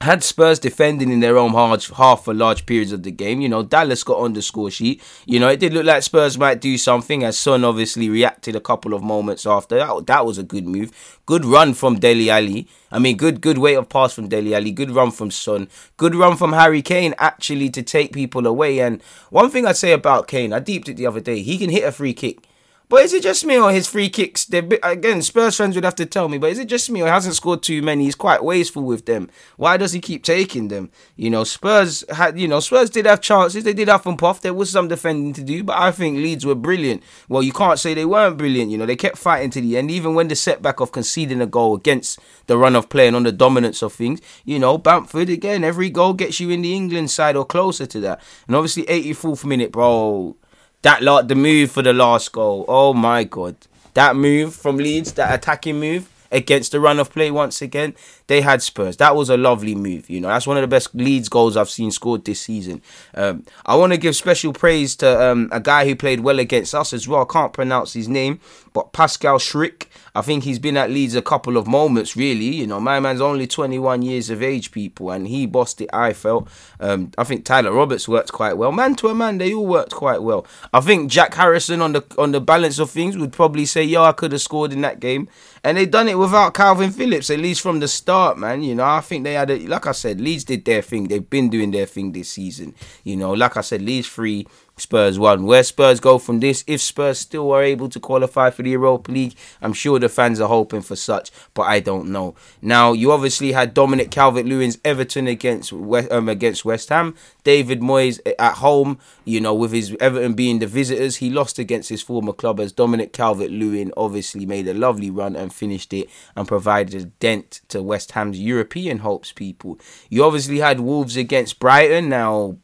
had 0.00 0.24
Spurs 0.24 0.58
defending 0.58 1.10
in 1.10 1.20
their 1.20 1.36
own 1.36 1.52
half 1.52 2.24
for 2.24 2.32
large 2.32 2.64
periods 2.64 2.90
of 2.90 3.02
the 3.02 3.10
game. 3.10 3.42
You 3.42 3.50
know, 3.50 3.62
Dallas 3.62 4.02
got 4.02 4.16
on 4.16 4.32
the 4.32 4.40
score 4.40 4.70
sheet. 4.70 5.02
You 5.26 5.38
know, 5.38 5.48
it 5.48 5.60
did 5.60 5.74
look 5.74 5.84
like 5.84 6.02
Spurs 6.02 6.38
might 6.38 6.60
do 6.62 6.78
something 6.78 7.22
as 7.22 7.36
Son 7.36 7.64
obviously 7.64 8.08
reacted 8.08 8.56
a 8.56 8.60
couple 8.60 8.94
of 8.94 9.02
moments 9.02 9.44
after. 9.44 9.76
That, 9.76 10.06
that 10.06 10.24
was 10.24 10.38
a 10.38 10.42
good 10.42 10.66
move. 10.66 11.20
Good 11.26 11.44
run 11.44 11.74
from 11.74 11.98
Dele 11.98 12.30
Alli. 12.30 12.66
I 12.90 12.98
mean, 12.98 13.18
good 13.18 13.42
good 13.42 13.58
weight 13.58 13.74
of 13.74 13.90
pass 13.90 14.14
from 14.14 14.28
Dele 14.28 14.54
Alli. 14.54 14.70
Good 14.70 14.90
run 14.90 15.10
from 15.10 15.30
Son. 15.30 15.68
Good 15.98 16.14
run 16.14 16.36
from 16.36 16.54
Harry 16.54 16.80
Kane 16.80 17.14
actually 17.18 17.68
to 17.70 17.82
take 17.82 18.14
people 18.14 18.46
away. 18.46 18.80
And 18.80 19.02
one 19.28 19.50
thing 19.50 19.66
I'd 19.66 19.76
say 19.76 19.92
about 19.92 20.28
Kane, 20.28 20.54
I 20.54 20.60
deeped 20.60 20.88
it 20.88 20.96
the 20.96 21.06
other 21.06 21.20
day. 21.20 21.42
He 21.42 21.58
can 21.58 21.68
hit 21.68 21.84
a 21.84 21.92
free 21.92 22.14
kick. 22.14 22.46
But 22.90 23.04
is 23.04 23.12
it 23.12 23.22
just 23.22 23.46
me 23.46 23.56
or 23.56 23.70
his 23.70 23.86
free 23.86 24.08
kicks? 24.08 24.44
They're 24.44 24.66
again, 24.82 25.22
Spurs 25.22 25.56
fans 25.56 25.76
would 25.76 25.84
have 25.84 25.94
to 25.94 26.06
tell 26.06 26.28
me. 26.28 26.38
But 26.38 26.50
is 26.50 26.58
it 26.58 26.66
just 26.66 26.90
me 26.90 27.02
or 27.02 27.04
he 27.04 27.10
hasn't 27.10 27.36
scored 27.36 27.62
too 27.62 27.82
many? 27.82 28.02
He's 28.02 28.16
quite 28.16 28.42
wasteful 28.42 28.82
with 28.82 29.06
them. 29.06 29.30
Why 29.56 29.76
does 29.76 29.92
he 29.92 30.00
keep 30.00 30.24
taking 30.24 30.66
them? 30.66 30.90
You 31.14 31.30
know, 31.30 31.44
Spurs 31.44 32.04
had, 32.10 32.36
you 32.36 32.48
know, 32.48 32.58
Spurs 32.58 32.90
did 32.90 33.06
have 33.06 33.20
chances. 33.20 33.62
They 33.62 33.74
did 33.74 33.86
have 33.86 34.04
and 34.08 34.18
puff. 34.18 34.40
There 34.40 34.52
was 34.52 34.70
some 34.70 34.88
defending 34.88 35.32
to 35.34 35.44
do, 35.44 35.62
but 35.62 35.78
I 35.78 35.92
think 35.92 36.16
Leeds 36.16 36.44
were 36.44 36.56
brilliant. 36.56 37.04
Well, 37.28 37.44
you 37.44 37.52
can't 37.52 37.78
say 37.78 37.94
they 37.94 38.04
weren't 38.04 38.36
brilliant. 38.36 38.72
You 38.72 38.78
know, 38.78 38.86
they 38.86 38.96
kept 38.96 39.18
fighting 39.18 39.50
to 39.50 39.60
the 39.60 39.76
end, 39.76 39.88
even 39.92 40.16
when 40.16 40.26
the 40.26 40.34
setback 40.34 40.80
of 40.80 40.90
conceding 40.90 41.40
a 41.40 41.46
goal 41.46 41.76
against 41.76 42.18
the 42.48 42.58
run 42.58 42.74
of 42.74 42.88
play 42.88 43.06
and 43.06 43.14
on 43.14 43.22
the 43.22 43.30
dominance 43.30 43.82
of 43.82 43.92
things. 43.92 44.20
You 44.44 44.58
know, 44.58 44.78
Bamford 44.78 45.30
again. 45.30 45.62
Every 45.62 45.90
goal 45.90 46.14
gets 46.14 46.40
you 46.40 46.50
in 46.50 46.62
the 46.62 46.74
England 46.74 47.12
side 47.12 47.36
or 47.36 47.44
closer 47.44 47.86
to 47.86 48.00
that. 48.00 48.20
And 48.48 48.56
obviously, 48.56 48.82
84th 48.86 49.44
minute, 49.44 49.70
bro 49.70 50.34
that 50.82 51.02
lot, 51.02 51.28
the 51.28 51.34
move 51.34 51.70
for 51.70 51.82
the 51.82 51.92
last 51.92 52.32
goal. 52.32 52.64
Oh 52.68 52.94
my 52.94 53.24
god, 53.24 53.56
that 53.94 54.16
move 54.16 54.54
from 54.54 54.76
Leeds, 54.76 55.12
that 55.12 55.34
attacking 55.34 55.78
move 55.78 56.08
against 56.32 56.72
the 56.72 56.80
run 56.80 56.98
of 56.98 57.12
play 57.12 57.30
once 57.30 57.60
again. 57.60 57.94
They 58.30 58.42
had 58.42 58.62
Spurs. 58.62 58.96
That 58.98 59.16
was 59.16 59.28
a 59.28 59.36
lovely 59.36 59.74
move. 59.74 60.08
You 60.08 60.20
know, 60.20 60.28
that's 60.28 60.46
one 60.46 60.56
of 60.56 60.60
the 60.60 60.68
best 60.68 60.94
Leeds 60.94 61.28
goals 61.28 61.56
I've 61.56 61.68
seen 61.68 61.90
scored 61.90 62.24
this 62.24 62.40
season. 62.40 62.80
Um, 63.12 63.44
I 63.66 63.74
want 63.74 63.92
to 63.92 63.98
give 63.98 64.14
special 64.14 64.52
praise 64.52 64.94
to 64.98 65.20
um, 65.20 65.48
a 65.50 65.58
guy 65.58 65.84
who 65.84 65.96
played 65.96 66.20
well 66.20 66.38
against 66.38 66.72
us 66.72 66.92
as 66.92 67.08
well. 67.08 67.22
I 67.22 67.32
can't 67.32 67.52
pronounce 67.52 67.92
his 67.92 68.08
name, 68.08 68.38
but 68.72 68.92
Pascal 68.92 69.38
Schrick. 69.40 69.86
I 70.14 70.22
think 70.22 70.44
he's 70.44 70.58
been 70.58 70.76
at 70.76 70.90
Leeds 70.90 71.14
a 71.14 71.22
couple 71.22 71.56
of 71.56 71.66
moments, 71.66 72.16
really. 72.16 72.46
You 72.46 72.66
know, 72.66 72.80
my 72.80 72.98
man's 73.00 73.20
only 73.20 73.46
21 73.46 74.02
years 74.02 74.30
of 74.30 74.42
age, 74.42 74.72
people, 74.72 75.10
and 75.10 75.26
he 75.26 75.46
bossed 75.46 75.80
it, 75.80 75.90
I 75.92 76.12
felt. 76.12 76.48
Um, 76.80 77.12
I 77.18 77.24
think 77.24 77.44
Tyler 77.44 77.72
Roberts 77.72 78.08
worked 78.08 78.32
quite 78.32 78.56
well. 78.56 78.72
Man 78.72 78.94
to 78.96 79.08
a 79.08 79.14
man, 79.14 79.38
they 79.38 79.52
all 79.52 79.66
worked 79.66 79.92
quite 79.92 80.22
well. 80.22 80.46
I 80.72 80.80
think 80.80 81.10
Jack 81.10 81.34
Harrison, 81.34 81.80
on 81.80 81.92
the 81.92 82.04
on 82.18 82.32
the 82.32 82.40
balance 82.40 82.78
of 82.78 82.90
things, 82.90 83.16
would 83.16 83.32
probably 83.32 83.66
say, 83.66 83.82
yo, 83.84 84.02
I 84.04 84.12
could 84.12 84.32
have 84.32 84.40
scored 84.40 84.72
in 84.72 84.80
that 84.82 85.00
game. 85.00 85.28
And 85.62 85.76
they 85.76 85.86
done 85.86 86.08
it 86.08 86.18
without 86.18 86.54
Kalvin 86.54 86.92
Phillips, 86.92 87.28
at 87.30 87.38
least 87.38 87.60
from 87.60 87.80
the 87.80 87.88
start, 87.88 88.19
man. 88.38 88.62
You 88.62 88.74
know, 88.74 88.84
I 88.84 89.00
think 89.00 89.24
they 89.24 89.34
had, 89.34 89.50
a, 89.50 89.58
like 89.66 89.86
I 89.86 89.92
said, 89.92 90.20
Leeds 90.20 90.44
did 90.44 90.64
their 90.64 90.82
thing. 90.82 91.08
They've 91.08 91.28
been 91.28 91.50
doing 91.50 91.70
their 91.70 91.86
thing 91.86 92.12
this 92.12 92.30
season. 92.30 92.74
You 93.04 93.16
know, 93.16 93.32
like 93.32 93.56
I 93.56 93.60
said, 93.60 93.82
Leeds 93.82 94.06
free 94.06 94.46
Spurs 94.80 95.18
won. 95.18 95.44
Where 95.44 95.62
Spurs 95.62 96.00
go 96.00 96.18
from 96.18 96.40
this, 96.40 96.64
if 96.66 96.80
Spurs 96.80 97.18
still 97.18 97.50
are 97.52 97.62
able 97.62 97.88
to 97.88 98.00
qualify 98.00 98.50
for 98.50 98.62
the 98.62 98.70
Europa 98.70 99.10
League, 99.12 99.34
I'm 99.60 99.72
sure 99.72 99.98
the 99.98 100.08
fans 100.08 100.40
are 100.40 100.48
hoping 100.48 100.82
for 100.82 100.96
such, 100.96 101.30
but 101.54 101.62
I 101.62 101.80
don't 101.80 102.10
know. 102.10 102.34
Now, 102.62 102.92
you 102.92 103.12
obviously 103.12 103.52
had 103.52 103.74
Dominic 103.74 104.10
Calvert-Lewin's 104.10 104.78
Everton 104.84 105.26
against 105.26 105.72
West, 105.72 106.10
um, 106.10 106.28
against 106.28 106.64
West 106.64 106.88
Ham. 106.88 107.14
David 107.44 107.80
Moyes 107.80 108.20
at 108.38 108.54
home, 108.54 108.98
you 109.24 109.40
know, 109.40 109.54
with 109.54 109.72
his 109.72 109.96
Everton 110.00 110.34
being 110.34 110.58
the 110.58 110.66
visitors, 110.66 111.16
he 111.16 111.30
lost 111.30 111.58
against 111.58 111.88
his 111.88 112.02
former 112.02 112.32
club 112.32 112.60
as 112.60 112.72
Dominic 112.72 113.12
Calvert-Lewin 113.12 113.92
obviously 113.96 114.46
made 114.46 114.68
a 114.68 114.74
lovely 114.74 115.10
run 115.10 115.36
and 115.36 115.52
finished 115.52 115.92
it 115.92 116.08
and 116.36 116.46
provided 116.48 117.00
a 117.00 117.04
dent 117.06 117.60
to 117.68 117.82
West 117.82 118.12
Ham's 118.12 118.38
European 118.40 118.98
hopes, 118.98 119.32
people. 119.32 119.78
You 120.08 120.24
obviously 120.24 120.58
had 120.58 120.80
Wolves 120.80 121.16
against 121.16 121.58
Brighton. 121.60 122.08
Now, 122.08 122.56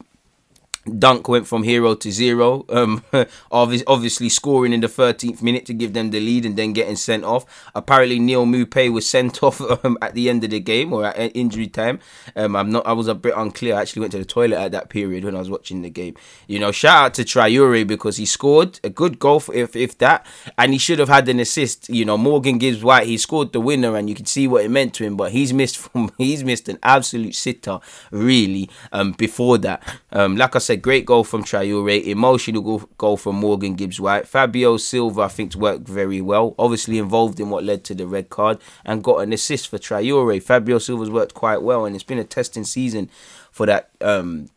Dunk 0.87 1.27
went 1.27 1.47
from 1.47 1.63
hero 1.63 1.95
to 1.95 2.11
zero. 2.11 2.65
Um, 2.69 3.03
obviously 3.51 4.29
scoring 4.29 4.73
in 4.73 4.81
the 4.81 4.87
13th 4.87 5.41
minute 5.41 5.65
to 5.65 5.73
give 5.73 5.93
them 5.93 6.11
the 6.11 6.19
lead 6.19 6.45
and 6.45 6.55
then 6.55 6.73
getting 6.73 6.95
sent 6.95 7.23
off. 7.23 7.45
Apparently 7.75 8.19
Neal 8.19 8.45
Maupay 8.45 8.91
was 8.91 9.09
sent 9.17 9.43
off 9.43 9.61
um, 9.83 9.97
at 10.01 10.13
the 10.13 10.29
end 10.29 10.43
of 10.43 10.51
the 10.51 10.59
game 10.59 10.93
or 10.93 11.05
at 11.05 11.35
injury 11.35 11.67
time. 11.67 11.99
Um, 12.35 12.55
I'm 12.55 12.71
not. 12.71 12.85
I 12.85 12.93
was 12.93 13.07
a 13.07 13.15
bit 13.15 13.33
unclear. 13.35 13.75
I 13.75 13.81
actually 13.81 14.01
went 14.01 14.11
to 14.13 14.19
the 14.19 14.25
toilet 14.25 14.57
at 14.57 14.71
that 14.71 14.89
period 14.89 15.23
when 15.23 15.35
I 15.35 15.39
was 15.39 15.49
watching 15.49 15.81
the 15.81 15.89
game. 15.89 16.15
You 16.47 16.59
know, 16.59 16.71
shout 16.71 17.05
out 17.05 17.13
to 17.15 17.23
Traore 17.23 17.85
because 17.85 18.17
he 18.17 18.25
scored 18.25 18.79
a 18.83 18.89
good 18.89 19.19
goal 19.19 19.39
for, 19.39 19.53
if 19.53 19.75
if 19.75 19.97
that, 19.99 20.25
and 20.57 20.73
he 20.73 20.79
should 20.79 20.99
have 20.99 21.09
had 21.09 21.27
an 21.29 21.39
assist. 21.39 21.89
You 21.89 22.05
know, 22.05 22.17
Morgan 22.17 22.57
Gibbs 22.57 22.83
White 22.83 23.07
he 23.07 23.17
scored 23.17 23.53
the 23.53 23.61
winner, 23.61 23.95
and 23.95 24.09
you 24.09 24.15
can 24.15 24.25
see 24.25 24.47
what 24.47 24.63
it 24.63 24.71
meant 24.71 24.93
to 24.95 25.03
him. 25.03 25.17
But 25.17 25.31
he's 25.31 25.53
missed 25.53 25.77
from 25.91 26.11
he's 26.17 26.43
missed 26.43 26.69
an 26.69 26.79
absolute 26.83 27.35
sitter 27.35 27.79
really. 28.11 28.69
Um, 28.91 29.11
before 29.13 29.57
that, 29.59 29.83
um, 30.11 30.37
like 30.37 30.55
I 30.55 30.59
said 30.59 30.76
great 30.77 31.05
goal 31.05 31.23
from 31.23 31.43
Traore, 31.43 32.05
emotional 32.05 32.87
goal, 32.97 33.17
from 33.17 33.35
Morgan 33.35 33.75
Gibbs 33.75 33.99
White. 33.99 34.27
Fabio 34.27 34.77
Silva, 34.77 35.21
I 35.21 35.27
think, 35.27 35.55
worked 35.55 35.87
very 35.87 36.21
well. 36.21 36.55
Obviously 36.57 36.97
involved 36.97 37.39
in 37.39 37.49
what 37.49 37.63
led 37.63 37.83
to 37.85 37.95
the 37.95 38.07
red 38.07 38.29
card 38.29 38.59
and 38.85 39.03
got 39.03 39.17
an 39.17 39.33
assist 39.33 39.67
for 39.67 39.77
Traore. 39.77 40.41
Fabio 40.41 40.79
Silva's 40.79 41.09
worked 41.09 41.33
quite 41.33 41.61
well, 41.61 41.85
and 41.85 41.95
it's 41.95 42.03
been 42.03 42.19
a 42.19 42.23
testing 42.23 42.63
season 42.63 43.09
for 43.51 43.65
that 43.65 43.89
um, 44.01 44.49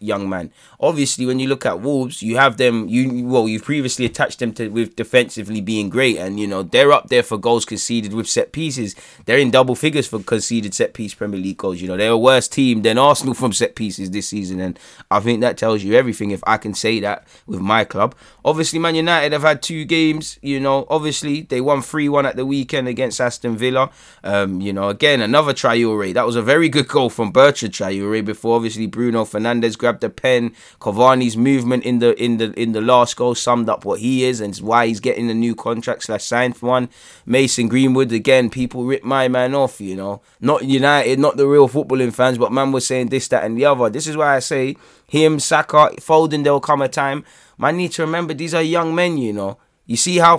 young 0.00 0.28
man. 0.28 0.50
Obviously, 0.80 1.26
when 1.26 1.38
you 1.38 1.48
look 1.48 1.66
at 1.66 1.80
Wolves, 1.80 2.22
you 2.22 2.36
have 2.36 2.56
them. 2.56 2.88
You 2.88 3.26
well, 3.26 3.48
you've 3.48 3.64
previously 3.64 4.06
attached 4.06 4.38
them 4.38 4.52
to 4.54 4.68
with 4.68 4.96
defensively 4.96 5.60
being 5.60 5.88
great, 5.88 6.16
and 6.16 6.40
you 6.40 6.46
know 6.46 6.62
they're 6.62 6.92
up 6.92 7.08
there 7.08 7.22
for 7.22 7.38
goals 7.38 7.64
conceded 7.64 8.12
with 8.12 8.28
set 8.28 8.52
pieces. 8.52 8.96
They're 9.26 9.38
in 9.38 9.50
double 9.50 9.74
figures 9.74 10.08
for 10.08 10.20
conceded 10.20 10.74
set 10.74 10.94
piece 10.94 11.14
Premier 11.14 11.38
League 11.38 11.58
goals. 11.58 11.80
You 11.80 11.88
know 11.88 11.96
they're 11.96 12.10
a 12.10 12.18
worse 12.18 12.48
team 12.48 12.82
than 12.82 12.98
Arsenal 12.98 13.34
from 13.40 13.52
set 13.52 13.76
pieces 13.76 14.10
this 14.10 14.28
season, 14.28 14.60
and 14.60 14.78
I 15.10 15.20
think 15.20 15.40
that 15.40 15.58
tells 15.58 15.82
you 15.82 15.94
everything. 15.94 16.30
If 16.30 16.42
I 16.46 16.56
can 16.56 16.74
say 16.74 16.98
that 17.00 17.26
with 17.46 17.60
my 17.60 17.84
club, 17.84 18.14
obviously 18.44 18.78
Man 18.78 18.94
United 18.94 19.32
have 19.32 19.42
had 19.42 19.62
two 19.62 19.84
games. 19.84 20.38
You 20.42 20.58
know, 20.60 20.86
obviously 20.88 21.42
they 21.42 21.60
won 21.60 21.82
three 21.82 22.08
one 22.08 22.26
at 22.26 22.36
the 22.36 22.46
weekend 22.46 22.88
against 22.88 23.20
Aston 23.20 23.56
Villa. 23.56 23.90
Um, 24.24 24.60
you 24.60 24.72
know, 24.72 24.88
again 24.88 25.20
another 25.20 25.52
Traore. 25.52 26.14
That 26.14 26.26
was 26.26 26.36
a 26.36 26.42
very 26.42 26.68
good 26.68 26.88
goal 26.88 27.10
from 27.10 27.30
Bertrand 27.30 27.74
Traore 27.74 28.24
before 28.24 28.56
obviously 28.56 28.86
Bruno 28.86 29.24
Fernandes 29.24 29.76
grabbed 29.76 29.89
grabbed 29.90 30.00
the 30.02 30.10
pen. 30.10 30.54
Cavani's 30.80 31.36
movement 31.36 31.84
in 31.84 31.98
the 31.98 32.14
in 32.22 32.36
the 32.36 32.52
in 32.60 32.72
the 32.72 32.80
last 32.80 33.16
goal 33.16 33.34
summed 33.34 33.68
up 33.68 33.84
what 33.84 34.00
he 34.00 34.24
is 34.24 34.40
and 34.40 34.56
why 34.58 34.86
he's 34.86 35.00
getting 35.00 35.30
a 35.30 35.34
new 35.34 35.54
contract 35.54 36.04
slash 36.04 36.24
signed 36.24 36.56
for 36.56 36.66
one. 36.66 36.88
Mason 37.26 37.68
Greenwood 37.68 38.12
again, 38.12 38.50
people 38.50 38.84
rip 38.84 39.02
my 39.02 39.28
man 39.28 39.54
off, 39.54 39.80
you 39.80 39.96
know. 39.96 40.22
Not 40.40 40.64
United, 40.64 41.18
not 41.18 41.36
the 41.36 41.46
real 41.46 41.68
footballing 41.68 42.14
fans, 42.14 42.38
but 42.38 42.52
man 42.52 42.72
was 42.72 42.86
saying 42.86 43.08
this, 43.08 43.28
that, 43.28 43.44
and 43.44 43.56
the 43.56 43.64
other. 43.64 43.90
This 43.90 44.06
is 44.06 44.16
why 44.16 44.36
I 44.36 44.38
say 44.38 44.76
him, 45.06 45.40
Saka, 45.40 45.90
Foden, 45.98 46.44
there'll 46.44 46.60
come 46.60 46.82
a 46.82 46.88
time. 46.88 47.24
Man 47.58 47.76
need 47.76 47.92
to 47.92 48.02
remember 48.02 48.32
these 48.32 48.54
are 48.54 48.62
young 48.62 48.94
men, 48.94 49.18
you 49.18 49.32
know. 49.32 49.58
You 49.86 49.96
see 49.96 50.18
how 50.18 50.38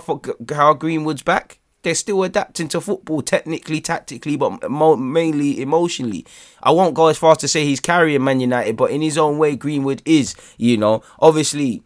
how 0.50 0.74
Greenwood's 0.74 1.24
back? 1.24 1.61
They're 1.84 1.96
still 1.96 2.24
adapting 2.24 2.68
to 2.70 2.82
football, 2.82 3.22
technically, 3.22 3.82
tactically, 3.82 4.36
but 4.36 4.70
mainly 4.70 5.62
emotionally. 5.62 6.26
I 6.62 6.72
won't 6.72 6.94
go 6.94 7.08
as 7.08 7.18
far 7.18 7.32
as 7.32 7.40
to 7.40 7.48
say 7.48 7.66
he's 7.66 7.80
carrying 7.80 8.24
Man 8.24 8.40
United, 8.40 8.78
but 8.78 8.92
in 8.92 9.02
his 9.02 9.18
own 9.18 9.38
way, 9.38 9.56
Greenwood 9.56 10.02
is. 10.06 10.36
You 10.58 10.78
know, 10.78 11.04
obviously, 11.20 11.82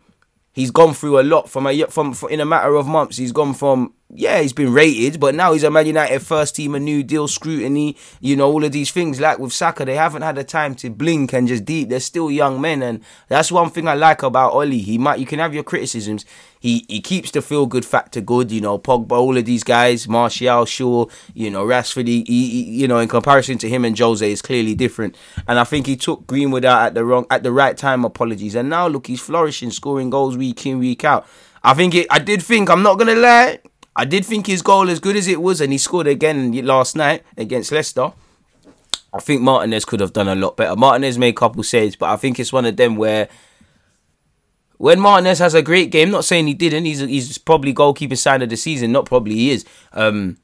he's 0.52 0.72
gone 0.72 0.94
through 0.94 1.20
a 1.20 1.24
lot 1.24 1.50
from 1.50 1.68
a 1.68 1.86
from, 1.86 2.14
from 2.14 2.30
in 2.30 2.40
a 2.40 2.46
matter 2.46 2.76
of 2.76 2.88
months. 2.88 3.18
He's 3.18 3.32
gone 3.32 3.54
from 3.54 3.94
yeah, 4.10 4.40
he's 4.40 4.54
been 4.54 4.72
rated, 4.72 5.20
but 5.20 5.34
now 5.34 5.54
he's 5.54 5.64
a 5.64 5.72
Man 5.72 5.88
United 5.88 6.20
first 6.20 6.56
team, 6.56 6.76
a 6.76 6.80
new 6.80 7.02
deal, 7.02 7.28
scrutiny, 7.28 7.98
you 8.22 8.36
know, 8.36 8.52
all 8.52 8.64
of 8.64 8.72
these 8.72 8.92
things. 8.92 9.20
Like 9.20 9.40
with 9.40 9.52
Saka, 9.52 9.84
they 9.84 9.96
haven't 9.96 10.22
had 10.22 10.36
the 10.36 10.44
time 10.44 10.76
to 10.76 10.92
blink 10.92 11.34
and 11.34 11.48
just 11.48 11.66
deep. 11.66 11.90
They're 11.90 12.00
still 12.00 12.30
young 12.30 12.62
men, 12.62 12.84
and 12.84 13.04
that's 13.30 13.52
one 13.52 13.72
thing 13.72 13.88
I 13.88 13.96
like 13.96 14.22
about 14.22 14.54
Ollie. 14.54 14.78
He 14.80 15.00
might, 15.00 15.20
you 15.20 15.26
can 15.26 15.40
have 15.40 15.56
your 15.56 15.64
criticisms. 15.64 16.24
He 16.60 16.86
he 16.88 17.02
keeps 17.02 17.32
the 17.32 17.42
feel 17.42 17.66
good 17.66 17.84
factor 17.84 18.22
good, 18.22 18.52
you 18.52 18.62
know. 18.62 18.78
Pogba, 18.78 19.14
all 19.14 19.38
of 19.38 19.46
these 19.46 19.64
guys, 19.64 20.08
Martial, 20.08 20.66
Shaw, 20.66 21.08
you 21.34 21.50
know, 21.50 21.66
Rashford. 21.66 22.08
He, 22.08 22.24
he, 22.28 22.64
you 22.64 22.88
know, 22.88 23.00
in 23.00 23.08
comparison 23.08 23.58
to 23.60 23.70
him 23.70 23.86
and 23.86 23.98
Jose, 23.98 24.32
is 24.32 24.42
clearly 24.42 24.76
different. 24.76 25.18
And 25.48 25.60
I 25.60 25.64
think 25.64 25.88
he 25.88 25.98
took 25.98 26.28
Greenwood 26.28 26.64
out 26.64 26.86
at 26.86 26.94
the 26.94 27.04
wrong, 27.04 27.26
at 27.32 27.42
the 27.42 27.52
right 27.52 27.76
time. 27.76 28.06
Apologies, 28.06 28.54
and 28.54 28.70
now 28.70 28.88
look, 28.88 29.08
he's 29.08 29.22
flourishing, 29.22 29.72
scoring 29.72 30.12
goals 30.12 30.38
week 30.38 30.64
in, 30.66 30.78
week 30.78 31.04
out. 31.04 31.26
I 31.64 31.74
think 31.74 31.96
it. 31.96 32.08
I 32.12 32.20
did 32.20 32.44
think. 32.44 32.70
I'm 32.70 32.84
not 32.84 33.00
gonna 33.00 33.16
lie. 33.16 33.60
I 33.96 34.06
did 34.06 34.26
think 34.26 34.48
his 34.48 34.62
goal, 34.62 34.90
as 34.90 35.00
good 35.00 35.16
as 35.16 35.28
it 35.28 35.42
was, 35.42 35.62
and 35.62 35.72
he 35.72 35.78
scored 35.78 36.08
again 36.08 36.52
last 36.66 36.96
night 36.96 37.24
against 37.38 37.72
Leicester. 37.72 38.12
I 39.14 39.20
think 39.20 39.42
Martinez 39.42 39.86
could 39.86 40.02
have 40.02 40.12
done 40.12 40.28
a 40.28 40.36
lot 40.36 40.58
better. 40.58 40.76
Martinez 40.76 41.18
made 41.18 41.30
a 41.30 41.38
couple 41.38 41.64
saves, 41.64 41.96
but 41.96 42.10
I 42.10 42.18
think 42.18 42.38
it's 42.38 42.52
one 42.52 42.66
of 42.66 42.76
them 42.76 42.98
where 42.98 43.30
when 44.78 45.00
Martinez 45.00 45.40
has 45.40 45.54
a 45.54 45.62
great 45.62 45.90
game, 45.92 46.12
not 46.12 46.26
saying 46.26 46.48
he 46.48 46.54
didn't, 46.54 46.84
he's 46.84 47.00
he's 47.00 47.38
probably 47.38 47.72
goalkeeper 47.72 48.18
sign 48.18 48.42
of 48.42 48.50
the 48.50 48.58
season. 48.58 48.92
Not 48.92 49.06
probably 49.06 49.36
he 49.36 49.52
is. 49.52 49.66
Um, 49.94 50.38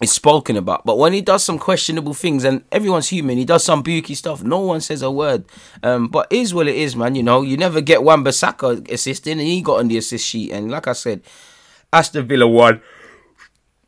it's 0.00 0.10
spoken 0.10 0.56
about, 0.56 0.84
but 0.84 0.98
when 0.98 1.12
he 1.12 1.20
does 1.20 1.44
some 1.44 1.56
questionable 1.56 2.14
things, 2.14 2.42
and 2.42 2.64
everyone's 2.72 3.08
human, 3.08 3.38
he 3.38 3.44
does 3.44 3.62
some 3.62 3.84
booky 3.84 4.16
stuff. 4.16 4.42
No 4.42 4.58
one 4.58 4.80
says 4.80 5.02
a 5.02 5.10
word. 5.10 5.44
Um, 5.84 6.08
but 6.08 6.26
is 6.32 6.52
what 6.52 6.66
it 6.66 6.74
is, 6.74 6.96
man. 6.96 7.14
You 7.14 7.22
know, 7.22 7.42
you 7.42 7.56
never 7.56 7.80
get 7.80 8.02
Wan-Bissaka 8.02 8.90
assisting, 8.90 9.38
and 9.38 9.46
he 9.46 9.62
got 9.62 9.78
on 9.78 9.86
the 9.86 9.98
assist 9.98 10.26
sheet. 10.26 10.50
And 10.50 10.68
like 10.68 10.88
I 10.88 10.94
said, 10.94 11.22
Aston 11.94 12.26
Villa 12.26 12.48
won. 12.48 12.82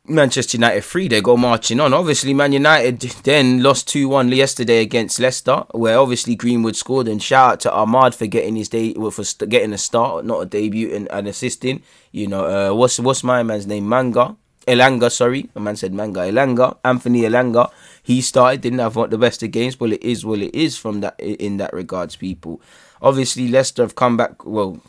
Manchester 0.09 0.55
United 0.55 0.85
3, 0.85 1.09
they 1.09 1.19
go 1.19 1.35
marching 1.35 1.81
on. 1.81 1.93
Obviously, 1.93 2.33
Man 2.33 2.53
United 2.53 3.01
then 3.23 3.61
lost 3.61 3.89
2 3.89 4.07
1 4.07 4.31
yesterday 4.31 4.79
against 4.79 5.19
Leicester, 5.19 5.65
where 5.71 5.99
obviously 5.99 6.33
Greenwood 6.33 6.77
scored. 6.77 7.09
And 7.09 7.21
shout 7.21 7.51
out 7.51 7.59
to 7.59 7.69
Amad 7.69 8.15
for 8.15 8.25
getting 8.25 8.55
his 8.55 8.69
day, 8.69 8.93
for 8.93 9.45
getting 9.47 9.73
a 9.73 9.77
start, 9.77 10.23
not 10.23 10.39
a 10.39 10.45
debut, 10.45 10.95
and, 10.95 11.11
and 11.11 11.27
assisting. 11.27 11.83
You 12.13 12.27
know, 12.27 12.45
uh, 12.45 12.73
what's 12.73 12.97
what's 12.97 13.25
my 13.25 13.43
man's 13.43 13.67
name? 13.67 13.89
Manga. 13.89 14.37
Elanga, 14.65 15.11
sorry. 15.11 15.49
A 15.55 15.59
man 15.59 15.75
said 15.75 15.93
Manga. 15.93 16.21
Elanga. 16.21 16.77
Anthony 16.85 17.23
Elanga. 17.23 17.69
He 18.03 18.21
started, 18.21 18.61
didn't 18.61 18.79
have 18.79 18.93
the 19.09 19.17
best 19.17 19.43
of 19.43 19.51
games, 19.51 19.75
but 19.75 19.91
it 19.91 20.01
is 20.01 20.25
what 20.25 20.39
it 20.39 20.55
is 20.55 20.77
from 20.77 21.01
that 21.01 21.19
in 21.19 21.57
that 21.57 21.73
regards, 21.73 22.15
people. 22.15 22.61
Obviously, 23.01 23.49
Leicester 23.49 23.81
have 23.81 23.95
come 23.95 24.15
back. 24.15 24.45
Well, 24.45 24.81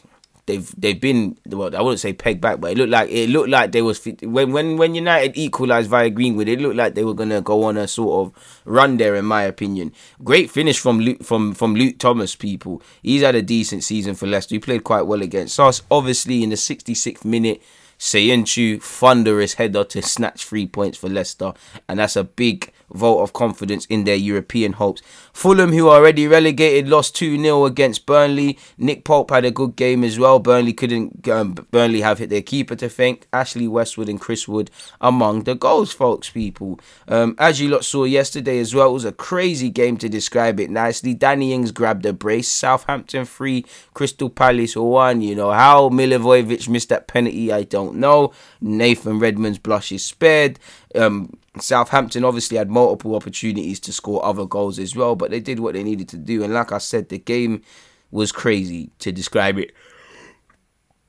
they've 0.48 0.74
they've 0.76 1.00
been 1.00 1.38
well 1.46 1.74
I 1.76 1.80
wouldn't 1.80 2.00
say 2.00 2.12
pegged 2.12 2.40
back 2.40 2.60
but 2.60 2.72
it 2.72 2.78
looked 2.78 2.90
like 2.90 3.10
it 3.10 3.28
looked 3.28 3.50
like 3.50 3.70
they 3.70 3.82
was 3.82 4.04
when 4.22 4.50
when 4.52 4.76
when 4.76 4.94
United 4.96 5.36
equalized 5.36 5.88
via 5.88 6.10
Greenwood 6.10 6.48
it 6.48 6.60
looked 6.60 6.74
like 6.74 6.94
they 6.94 7.04
were 7.04 7.14
gonna 7.14 7.40
go 7.40 7.64
on 7.64 7.76
a 7.76 7.86
sort 7.86 8.26
of 8.26 8.60
run 8.64 8.96
there 8.96 9.14
in 9.14 9.24
my 9.24 9.42
opinion. 9.42 9.92
Great 10.24 10.50
finish 10.50 10.80
from 10.80 10.98
Luke, 10.98 11.22
from 11.22 11.54
from 11.54 11.74
Luke 11.74 11.98
Thomas 11.98 12.34
people. 12.34 12.82
He's 13.02 13.22
had 13.22 13.36
a 13.36 13.42
decent 13.42 13.84
season 13.84 14.14
for 14.14 14.26
Leicester. 14.26 14.56
He 14.56 14.58
played 14.58 14.82
quite 14.82 15.02
well 15.02 15.22
against 15.22 15.60
us. 15.60 15.82
Obviously 15.90 16.42
in 16.42 16.50
the 16.50 16.56
66th 16.56 17.24
minute 17.24 17.62
Söyüncü 17.98 18.80
thunderous 18.80 19.54
header 19.54 19.84
to 19.84 20.00
snatch 20.02 20.44
three 20.44 20.66
points 20.66 20.96
for 20.96 21.08
Leicester 21.08 21.52
and 21.88 21.98
that's 21.98 22.16
a 22.16 22.24
big 22.24 22.72
vote 22.92 23.20
of 23.20 23.32
confidence 23.32 23.86
in 23.86 24.04
their 24.04 24.16
European 24.16 24.74
hopes. 24.74 25.02
Fulham, 25.32 25.72
who 25.72 25.88
are 25.88 25.98
already 25.98 26.26
relegated, 26.26 26.88
lost 26.88 27.14
2 27.16 27.40
0 27.40 27.64
against 27.64 28.06
Burnley. 28.06 28.58
Nick 28.76 29.04
Pope 29.04 29.30
had 29.30 29.44
a 29.44 29.50
good 29.50 29.76
game 29.76 30.04
as 30.04 30.18
well. 30.18 30.38
Burnley 30.38 30.72
couldn't, 30.72 31.28
um, 31.28 31.54
Burnley 31.70 32.00
have 32.00 32.18
hit 32.18 32.30
their 32.30 32.42
keeper 32.42 32.74
to 32.76 32.88
thank. 32.88 33.26
Ashley 33.32 33.68
Westwood 33.68 34.08
and 34.08 34.20
Chris 34.20 34.48
Wood 34.48 34.70
among 35.00 35.44
the 35.44 35.54
goals, 35.54 35.92
folks, 35.92 36.30
people. 36.30 36.80
Um, 37.06 37.34
as 37.38 37.60
you 37.60 37.68
lot 37.68 37.84
saw 37.84 38.04
yesterday 38.04 38.58
as 38.58 38.74
well, 38.74 38.90
it 38.90 38.94
was 38.94 39.04
a 39.04 39.12
crazy 39.12 39.70
game 39.70 39.96
to 39.98 40.08
describe 40.08 40.60
it 40.60 40.70
nicely. 40.70 41.14
Danny 41.14 41.52
Ings 41.52 41.72
grabbed 41.72 42.06
a 42.06 42.12
brace. 42.12 42.48
Southampton 42.48 43.24
3, 43.24 43.64
Crystal 43.94 44.30
Palace 44.30 44.76
1. 44.76 45.20
You 45.20 45.34
know, 45.34 45.50
how 45.50 45.88
Milivojevic 45.88 46.68
missed 46.68 46.88
that 46.88 47.08
penalty, 47.08 47.52
I 47.52 47.62
don't 47.64 47.96
know. 47.96 48.32
Nathan 48.60 49.18
Redmond's 49.18 49.58
blush 49.58 49.92
is 49.92 50.04
spared. 50.04 50.58
Um, 50.94 51.36
Southampton 51.62 52.24
obviously 52.24 52.56
had 52.56 52.70
multiple 52.70 53.14
opportunities 53.14 53.80
to 53.80 53.92
score 53.92 54.24
other 54.24 54.44
goals 54.44 54.78
as 54.78 54.94
well, 54.96 55.16
but 55.16 55.30
they 55.30 55.40
did 55.40 55.60
what 55.60 55.74
they 55.74 55.82
needed 55.82 56.08
to 56.10 56.16
do. 56.16 56.42
And 56.42 56.52
like 56.52 56.72
I 56.72 56.78
said, 56.78 57.08
the 57.08 57.18
game 57.18 57.62
was 58.10 58.32
crazy 58.32 58.90
to 59.00 59.12
describe 59.12 59.58
it. 59.58 59.72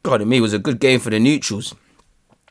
God, 0.03 0.25
me, 0.25 0.37
it 0.37 0.41
was 0.41 0.53
a 0.53 0.59
good 0.59 0.79
game 0.79 0.99
for 0.99 1.09
the 1.09 1.19
neutrals. 1.19 1.75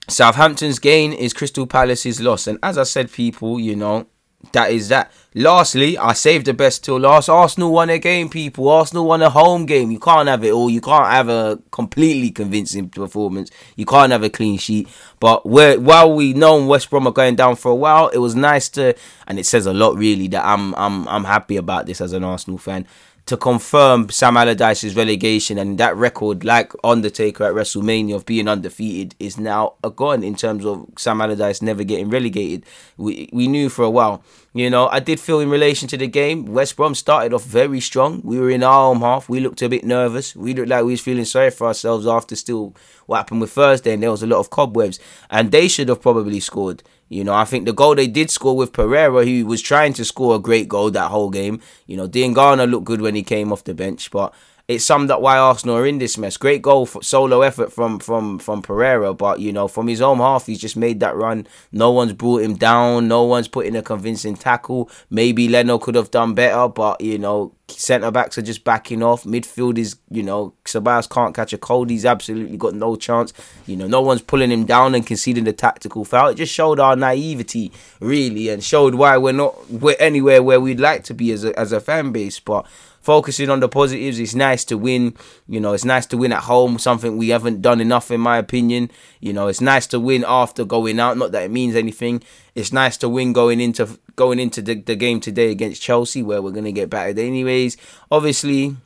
Southampton's 0.09 0.79
gain 0.79 1.13
is 1.13 1.33
Crystal 1.33 1.67
Palace's 1.67 2.21
loss. 2.21 2.47
And 2.47 2.59
as 2.63 2.79
I 2.79 2.85
said, 2.85 3.13
people, 3.13 3.61
you 3.61 3.77
know, 3.77 4.07
that 4.53 4.71
is 4.71 4.89
that. 4.89 5.13
Lastly, 5.35 5.99
I 5.99 6.15
saved 6.15 6.47
the 6.47 6.55
best 6.55 6.85
till 6.85 6.99
last. 6.99 7.29
Arsenal 7.29 7.73
won 7.73 7.91
a 7.91 7.99
game, 7.99 8.29
people. 8.29 8.69
Arsenal 8.69 9.07
won 9.07 9.21
a 9.23 9.31
home 9.31 9.67
game. 9.67 9.91
You 9.91 9.99
can't 9.99 10.29
have 10.29 10.43
it 10.43 10.53
all. 10.53 10.71
You 10.71 10.81
can't 10.81 11.11
have 11.11 11.29
a 11.29 11.61
completely 11.71 12.31
convincing 12.31 12.89
performance. 12.89 13.51
You 13.77 13.85
can't 13.85 14.13
have 14.13 14.23
a 14.23 14.31
clean 14.31 14.59
sheet. 14.59 14.89
But 15.21 15.45
while 15.45 16.13
we 16.13 16.33
know 16.33 16.65
West 16.65 16.89
Brom 16.91 17.07
are 17.07 17.13
going 17.13 17.37
down 17.37 17.57
for 17.57 17.71
a 17.71 17.75
while, 17.75 18.09
it 18.09 18.19
was 18.19 18.35
nice 18.35 18.69
to, 18.71 18.97
and 19.27 19.39
it 19.39 19.45
says 19.45 19.67
a 19.67 19.73
lot 19.73 19.97
really 19.97 20.29
that 20.29 20.45
I'm 20.45 20.75
I'm 20.77 21.07
I'm 21.09 21.25
happy 21.25 21.57
about 21.57 21.87
this 21.87 22.01
as 22.01 22.13
an 22.13 22.25
Arsenal 22.25 22.59
fan 22.59 22.87
to 23.29 23.37
confirm 23.37 24.09
Sam 24.09 24.39
Allardyce's 24.39 24.97
relegation 24.97 25.59
and 25.59 25.77
that 25.77 25.95
record, 25.95 26.45
like 26.45 26.73
Undertaker 26.83 27.45
at 27.45 27.53
WrestleMania 27.53 28.17
of 28.17 28.25
being 28.25 28.49
undefeated, 28.49 29.15
is 29.21 29.37
now 29.37 29.75
gone 29.97 30.23
in 30.23 30.35
terms 30.35 30.65
of 30.65 30.87
Sam 30.97 31.21
Allardyce 31.21 31.61
never 31.61 31.85
getting 31.85 32.09
relegated. 32.09 32.65
We 32.97 33.29
we 33.31 33.47
knew 33.47 33.69
for 33.69 33.85
a 33.85 33.91
while. 33.91 34.25
You 34.55 34.71
know, 34.71 34.89
I 34.89 35.01
did 35.01 35.21
feel 35.21 35.41
in 35.41 35.51
relation 35.51 35.89
to 35.89 35.99
the 35.99 36.07
game, 36.07 36.47
West 36.47 36.75
Brom 36.77 36.95
started 36.95 37.35
off 37.35 37.45
very 37.45 37.81
strong. 37.81 38.23
We 38.25 38.41
were 38.41 38.51
in 38.51 38.63
our 38.63 38.89
home 38.89 39.03
half. 39.03 39.29
We 39.29 39.41
looked 39.41 39.61
a 39.61 39.69
bit 39.69 39.85
nervous. 39.85 40.35
We 40.35 40.55
looked 40.55 40.71
like 40.71 40.85
we 40.85 40.93
was 40.93 41.03
feeling 41.03 41.27
sorry 41.27 41.51
for 41.51 41.67
ourselves 41.67 42.07
after 42.07 42.35
still 42.35 42.75
what 43.05 43.19
happened 43.19 43.43
with 43.43 43.53
Thursday, 43.53 43.93
and 43.93 44.03
there 44.03 44.11
was 44.11 44.23
a 44.23 44.27
lot 44.27 44.41
of 44.41 44.49
cobwebs. 44.49 44.99
And 45.29 45.53
they 45.53 45.69
should 45.69 45.91
have 45.91 46.01
probably 46.01 46.41
scored. 46.41 46.83
You 47.09 47.25
know, 47.25 47.35
I 47.35 47.45
think 47.45 47.65
the 47.65 47.73
goal 47.73 47.95
they 47.95 48.07
did 48.07 48.31
score 48.31 48.57
with 48.57 48.73
Pereira, 48.73 49.25
he 49.25 49.43
was 49.43 49.63
trying 49.63 49.95
to 49.95 50.05
score 50.05 50.37
a 50.37 50.39
great 50.39 50.69
goal 50.69 50.91
that 50.91 51.11
whole 51.11 51.31
game. 51.31 51.61
You 51.87 51.97
know, 51.97 52.09
Diangana 52.09 52.71
looked 52.71 52.85
good 52.85 53.01
when 53.01 53.15
he 53.15 53.23
came 53.23 53.53
off 53.53 53.65
the 53.65 53.75
bench, 53.75 54.11
but 54.11 54.35
it 54.69 54.81
summed 54.81 55.11
up 55.11 55.23
why 55.23 55.39
Arsenal 55.39 55.79
are 55.79 55.87
in 55.87 55.97
this 55.97 56.19
mess. 56.19 56.37
Great 56.37 56.61
goal 56.61 56.85
for 56.85 57.03
solo 57.03 57.41
effort 57.41 57.73
from 57.73 57.99
from 57.99 58.39
from 58.39 58.61
Pereira, 58.61 59.15
but 59.15 59.41
you 59.41 59.51
know 59.51 59.67
from 59.67 59.89
his 59.89 60.03
own 60.03 60.19
half, 60.19 60.45
he's 60.45 60.61
just 60.61 60.77
made 60.77 61.01
that 61.01 61.17
run. 61.17 61.47
No 61.73 61.91
one's 61.91 62.13
brought 62.13 62.43
him 62.43 62.55
down. 62.55 63.09
No 63.09 63.25
one's 63.25 63.49
put 63.49 63.65
in 63.65 63.75
a 63.77 63.83
convincing 63.83 64.37
tackle. 64.37 64.91
Maybe 65.09 65.49
Leno 65.49 65.79
could 65.79 65.95
have 65.95 66.11
done 66.11 66.35
better, 66.35 66.69
but 66.69 67.01
you 67.01 67.19
know 67.19 67.55
centre 67.69 68.11
backs 68.11 68.37
are 68.37 68.43
just 68.43 68.63
backing 68.63 69.03
off. 69.03 69.25
Midfield 69.25 69.79
is 69.79 69.97
you 70.11 70.23
know 70.23 70.53
Sabas 70.67 71.09
can't 71.09 71.35
catch 71.35 71.55
a 71.55 71.59
cold. 71.59 71.89
He's 71.89 72.05
absolutely 72.05 72.59
got 72.59 72.75
no 72.75 72.95
chance. 72.97 73.33
You 73.65 73.77
know 73.77 73.87
no 73.87 74.03
one's 74.03 74.21
pulling 74.21 74.53
him 74.53 74.67
down 74.67 74.95
and 74.95 75.07
conceding 75.07 75.45
the 75.45 75.55
tactical 75.55 76.05
foul. 76.05 76.29
It 76.29 76.35
just 76.35 76.53
showed 76.53 76.79
our 76.79 76.95
naivety 76.95 77.73
really, 78.01 78.51
and 78.51 78.63
showed 78.63 78.97
why 78.97 79.17
we're 79.17 79.33
not 79.33 79.71
we're 79.71 79.97
anywhere 79.99 80.43
where 80.43 80.61
we'd 80.61 80.79
like 80.79 81.05
to 81.05 81.15
be 81.15 81.33
as 81.33 81.43
a 81.43 81.59
as 81.59 81.73
a 81.73 81.81
fan 81.81 82.13
base, 82.13 82.39
but 82.39 82.67
focusing 83.01 83.51
on 83.51 83.61
the 83.61 83.69
positives. 83.69 84.19
It's 84.19 84.35
nice 84.35 84.65
to 84.67 84.79
win. 84.79 85.15
You 85.49 85.61
know, 85.61 85.73
it's 85.73 85.85
nice 85.85 86.07
to 86.07 86.17
win 86.17 86.33
at 86.33 86.45
home, 86.45 86.79
something 86.79 87.17
we 87.17 87.29
haven't 87.31 87.63
done 87.63 87.81
enough, 87.81 88.11
in 88.11 88.21
my 88.21 88.39
opinion. 88.39 88.91
You 89.21 89.33
know, 89.33 89.49
it's 89.49 89.61
nice 89.61 89.87
to 89.89 90.01
win 90.01 90.25
after 90.27 90.65
going 90.65 91.01
out. 91.01 91.17
Not 91.17 91.33
that 91.33 91.45
it 91.45 91.51
means 91.51 91.75
anything. 91.75 92.23
It's 92.55 92.73
nice 92.73 92.97
to 92.99 93.09
win 93.09 93.33
going 93.33 93.61
into 93.61 93.99
going 94.17 94.39
into 94.39 94.61
the, 94.63 94.75
the 94.75 94.97
game 94.97 95.21
today 95.21 95.51
against 95.51 95.83
Chelsea, 95.83 96.23
where 96.23 96.43
we're 96.43 96.51
gonna 96.51 96.73
get 96.73 96.91
battered 96.91 97.19
anyways. 97.19 97.77
Obviously, 98.11 98.77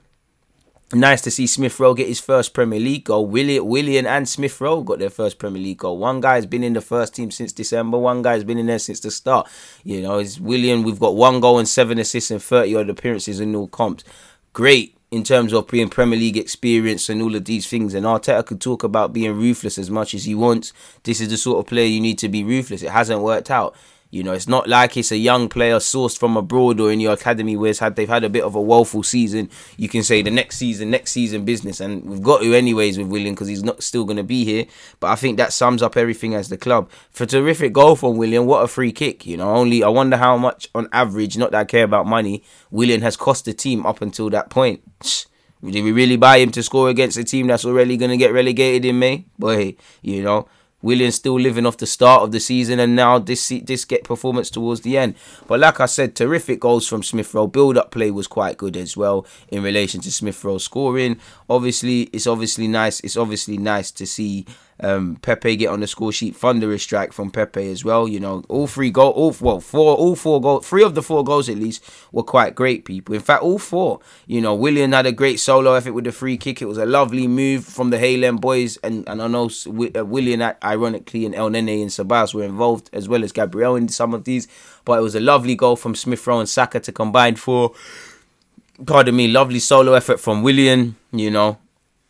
Nice 0.95 1.23
to 1.23 1.31
see 1.31 1.47
Smith 1.47 1.81
Rowe 1.81 1.95
get 1.95 2.07
his 2.07 2.21
first 2.21 2.53
Premier 2.53 2.79
League 2.79 3.05
goal. 3.05 3.27
Willian, 3.27 4.07
and 4.07 4.29
Smith 4.29 4.61
Rowe 4.61 4.83
got 4.83 4.99
their 4.99 5.09
first 5.09 5.39
Premier 5.39 5.63
League 5.63 5.79
goal. 5.79 5.97
One 5.97 6.21
guy's 6.21 6.45
been 6.45 6.63
in 6.63 6.75
the 6.75 6.83
first 6.83 7.15
team 7.15 7.31
since 7.31 7.51
December. 7.51 7.97
One 7.97 8.21
guy's 8.21 8.45
been 8.45 8.59
in 8.59 8.67
there 8.67 8.79
since 8.79 9.01
the 9.01 9.11
start. 9.11 9.49
You 9.85 10.03
know, 10.03 10.19
it's 10.19 10.39
Willian. 10.39 10.83
We've 10.83 11.01
got 11.01 11.17
one 11.17 11.41
goal 11.41 11.59
and 11.59 11.67
seven 11.67 11.99
assists 11.99 12.31
and 12.31 12.43
thirty 12.43 12.77
odd 12.77 12.91
appearances 12.91 13.41
in 13.41 13.55
all 13.55 13.69
comps. 13.69 14.05
Great 14.53 14.95
in 15.11 15.23
terms 15.23 15.53
of 15.55 15.67
being 15.69 15.89
Premier 15.89 16.19
League 16.19 16.37
experience 16.37 17.09
and 17.09 17.23
all 17.23 17.35
of 17.35 17.47
these 17.47 17.67
things. 17.67 17.95
And 17.95 18.05
Arteta 18.05 18.45
could 18.45 18.61
talk 18.61 18.83
about 18.83 19.15
being 19.15 19.35
ruthless 19.35 19.79
as 19.79 19.91
much 19.91 20.13
as 20.15 20.25
he 20.25 20.35
wants. 20.35 20.75
This 21.05 21.23
is 21.23 21.31
the 21.31 21.39
sort 21.39 21.59
of 21.59 21.67
player 21.67 21.87
you 21.87 22.01
need 22.01 22.19
to 22.19 22.29
be 22.29 22.45
ruthless. 22.45 22.83
It 22.83 22.91
hasn't 22.91 23.21
worked 23.23 23.51
out. 23.51 23.75
You 24.13 24.23
know, 24.23 24.35
it's 24.35 24.47
not 24.47 24.69
like 24.69 24.99
it's 24.99 25.11
a 25.11 25.17
young 25.17 25.49
player 25.49 25.77
sourced 25.77 26.19
from 26.19 26.37
abroad 26.37 26.79
or 26.81 26.93
in 26.93 27.01
your 27.01 27.15
academy 27.15 27.57
where 27.57 27.73
had 27.81 27.97
they've 27.97 28.07
had 28.07 28.25
a 28.25 28.29
bit 28.29 28.45
of 28.45 28.55
a 28.55 28.61
woeful 28.61 29.03
season. 29.03 29.49
You 29.79 29.89
can 29.89 30.03
say 30.03 30.21
the 30.21 30.31
next 30.31 30.59
season, 30.59 30.91
next 30.91 31.13
season 31.13 31.47
business, 31.47 31.81
and 31.81 32.05
we've 32.05 32.23
got 32.23 32.43
to 32.43 32.53
anyways 32.53 32.99
with 32.99 33.07
Willian 33.07 33.35
because 33.35 33.49
he's 33.49 33.65
not 33.65 33.83
still 33.83 34.05
going 34.05 34.19
to 34.19 34.23
be 34.23 34.45
here. 34.45 34.67
But 35.01 35.07
I 35.13 35.15
think 35.15 35.39
that 35.39 35.55
sums 35.55 35.83
up 35.83 35.97
everything 35.97 36.35
as 36.35 36.51
the 36.51 36.59
club. 36.59 36.91
For 37.11 37.25
terrific 37.25 37.73
goal 37.73 37.97
from 37.97 38.19
Willian, 38.19 38.45
what 38.45 38.63
a 38.63 38.69
free 38.69 38.93
kick! 38.93 39.25
You 39.25 39.39
know, 39.39 39.49
only 39.49 39.83
I 39.83 39.89
wonder 39.89 40.19
how 40.19 40.37
much 40.37 40.69
on 40.75 40.91
average, 40.93 41.39
not 41.39 41.53
that 41.53 41.61
I 41.61 41.65
care 41.65 41.85
about 41.85 42.07
money, 42.07 42.45
Willian 42.71 43.01
has 43.01 43.17
cost 43.17 43.47
the 43.47 43.55
team 43.55 43.87
up 43.87 44.03
until 44.03 44.29
that 44.29 44.51
point. 44.51 44.83
Did 45.65 45.85
we 45.85 45.93
really 45.93 46.19
buy 46.19 46.37
him 46.37 46.51
to 46.51 46.63
score 46.63 46.91
against 46.91 47.17
a 47.17 47.25
team 47.25 47.47
that's 47.47 47.65
already 47.65 47.97
going 47.97 48.11
to 48.11 48.19
get 48.19 48.35
relegated 48.35 48.85
in 48.85 48.99
May? 48.99 49.25
Boy, 49.39 49.77
you 50.03 50.23
know. 50.23 50.49
Williams 50.83 51.15
still 51.15 51.39
living 51.39 51.65
off 51.65 51.77
the 51.79 51.87
start 51.87 52.23
of 52.23 52.33
the 52.33 52.41
season 52.41 52.79
and 52.79 52.95
now 52.95 53.19
this 53.19 53.53
this 53.65 53.85
get 53.85 54.05
performance 54.05 54.51
towards 54.51 54.83
the 54.83 54.99
end. 54.99 55.15
But 55.47 55.61
like 55.61 55.81
I 55.81 55.87
said, 55.87 56.15
terrific 56.15 56.61
goals 56.61 56.87
from 56.87 57.03
Smith 57.03 57.33
Rowe. 57.33 57.47
Build 57.47 57.79
up 57.79 57.91
play 57.91 58.11
was 58.11 58.27
quite 58.27 58.57
good 58.57 58.77
as 58.77 58.97
well 58.97 59.27
in 59.49 59.63
relation 59.63 60.01
to 60.03 60.13
Smith 60.13 60.43
Rowe 60.45 60.59
scoring. 60.59 61.19
Obviously, 61.49 62.03
it's 62.13 62.27
obviously 62.27 62.69
nice. 62.69 63.01
It's 63.01 63.17
obviously 63.17 63.59
nice 63.59 63.91
to 63.93 64.07
see 64.07 64.47
um, 64.83 65.17
Pepe 65.23 65.57
get 65.57 65.69
on 65.69 65.81
the 65.81 65.87
score 65.87 66.13
sheet. 66.13 66.35
Thunderous 66.35 66.83
strike 66.83 67.13
from 67.13 67.31
Pepe 67.31 67.71
as 67.71 67.85
well. 67.85 68.09
You 68.09 68.21
know, 68.21 68.45
all 68.49 68.67
three 68.67 68.91
goal, 68.91 69.13
all 69.13 69.35
well, 69.41 69.61
four, 69.61 69.97
all 69.97 70.17
four 70.17 70.41
goals, 70.41 70.67
three 70.67 70.83
of 70.83 70.95
the 70.95 71.03
four 71.03 71.23
goals 71.23 71.49
at 71.49 71.57
least 71.57 71.85
were 72.11 72.25
quite 72.25 72.55
great. 72.55 72.85
People, 72.85 73.15
in 73.15 73.21
fact, 73.21 73.43
all 73.43 73.59
four. 73.59 74.01
You 74.27 74.41
know, 74.41 74.55
Willian 74.55 74.93
had 74.93 75.07
a 75.07 75.13
great 75.13 75.39
solo 75.39 75.75
effort 75.75 75.93
with 75.93 76.05
the 76.05 76.13
free 76.13 76.37
kick. 76.37 76.61
It 76.61 76.67
was 76.67 76.79
a 76.79 76.87
lovely 76.87 77.29
move 77.29 77.65
from 77.65 77.91
the 77.91 77.99
Hale 77.99 78.25
End 78.25 78.41
boys, 78.41 78.77
and 78.79 79.09
and 79.09 79.23
I 79.23 79.29
know 79.29 79.49
uh, 79.49 80.05
Willian, 80.05 80.43
ironically, 80.63 81.25
and 81.25 81.35
Elneny 81.35 81.81
and 81.81 81.91
Ceballos 81.91 82.35
were 82.35 82.45
involved 82.45 82.91
as 82.93 83.09
well 83.09 83.23
as 83.23 83.33
Gabriel 83.33 83.77
in 83.77 83.89
some 83.89 84.13
of 84.13 84.25
these. 84.25 84.49
But 84.85 84.99
it 84.99 85.03
was 85.03 85.15
a 85.15 85.21
lovely 85.21 85.55
goal 85.55 85.77
from 85.77 85.95
Smith 85.95 86.27
Rowe 86.27 86.41
and 86.41 86.49
Saka 86.49 86.81
to 86.81 86.93
combine 86.93 87.37
for. 87.37 87.73
Pardon 88.85 89.15
me, 89.15 89.29
lovely 89.29 89.61
solo 89.61 89.93
effort 89.93 90.19
from 90.19 90.43
Willian. 90.43 90.97
You 91.13 91.31
know, 91.31 91.59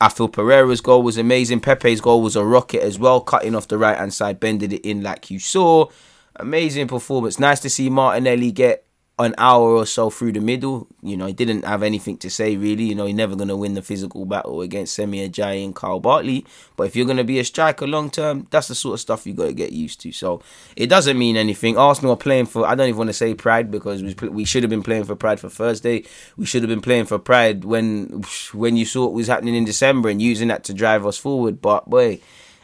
I 0.02 0.08
feel 0.08 0.28
Pereira's 0.28 0.80
goal 0.80 1.04
was 1.04 1.16
amazing. 1.16 1.60
Pepe's 1.60 2.00
goal 2.00 2.22
was 2.22 2.34
a 2.34 2.44
rocket 2.44 2.82
as 2.82 2.98
well, 2.98 3.20
cutting 3.20 3.54
off 3.54 3.68
the 3.68 3.78
right 3.78 3.96
hand 3.96 4.12
side, 4.12 4.40
bending 4.40 4.72
it 4.72 4.84
in 4.84 5.00
like 5.00 5.30
you 5.30 5.38
saw. 5.38 5.86
Amazing 6.34 6.88
performance. 6.88 7.38
Nice 7.38 7.60
to 7.60 7.70
see 7.70 7.88
Martinelli 7.88 8.50
get 8.50 8.84
an 9.18 9.34
hour 9.38 9.70
or 9.70 9.86
so 9.86 10.10
through 10.10 10.32
the 10.32 10.40
middle. 10.40 10.86
You 11.02 11.16
know, 11.16 11.26
he 11.26 11.32
didn't 11.32 11.64
have 11.64 11.82
anything 11.82 12.16
to 12.18 12.30
say 12.30 12.56
really. 12.56 12.84
You 12.84 12.94
know, 12.94 13.06
he's 13.06 13.14
never 13.14 13.36
going 13.36 13.48
to 13.48 13.56
win 13.56 13.74
the 13.74 13.82
physical 13.82 14.24
battle 14.24 14.62
against 14.62 14.94
Semi 14.94 15.28
Ajayi 15.28 15.64
and 15.64 15.76
Kyle 15.76 16.00
Bartley. 16.00 16.46
But 16.76 16.84
if 16.84 16.96
you're 16.96 17.06
going 17.06 17.18
to 17.18 17.24
be 17.24 17.38
a 17.38 17.44
striker 17.44 17.86
long 17.86 18.10
term, 18.10 18.46
that's 18.50 18.68
the 18.68 18.74
sort 18.74 18.94
of 18.94 19.00
stuff 19.00 19.26
you 19.26 19.34
got 19.34 19.46
to 19.46 19.52
get 19.52 19.72
used 19.72 20.00
to. 20.00 20.12
So 20.12 20.42
it 20.76 20.86
doesn't 20.86 21.18
mean 21.18 21.36
anything. 21.36 21.76
Arsenal 21.76 22.12
are 22.12 22.16
playing 22.16 22.46
for, 22.46 22.66
I 22.66 22.74
don't 22.74 22.88
even 22.88 22.98
want 22.98 23.10
to 23.10 23.14
say 23.14 23.34
pride 23.34 23.70
because 23.70 24.02
we, 24.02 24.28
we 24.28 24.44
should 24.44 24.62
have 24.62 24.70
been 24.70 24.82
playing 24.82 25.04
for 25.04 25.14
pride 25.14 25.40
for 25.40 25.48
Thursday. 25.48 26.04
We 26.36 26.46
should 26.46 26.62
have 26.62 26.70
been 26.70 26.80
playing 26.80 27.06
for 27.06 27.18
pride 27.18 27.64
when 27.64 28.22
when 28.52 28.76
you 28.76 28.84
saw 28.84 29.04
what 29.04 29.12
was 29.12 29.26
happening 29.26 29.54
in 29.54 29.64
December 29.64 30.08
and 30.08 30.20
using 30.20 30.48
that 30.48 30.64
to 30.64 30.74
drive 30.74 31.06
us 31.06 31.18
forward. 31.18 31.60
But 31.60 31.88
boy, 31.88 32.20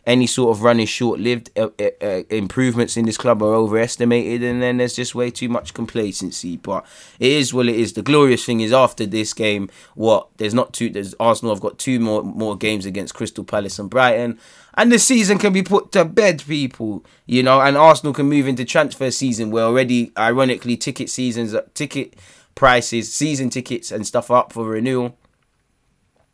any 0.08 0.26
sort 0.26 0.56
of 0.56 0.62
run 0.62 0.80
is 0.80 0.88
short 0.88 1.20
lived. 1.20 1.50
Uh, 1.56 1.68
uh, 1.78 1.90
uh, 2.00 2.22
improvements 2.30 2.96
in 2.96 3.04
this 3.04 3.18
club 3.18 3.42
are 3.42 3.54
overestimated, 3.54 4.42
and 4.42 4.62
then 4.62 4.78
there's 4.78 4.96
just 4.96 5.14
way 5.14 5.30
too 5.30 5.50
much 5.50 5.74
complacency. 5.74 6.56
But 6.56 6.86
it 7.20 7.30
is 7.30 7.52
what 7.52 7.68
it 7.68 7.76
is. 7.76 7.92
The 7.92 8.02
glorious 8.02 8.44
thing 8.44 8.60
is 8.60 8.72
after 8.72 9.04
this 9.04 9.34
game, 9.34 9.68
what 9.94 10.28
there's 10.38 10.54
not 10.54 10.72
two. 10.72 10.88
There's 10.88 11.14
Arsenal 11.20 11.54
have 11.54 11.60
got 11.60 11.78
two 11.78 12.00
more 12.00 12.22
more 12.22 12.56
games 12.56 12.86
against 12.86 13.14
Crystal 13.14 13.44
Palace 13.44 13.78
and 13.78 13.90
Brighton. 13.90 14.38
And 14.74 14.90
the 14.90 14.98
season 14.98 15.38
can 15.38 15.52
be 15.52 15.62
put 15.62 15.92
to 15.92 16.04
bed, 16.06 16.42
people. 16.46 17.04
You 17.26 17.42
know, 17.42 17.60
and 17.60 17.76
Arsenal 17.76 18.14
can 18.14 18.28
move 18.30 18.48
into 18.48 18.64
transfer 18.64 19.10
season 19.10 19.50
where 19.50 19.64
already, 19.64 20.10
ironically, 20.16 20.78
ticket 20.78 21.10
seasons, 21.10 21.54
ticket 21.74 22.14
prices, 22.54 23.12
season 23.12 23.50
tickets 23.50 23.92
and 23.92 24.06
stuff 24.06 24.30
are 24.30 24.38
up 24.38 24.54
for 24.54 24.64
renewal. 24.64 25.18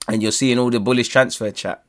And 0.06 0.22
you're 0.22 0.32
seeing 0.32 0.58
all 0.58 0.70
the 0.70 0.78
bullish 0.78 1.08
transfer 1.08 1.50
chat. 1.50 1.82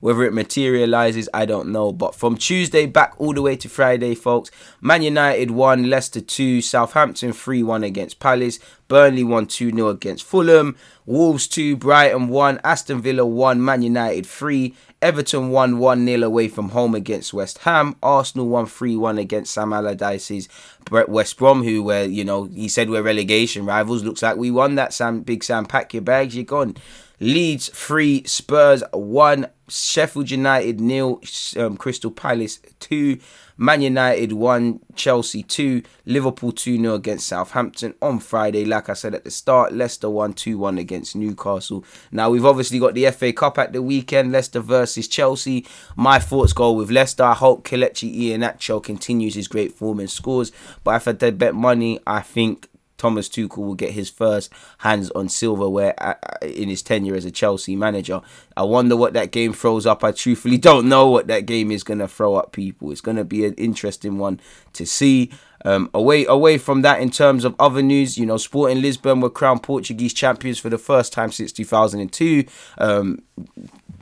Whether 0.00 0.24
it 0.24 0.32
materializes, 0.32 1.28
I 1.34 1.44
don't 1.44 1.70
know. 1.70 1.92
But 1.92 2.14
from 2.14 2.36
Tuesday 2.36 2.86
back 2.86 3.14
all 3.18 3.34
the 3.34 3.42
way 3.42 3.56
to 3.56 3.68
Friday, 3.68 4.14
folks, 4.14 4.50
Man 4.80 5.02
United 5.02 5.50
won, 5.50 5.90
Leicester 5.90 6.20
2, 6.20 6.60
Southampton 6.60 7.32
3 7.32 7.62
1 7.62 7.84
against 7.84 8.20
Palace, 8.20 8.58
Burnley 8.88 9.24
won 9.24 9.46
2 9.46 9.70
0 9.70 9.88
against 9.88 10.24
Fulham, 10.24 10.76
Wolves 11.04 11.46
2, 11.48 11.76
Brighton 11.76 12.28
1, 12.28 12.60
Aston 12.64 13.02
Villa 13.02 13.26
1, 13.26 13.62
Man 13.64 13.82
United 13.82 14.26
3, 14.26 14.74
Everton 15.00 15.50
won 15.50 15.78
1 15.78 16.06
0 16.06 16.22
away 16.22 16.48
from 16.48 16.70
home 16.70 16.94
against 16.94 17.34
West 17.34 17.58
Ham, 17.58 17.96
Arsenal 18.02 18.48
won 18.48 18.66
3 18.66 18.96
1 18.96 19.18
against 19.18 19.52
Sam 19.52 19.72
Allardyce's 19.72 20.48
West 20.90 21.36
Brom, 21.36 21.62
who 21.62 21.82
were, 21.82 22.04
you 22.04 22.24
know, 22.24 22.44
he 22.44 22.68
said 22.68 22.90
we're 22.90 23.02
relegation 23.02 23.66
rivals. 23.66 24.04
Looks 24.04 24.22
like 24.22 24.36
we 24.36 24.50
won 24.50 24.74
that, 24.76 24.92
Sam. 24.92 25.20
Big 25.20 25.44
Sam, 25.44 25.66
pack 25.66 25.92
your 25.92 26.02
bags, 26.02 26.34
you're 26.34 26.44
gone. 26.44 26.76
Leeds 27.20 27.68
3, 27.70 28.24
Spurs 28.24 28.82
1, 28.92 29.48
Sheffield 29.68 30.30
United 30.30 30.80
nil, 30.80 31.20
um, 31.56 31.76
Crystal 31.76 32.10
Palace 32.10 32.60
2, 32.80 33.18
Man 33.56 33.82
United 33.82 34.32
1, 34.32 34.80
Chelsea 34.94 35.42
2, 35.42 35.82
Liverpool 36.06 36.52
2 36.52 36.78
0 36.78 36.94
against 36.94 37.26
Southampton 37.26 37.94
on 38.00 38.20
Friday. 38.20 38.64
Like 38.64 38.88
I 38.88 38.92
said 38.92 39.16
at 39.16 39.24
the 39.24 39.32
start, 39.32 39.72
Leicester 39.72 40.08
1 40.08 40.34
2 40.34 40.56
1 40.56 40.78
against 40.78 41.16
Newcastle. 41.16 41.84
Now, 42.12 42.30
we've 42.30 42.44
obviously 42.44 42.78
got 42.78 42.94
the 42.94 43.10
FA 43.10 43.32
Cup 43.32 43.58
at 43.58 43.72
the 43.72 43.82
weekend, 43.82 44.30
Leicester 44.30 44.60
versus 44.60 45.08
Chelsea. 45.08 45.66
My 45.96 46.20
thoughts 46.20 46.52
go 46.52 46.70
with 46.72 46.90
Leicester. 46.90 47.24
I 47.24 47.34
hope 47.34 47.66
Kelechi 47.66 48.16
Iheanacho 48.16 48.82
continues 48.82 49.34
his 49.34 49.48
great 49.48 49.72
form 49.74 49.98
and 49.98 50.10
scores. 50.10 50.52
But 50.84 50.94
if 50.94 51.08
I 51.08 51.12
did 51.12 51.36
bet 51.36 51.56
money, 51.56 51.98
I 52.06 52.20
think 52.20 52.68
Thomas 52.98 53.28
Tuchel 53.28 53.58
will 53.58 53.74
get 53.74 53.92
his 53.92 54.10
first 54.10 54.52
hands 54.78 55.10
on 55.12 55.28
silverware 55.28 55.94
in 56.42 56.68
his 56.68 56.82
tenure 56.82 57.14
as 57.14 57.24
a 57.24 57.30
Chelsea 57.30 57.76
manager. 57.76 58.20
I 58.56 58.64
wonder 58.64 58.96
what 58.96 59.14
that 59.14 59.30
game 59.30 59.52
throws 59.52 59.86
up. 59.86 60.04
I 60.04 60.12
truthfully 60.12 60.58
don't 60.58 60.88
know 60.88 61.08
what 61.08 61.28
that 61.28 61.46
game 61.46 61.70
is 61.70 61.84
going 61.84 62.00
to 62.00 62.08
throw 62.08 62.34
up, 62.34 62.52
people. 62.52 62.90
It's 62.90 63.00
going 63.00 63.16
to 63.16 63.24
be 63.24 63.46
an 63.46 63.54
interesting 63.54 64.18
one 64.18 64.40
to 64.74 64.84
see. 64.84 65.30
Um, 65.64 65.90
away 65.92 66.24
away 66.26 66.56
from 66.58 66.82
that, 66.82 67.00
in 67.00 67.10
terms 67.10 67.44
of 67.44 67.54
other 67.58 67.82
news, 67.82 68.16
you 68.16 68.26
know, 68.26 68.36
Sporting 68.36 68.80
Lisbon 68.80 69.20
were 69.20 69.30
crowned 69.30 69.62
Portuguese 69.62 70.14
champions 70.14 70.58
for 70.58 70.68
the 70.68 70.78
first 70.78 71.12
time 71.12 71.32
since 71.32 71.50
2002. 71.50 72.44
Um, 72.78 73.22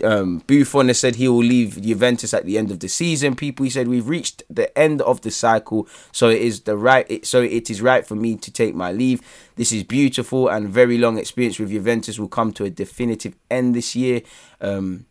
um, 0.05 0.43
Buffon 0.47 0.89
has 0.89 0.99
said 0.99 1.17
he 1.17 1.29
will 1.29 1.39
leave 1.39 1.81
Juventus 1.81 2.35
at 2.35 2.45
the 2.45 2.59
end 2.59 2.71
of 2.71 2.81
the 2.81 2.89
season. 2.89 3.35
People, 3.35 3.65
he 3.65 3.71
said 3.71 3.89
we've 3.89 4.09
reached 4.09 4.43
the 4.51 4.77
end 4.79 5.01
of 5.03 5.23
the 5.23 5.31
cycle, 5.31 5.89
so 6.13 6.29
it 6.29 6.43
is 6.43 6.63
the 6.63 6.77
right. 6.77 7.07
It, 7.09 7.27
so 7.27 7.43
it 7.43 7.71
is 7.71 7.81
right 7.81 8.07
for 8.07 8.15
me 8.15 8.37
to 8.37 8.51
take 8.51 8.75
my 8.75 8.93
leave. 8.93 9.21
This 9.57 9.73
is 9.73 9.83
beautiful 9.85 10.49
and 10.49 10.69
very 10.69 10.99
long 10.99 11.19
experience 11.19 11.59
with 11.59 11.71
Juventus 11.71 12.19
will 12.19 12.29
come 12.29 12.53
to 12.55 12.65
a 12.65 12.71
definitive 12.71 13.35
end 13.51 13.75
this 13.75 13.97
year. 13.97 14.23
Um, 14.61 15.07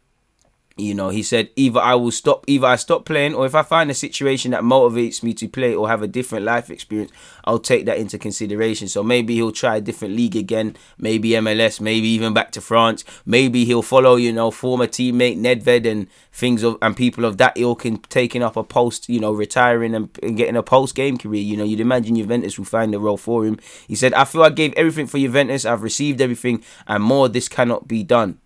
you 0.77 0.93
know, 0.93 1.07
he 1.07 1.23
said 1.23 1.49
either 1.55 1.79
I 1.79 1.95
will 1.95 2.11
stop, 2.11 2.43
either 2.47 2.67
I 2.67 2.75
stop 2.75 3.05
playing, 3.05 3.33
or 3.33 3.45
if 3.45 3.55
I 3.55 3.63
find 3.63 3.89
a 3.89 3.93
situation 3.93 4.51
that 4.51 4.61
motivates 4.61 5.23
me 5.23 5.33
to 5.35 5.47
play 5.47 5.73
or 5.73 5.87
have 5.87 6.01
a 6.01 6.07
different 6.07 6.43
life 6.43 6.69
experience, 6.69 7.11
I'll 7.45 7.59
take 7.59 7.85
that 7.85 7.97
into 7.97 8.17
consideration. 8.17 8.89
So 8.89 9.01
maybe 9.01 9.35
he'll 9.35 9.53
try 9.53 9.77
a 9.77 9.81
different 9.81 10.15
league 10.15 10.35
again, 10.35 10.75
maybe 10.97 11.29
MLS, 11.29 11.79
maybe 11.79 12.09
even 12.09 12.33
back 12.33 12.51
to 12.51 12.61
France. 12.61 13.05
Maybe 13.25 13.63
he'll 13.63 13.81
follow, 13.81 14.17
you 14.17 14.33
know, 14.33 14.51
former 14.51 14.87
teammate 14.87 15.39
Nedved 15.39 15.89
and 15.89 16.07
things 16.33 16.61
of 16.61 16.77
and 16.81 16.97
people 16.97 17.23
of 17.23 17.37
that 17.37 17.57
ilk 17.57 17.85
in 17.85 17.99
taking 18.09 18.43
up 18.43 18.57
a 18.57 18.63
post, 18.63 19.07
you 19.07 19.21
know, 19.21 19.31
retiring 19.31 19.95
and, 19.95 20.09
and 20.21 20.35
getting 20.35 20.57
a 20.57 20.63
post 20.63 20.93
game 20.93 21.17
career. 21.17 21.41
You 21.41 21.55
know, 21.55 21.63
you'd 21.63 21.79
imagine 21.79 22.17
Juventus 22.17 22.57
will 22.57 22.65
find 22.65 22.93
a 22.93 22.99
role 22.99 23.15
for 23.15 23.45
him. 23.45 23.59
He 23.87 23.95
said, 23.95 24.13
I 24.13 24.25
feel 24.25 24.43
I 24.43 24.49
gave 24.49 24.73
everything 24.73 25.07
for 25.07 25.19
Juventus. 25.19 25.63
I've 25.63 25.83
received 25.83 26.19
everything, 26.19 26.65
and 26.85 27.01
more. 27.01 27.29
This 27.29 27.47
cannot 27.47 27.87
be 27.87 28.03
done. 28.03 28.39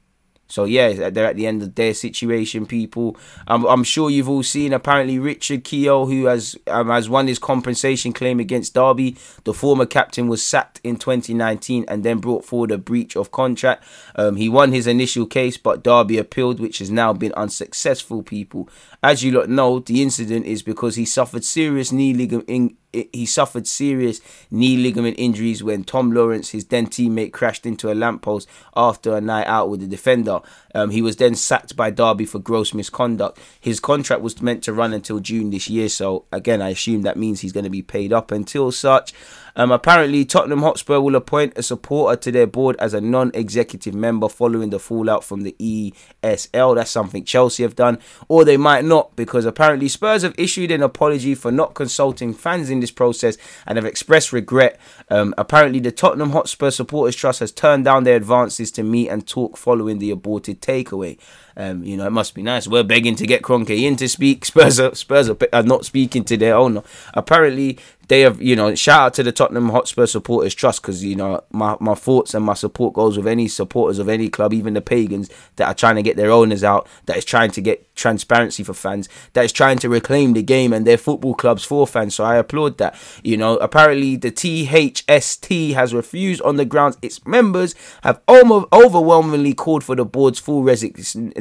So 0.49 0.65
yeah, 0.65 1.09
they're 1.09 1.27
at 1.27 1.35
the 1.35 1.47
end 1.47 1.61
of 1.61 1.75
their 1.75 1.93
situation. 1.93 2.65
People, 2.65 3.15
I'm, 3.47 3.65
I'm 3.65 3.83
sure 3.83 4.09
you've 4.09 4.27
all 4.27 4.43
seen. 4.43 4.73
Apparently, 4.73 5.19
Richard 5.19 5.63
Keogh, 5.63 6.07
who 6.07 6.25
has 6.25 6.55
um, 6.67 6.89
has 6.89 7.07
won 7.07 7.27
his 7.27 7.39
compensation 7.39 8.11
claim 8.13 8.39
against 8.39 8.73
Derby, 8.73 9.15
the 9.43 9.53
former 9.53 9.85
captain 9.85 10.27
was 10.27 10.43
sacked 10.43 10.81
in 10.83 10.97
2019 10.97 11.85
and 11.87 12.03
then 12.03 12.17
brought 12.17 12.43
forward 12.43 12.71
a 12.71 12.79
breach 12.79 13.15
of 13.15 13.31
contract. 13.31 13.83
Um, 14.15 14.35
he 14.35 14.49
won 14.49 14.73
his 14.73 14.87
initial 14.87 15.27
case, 15.27 15.55
but 15.55 15.83
Derby 15.83 16.17
appealed, 16.17 16.59
which 16.59 16.79
has 16.79 16.89
now 16.89 17.13
been 17.13 17.33
unsuccessful. 17.33 18.23
People, 18.23 18.67
as 19.03 19.23
you 19.23 19.31
lot 19.31 19.49
know, 19.49 19.79
the 19.79 20.01
incident 20.01 20.47
is 20.47 20.63
because 20.63 20.95
he 20.95 21.05
suffered 21.05 21.45
serious 21.45 21.91
knee 21.91 22.13
ligament 22.13 22.75
he 22.91 23.25
suffered 23.25 23.67
serious 23.67 24.19
knee 24.49 24.77
ligament 24.77 25.15
injuries 25.19 25.63
when 25.63 25.83
Tom 25.83 26.11
Lawrence, 26.11 26.49
his 26.49 26.65
then 26.65 26.87
teammate, 26.87 27.31
crashed 27.31 27.65
into 27.65 27.91
a 27.91 27.93
lamppost 27.93 28.47
after 28.75 29.15
a 29.15 29.21
night 29.21 29.47
out 29.47 29.69
with 29.69 29.79
the 29.79 29.87
defender. 29.87 30.39
Um, 30.75 30.91
he 30.91 31.01
was 31.01 31.15
then 31.15 31.35
sacked 31.35 31.75
by 31.75 31.89
Derby 31.89 32.25
for 32.25 32.39
gross 32.39 32.73
misconduct. 32.73 33.39
His 33.59 33.79
contract 33.79 34.21
was 34.21 34.41
meant 34.41 34.63
to 34.63 34.73
run 34.73 34.93
until 34.93 35.19
June 35.19 35.49
this 35.49 35.69
year, 35.69 35.89
so 35.89 36.25
again, 36.31 36.61
I 36.61 36.69
assume 36.69 37.01
that 37.03 37.17
means 37.17 37.41
he's 37.41 37.53
going 37.53 37.63
to 37.63 37.69
be 37.69 37.81
paid 37.81 38.13
up 38.13 38.31
until 38.31 38.71
such. 38.71 39.13
Um, 39.55 39.71
apparently, 39.71 40.23
Tottenham 40.25 40.61
Hotspur 40.61 41.01
will 41.01 41.15
appoint 41.15 41.57
a 41.57 41.63
supporter 41.63 42.15
to 42.21 42.31
their 42.31 42.47
board 42.47 42.75
as 42.79 42.93
a 42.93 43.01
non 43.01 43.31
executive 43.33 43.93
member 43.93 44.29
following 44.29 44.69
the 44.69 44.79
fallout 44.79 45.23
from 45.23 45.41
the 45.41 45.53
ESL. 45.59 46.75
That's 46.75 46.91
something 46.91 47.25
Chelsea 47.25 47.63
have 47.63 47.75
done, 47.75 47.99
or 48.27 48.45
they 48.45 48.55
might 48.55 48.85
not, 48.85 49.15
because 49.15 49.45
apparently 49.45 49.89
Spurs 49.89 50.21
have 50.21 50.33
issued 50.37 50.71
an 50.71 50.81
apology 50.81 51.35
for 51.35 51.51
not 51.51 51.73
consulting 51.73 52.33
fans 52.33 52.69
in 52.69 52.79
this 52.79 52.91
process 52.91 53.37
and 53.65 53.77
have 53.77 53.85
expressed 53.85 54.31
regret. 54.31 54.79
Um, 55.09 55.33
apparently, 55.37 55.79
the 55.79 55.91
Tottenham 55.91 56.31
Hotspur 56.31 56.71
Supporters 56.71 57.15
Trust 57.15 57.41
has 57.41 57.51
turned 57.51 57.85
down 57.85 58.03
their 58.05 58.15
advances 58.15 58.71
to 58.71 58.83
meet 58.83 59.09
and 59.09 59.27
talk 59.27 59.57
following 59.57 59.99
the 59.99 60.11
aborted 60.11 60.58
takeaway. 60.59 61.17
Um, 61.59 61.83
you 61.83 61.97
know, 61.97 62.07
it 62.07 62.11
must 62.11 62.35
be 62.35 62.41
nice. 62.41 62.69
We're 62.69 62.83
begging 62.83 63.15
to 63.15 63.27
get 63.27 63.41
Kroenke 63.41 63.81
in 63.81 63.97
to 63.97 64.07
speak. 64.07 64.45
Spurs 64.45 64.79
are, 64.79 64.95
Spurs 64.95 65.29
are, 65.29 65.37
are 65.51 65.61
not 65.61 65.83
speaking 65.83 66.23
to 66.23 66.37
their 66.37 66.55
owner. 66.55 66.83
Apparently, 67.13 67.77
they 68.09 68.21
have, 68.21 68.41
you 68.41 68.55
know, 68.55 68.73
shout 68.73 69.01
out 69.01 69.13
to 69.15 69.23
the 69.23 69.31
Tottenham 69.31 69.69
Hotspur 69.69 70.07
Supporters 70.07 70.55
Trust 70.55 70.81
because, 70.81 71.03
you 71.03 71.15
know, 71.15 71.43
my, 71.51 71.77
my 71.79 71.93
thoughts 71.93 72.33
and 72.33 72.43
my 72.43 72.55
support 72.55 72.95
goes 72.95 73.15
with 73.17 73.27
any 73.27 73.47
supporters 73.47 73.99
of 73.99 74.09
any 74.09 74.29
club, 74.29 74.51
even 74.51 74.73
the 74.73 74.81
pagans 74.81 75.29
that 75.57 75.67
are 75.67 75.75
trying 75.75 75.95
to 75.95 76.01
get 76.01 76.17
their 76.17 76.31
owners 76.31 76.63
out, 76.63 76.87
that 77.05 77.17
is 77.17 77.25
trying 77.25 77.51
to 77.51 77.61
get 77.61 77.93
transparency 77.95 78.63
for 78.63 78.73
fans, 78.73 79.07
that 79.33 79.45
is 79.45 79.51
trying 79.51 79.77
to 79.77 79.89
reclaim 79.89 80.33
the 80.33 80.41
game 80.41 80.73
and 80.73 80.87
their 80.87 80.97
football 80.97 81.35
clubs 81.35 81.63
for 81.63 81.85
fans. 81.85 82.15
So 82.15 82.23
I 82.23 82.37
applaud 82.37 82.79
that. 82.79 82.97
You 83.23 83.37
know, 83.37 83.57
apparently 83.57 84.15
the 84.15 84.31
THST 84.31 85.75
has 85.75 85.93
refused 85.93 86.41
on 86.41 86.55
the 86.55 86.65
grounds 86.65 86.97
its 87.03 87.23
members 87.27 87.75
have 88.01 88.21
overwhelmingly 88.27 89.53
called 89.53 89.83
for 89.83 89.95
the 89.95 90.05
board's 90.05 90.39
full 90.39 90.63
resignation, 90.63 91.31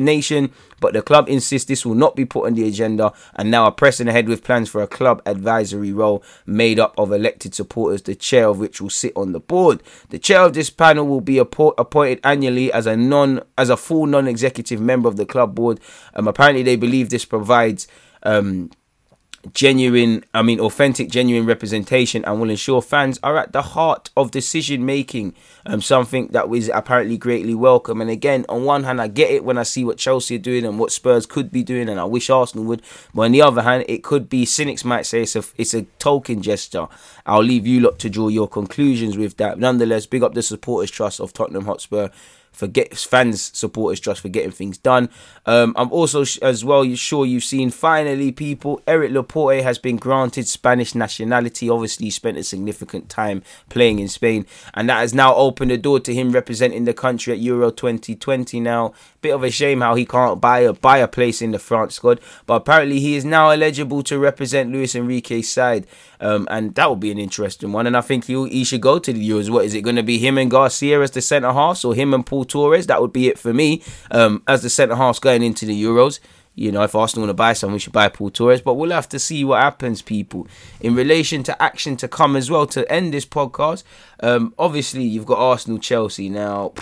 but 0.81 0.93
the 0.93 1.03
club 1.03 1.29
insists 1.29 1.69
this 1.69 1.85
will 1.85 1.95
not 1.95 2.17
be 2.17 2.25
put 2.25 2.47
on 2.47 2.55
the 2.55 2.67
agenda 2.67 3.13
and 3.35 3.51
now 3.51 3.65
are 3.65 3.73
pressing 3.73 4.09
ahead 4.09 4.29
with 4.29 4.45
plans 4.45 4.69
for 4.69 4.83
a 4.83 4.87
club 4.87 5.23
advisory 5.27 5.93
role 5.93 6.23
made 6.47 6.79
up 6.79 6.95
of 6.99 7.13
elected 7.13 7.55
supporters, 7.55 8.03
the 8.03 8.15
chair 8.15 8.49
of 8.49 8.59
which 8.59 8.81
will 8.81 8.91
sit 8.91 9.13
on 9.17 9.33
the 9.33 9.41
board. 9.41 9.83
The 10.11 10.19
chair 10.19 10.43
of 10.43 10.53
this 10.53 10.71
panel 10.71 11.07
will 11.07 11.21
be 11.21 11.39
appointed 11.39 12.21
annually 12.25 12.73
as 12.73 12.87
a 12.87 12.97
non 12.97 13.43
as 13.57 13.71
a 13.71 13.77
full 13.77 14.07
non-executive 14.07 14.81
member 14.81 15.09
of 15.09 15.17
the 15.17 15.27
club 15.27 15.55
board. 15.55 15.81
Um, 16.15 16.29
apparently, 16.29 16.63
they 16.63 16.77
believe 16.77 17.11
this 17.11 17.25
provides 17.25 17.89
um, 18.23 18.71
genuine, 19.53 20.25
I 20.35 20.43
mean, 20.43 20.61
authentic, 20.61 21.11
genuine 21.11 21.47
representation 21.47 22.25
and 22.25 22.41
will 22.41 22.51
ensure 22.51 22.83
fans 22.83 23.19
are 23.23 23.37
at 23.37 23.53
the 23.53 23.63
heart 23.63 24.11
of 24.17 24.31
decision 24.31 24.85
making. 24.85 25.35
Um, 25.67 25.83
something 25.83 26.29
that 26.29 26.49
was 26.49 26.71
apparently 26.71 27.19
greatly 27.19 27.55
welcome. 27.55 28.01
And 28.01 28.09
again, 28.09 28.47
on 28.49 28.65
one 28.65 28.85
hand, 28.85 29.03
I 29.03 29.09
get 29.09 29.31
it 29.31 29.45
when 29.45 29.59
I 29.59 29.65
see 29.65 29.85
what 29.85 29.99
Chelsea 29.99 30.37
are 30.37 30.39
doing 30.39 30.65
and 30.65 30.79
what 30.79 30.93
Spurs 30.93 31.27
could 31.27 31.51
be 31.53 31.63
doing, 31.63 31.91
and 31.91 32.01
I 32.01 32.05
wish 32.05 32.31
Arsenal 32.31 32.65
would. 32.67 32.81
But 33.15 33.23
on 33.23 33.33
the 33.33 33.43
other 33.43 33.61
hand, 33.63 33.85
it 33.87 34.03
could 34.03 34.31
be 34.31 34.47
cynics 34.47 34.83
might 34.83 35.05
say 35.05 35.23
it's 35.23 35.37
a 35.37 35.45
it's 35.59 35.75
a 35.75 35.83
token 35.99 36.41
gesture. 36.41 36.89
I'll 37.27 37.43
leave 37.43 37.67
you 37.67 37.81
lot 37.81 37.99
to 37.99 38.09
draw 38.09 38.29
your 38.29 38.49
conclusions 38.49 39.19
with 39.19 39.37
that. 39.37 39.59
Nonetheless, 39.59 40.07
big 40.07 40.23
up 40.23 40.33
the 40.33 40.43
supporters 40.43 40.91
trust 40.91 41.21
of 41.21 41.35
Tottenham 41.35 41.67
Hotspur 41.67 42.09
for 42.53 42.67
get 42.67 42.97
fans 42.97 43.51
supporters 43.55 44.01
just 44.01 44.21
for 44.21 44.29
getting 44.29 44.51
things 44.51 44.79
done. 44.79 45.09
Um, 45.47 45.75
I'm 45.77 45.93
also 45.93 46.25
sh- 46.25 46.39
as 46.39 46.65
well 46.65 46.85
sure 46.95 47.25
you've 47.25 47.45
seen 47.45 47.71
finally 47.71 48.33
people 48.33 48.81
Aymeric 48.87 49.13
Laporte 49.13 49.63
has 49.63 49.79
been 49.79 49.97
granted 49.97 50.49
Spanish 50.49 50.95
nationality. 50.95 51.71
Obviously, 51.71 52.11
spent 52.11 52.39
a 52.39 52.43
significant 52.43 53.09
time 53.09 53.43
playing 53.69 53.99
in 53.99 54.09
Spain, 54.09 54.47
and 54.75 54.89
that 54.89 54.99
has 54.99 55.15
now 55.15 55.35
opened 55.35 55.71
the 55.71 55.79
door 55.79 56.01
to 56.01 56.15
him 56.15 56.33
representing 56.33 56.85
the 56.85 56.95
country 56.95 57.33
at 57.33 57.39
Euro 57.39 57.71
2020. 57.71 58.61
Now, 58.61 58.93
bit 59.21 59.35
of 59.35 59.43
a 59.43 59.51
shame 59.51 59.81
how 59.81 59.95
he 59.95 60.07
can't 60.07 60.41
buy 60.41 60.61
a 60.61 60.73
buy 60.73 60.99
a 60.99 61.09
place 61.09 61.43
in 61.43 61.51
the 61.51 61.59
France 61.59 61.97
squad, 61.97 62.21
but 62.47 62.55
apparently 62.55 63.01
he 63.01 63.17
is 63.17 63.25
now 63.25 63.51
eligible 63.51 64.03
to 64.05 64.19
represent 64.19 64.73
Luis 64.73 64.95
Enrique's 64.95 65.49
side. 65.49 65.87
Um, 66.21 66.49
and 66.51 66.75
that 66.75 66.89
will 66.89 66.97
be 66.97 67.11
an 67.11 67.19
interesting 67.19 67.73
one. 67.73 67.87
And 67.87 67.97
I 67.97 68.01
think 68.01 68.25
he, 68.25 68.49
he 68.49 68.65
should 68.65 68.81
go 68.81 68.99
to 68.99 69.13
the 69.13 69.31
Euros. 69.31 69.51
What 69.51 69.65
is 69.65 69.75
it 69.75 69.83
going 69.83 69.97
to 69.97 70.03
be? 70.03 70.19
Him 70.19 70.39
and 70.39 70.51
Garcia 70.51 71.01
as 71.01 71.13
the 71.13 71.21
centre 71.21 71.53
halves, 71.53 71.85
or 71.85 71.95
him 71.95 72.13
and 72.13 72.27
Pau 72.27 72.43
Torres? 72.43 72.87
That 72.87 73.01
would 73.01 73.13
be 73.13 73.29
it 73.29 73.39
for 73.39 73.53
me 73.53 73.83
um, 74.11 74.43
as 74.49 74.63
the 74.63 74.71
centre 74.71 74.97
halves 74.97 75.19
going 75.19 75.43
into 75.43 75.65
the 75.67 75.81
Euros. 75.81 76.19
You 76.55 76.73
know, 76.73 76.83
if 76.83 76.97
Arsenal 76.97 77.23
want 77.23 77.31
to 77.31 77.35
buy 77.35 77.53
someone, 77.53 77.75
we 77.75 77.79
should 77.79 77.93
buy 77.93 78.09
Pau 78.09 78.31
Torres. 78.31 78.61
But 78.61 78.75
we'll 78.75 78.91
have 78.91 79.09
to 79.11 79.19
see 79.21 79.45
what 79.45 79.63
happens, 79.63 80.03
people. 80.03 80.49
In 80.81 80.97
relation 80.97 81.45
to 81.45 81.63
action 81.63 81.97
to 81.99 82.09
come 82.09 82.35
as 82.35 82.51
well 82.51 82.67
to 82.69 82.91
end 82.91 83.15
this 83.15 83.25
podcast, 83.25 83.85
um, 84.21 84.55
obviously 84.59 85.05
you've 85.05 85.27
got 85.27 85.39
Arsenal, 85.39 85.79
Chelsea 85.79 86.29
now. 86.29 86.73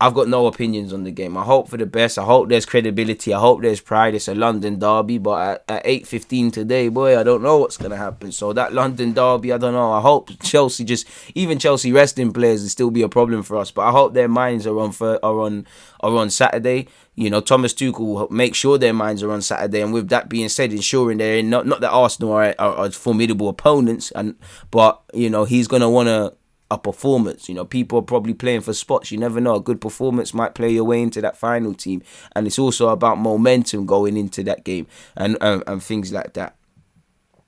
I've 0.00 0.14
got 0.14 0.28
no 0.28 0.46
opinions 0.46 0.92
on 0.92 1.02
the 1.02 1.10
game. 1.10 1.36
I 1.36 1.42
hope 1.42 1.68
for 1.68 1.76
the 1.76 1.86
best. 1.86 2.18
I 2.18 2.24
hope 2.24 2.48
there's 2.48 2.64
credibility. 2.64 3.34
I 3.34 3.40
hope 3.40 3.62
there's 3.62 3.80
pride. 3.80 4.14
It's 4.14 4.28
a 4.28 4.34
London 4.34 4.78
derby, 4.78 5.18
but 5.18 5.64
at, 5.68 5.84
at 5.84 5.84
8:15 5.84 6.52
today, 6.52 6.88
boy, 6.88 7.18
I 7.18 7.24
don't 7.24 7.42
know 7.42 7.58
what's 7.58 7.76
gonna 7.76 7.96
happen. 7.96 8.30
So 8.30 8.52
that 8.52 8.72
London 8.72 9.12
derby, 9.12 9.52
I 9.52 9.58
don't 9.58 9.74
know. 9.74 9.90
I 9.90 10.00
hope 10.00 10.30
Chelsea 10.40 10.84
just 10.84 11.08
even 11.34 11.58
Chelsea 11.58 11.90
resting 11.92 12.32
players 12.32 12.62
will 12.62 12.68
still 12.68 12.90
be 12.92 13.02
a 13.02 13.08
problem 13.08 13.42
for 13.42 13.56
us. 13.56 13.72
But 13.72 13.82
I 13.82 13.90
hope 13.90 14.14
their 14.14 14.28
minds 14.28 14.68
are 14.68 14.78
on 14.78 14.92
for, 14.92 15.18
are 15.24 15.40
on 15.40 15.66
are 16.00 16.14
on 16.14 16.30
Saturday. 16.30 16.86
You 17.16 17.30
know, 17.30 17.40
Thomas 17.40 17.74
Tuchel 17.74 17.98
will 17.98 18.28
make 18.30 18.54
sure 18.54 18.78
their 18.78 18.92
minds 18.92 19.24
are 19.24 19.32
on 19.32 19.42
Saturday. 19.42 19.80
And 19.80 19.92
with 19.92 20.10
that 20.10 20.28
being 20.28 20.48
said, 20.48 20.72
ensuring 20.72 21.18
they're 21.18 21.42
not 21.42 21.66
not 21.66 21.80
that 21.80 21.90
Arsenal 21.90 22.34
are, 22.34 22.54
are, 22.56 22.74
are 22.74 22.90
formidable 22.92 23.48
opponents, 23.48 24.12
and 24.12 24.36
but 24.70 25.02
you 25.12 25.28
know 25.28 25.42
he's 25.42 25.66
gonna 25.66 25.90
want 25.90 26.06
to 26.06 26.37
a 26.70 26.78
performance. 26.78 27.48
You 27.48 27.54
know, 27.54 27.64
people 27.64 27.98
are 27.98 28.02
probably 28.02 28.34
playing 28.34 28.60
for 28.60 28.72
spots. 28.72 29.10
You 29.10 29.18
never 29.18 29.40
know. 29.40 29.56
A 29.56 29.60
good 29.60 29.80
performance 29.80 30.34
might 30.34 30.54
play 30.54 30.70
your 30.70 30.84
way 30.84 31.02
into 31.02 31.20
that 31.22 31.36
final 31.36 31.74
team, 31.74 32.02
and 32.34 32.46
it's 32.46 32.58
also 32.58 32.88
about 32.88 33.18
momentum 33.18 33.86
going 33.86 34.16
into 34.16 34.42
that 34.44 34.64
game 34.64 34.86
and 35.16 35.36
and, 35.40 35.62
and 35.66 35.82
things 35.82 36.12
like 36.12 36.34
that. 36.34 36.54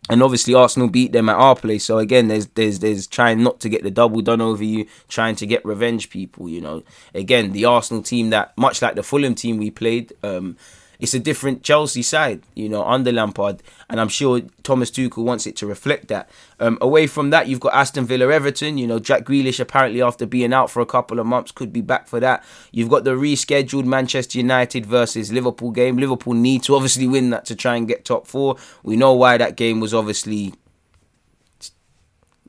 And 0.09 0.25
obviously 0.25 0.55
Arsenal 0.55 0.89
beat 0.89 1.13
them 1.13 1.29
at 1.29 1.37
our 1.37 1.55
place. 1.55 1.85
So 1.85 1.99
again, 1.99 2.29
there's 2.29 2.47
there's 2.49 2.81
there's 2.81 3.07
trying 3.07 3.43
not 3.43 3.61
to 3.61 3.69
get 3.69 3.85
the 3.85 3.91
double 3.91 4.23
done 4.23 4.41
over 4.41 4.65
you, 4.65 4.87
trying 5.09 5.37
to 5.37 5.47
get 5.47 5.65
revenge 5.65 6.11
people, 6.11 6.49
you 6.49 6.61
know. 6.61 6.83
Again, 7.15 7.53
the 7.53 7.67
Arsenal 7.67 8.03
team 8.03 8.31
that 8.31 8.57
much 8.59 8.83
like 8.83 8.97
the 8.97 9.03
Fulham 9.05 9.35
team 9.35 9.59
we 9.59 9.71
played, 9.71 10.13
um, 10.25 10.57
it's 11.01 11.15
a 11.15 11.19
different 11.19 11.63
Chelsea 11.63 12.03
side, 12.03 12.43
you 12.55 12.69
know, 12.69 12.85
under 12.85 13.11
Lampard, 13.11 13.63
and 13.89 14.01
I'm 14.01 14.09
sure 14.09 14.41
Thomas 14.63 14.91
Tuchel 14.91 15.25
wants 15.25 15.47
it 15.47 15.57
to 15.57 15.67
reflect 15.67 16.09
that. 16.09 16.29
Um, 16.59 16.77
away 16.81 17.07
from 17.07 17.31
that, 17.31 17.49
you've 17.49 17.61
got 17.61 17.75
Aston 17.75 18.05
Villa, 18.07 18.33
Everton. 18.33 18.77
You 18.77 18.87
know, 18.87 18.99
Jack 18.99 19.25
Grealish 19.25 19.59
apparently 19.59 20.03
after 20.03 20.27
being 20.27 20.53
out 20.53 20.71
for 20.71 20.81
a 20.81 20.87
couple 20.87 21.19
of 21.19 21.27
months 21.27 21.53
could 21.53 21.73
be 21.73 21.81
back 21.81 22.07
for 22.07 22.21
that. 22.21 22.45
You've 22.71 22.91
got 22.91 23.05
the 23.05 23.13
rescheduled 23.13 23.87
Manchester 23.87 24.39
United 24.39 24.85
versus 24.85 25.33
Liverpool 25.33 25.71
game. 25.71 25.97
Liverpool 25.97 26.35
need 26.35 26.63
to 26.65 26.75
obviously 26.75 27.09
win 27.09 27.31
that 27.31 27.47
to 27.47 27.57
try 27.57 27.77
and 27.77 27.89
get 27.89 28.05
top 28.05 28.27
four. 28.27 28.57
We 28.83 28.97
know 28.97 29.15
why 29.15 29.39
that 29.39 29.57
game 29.57 29.81
was 29.81 29.95
obviously. 29.95 30.55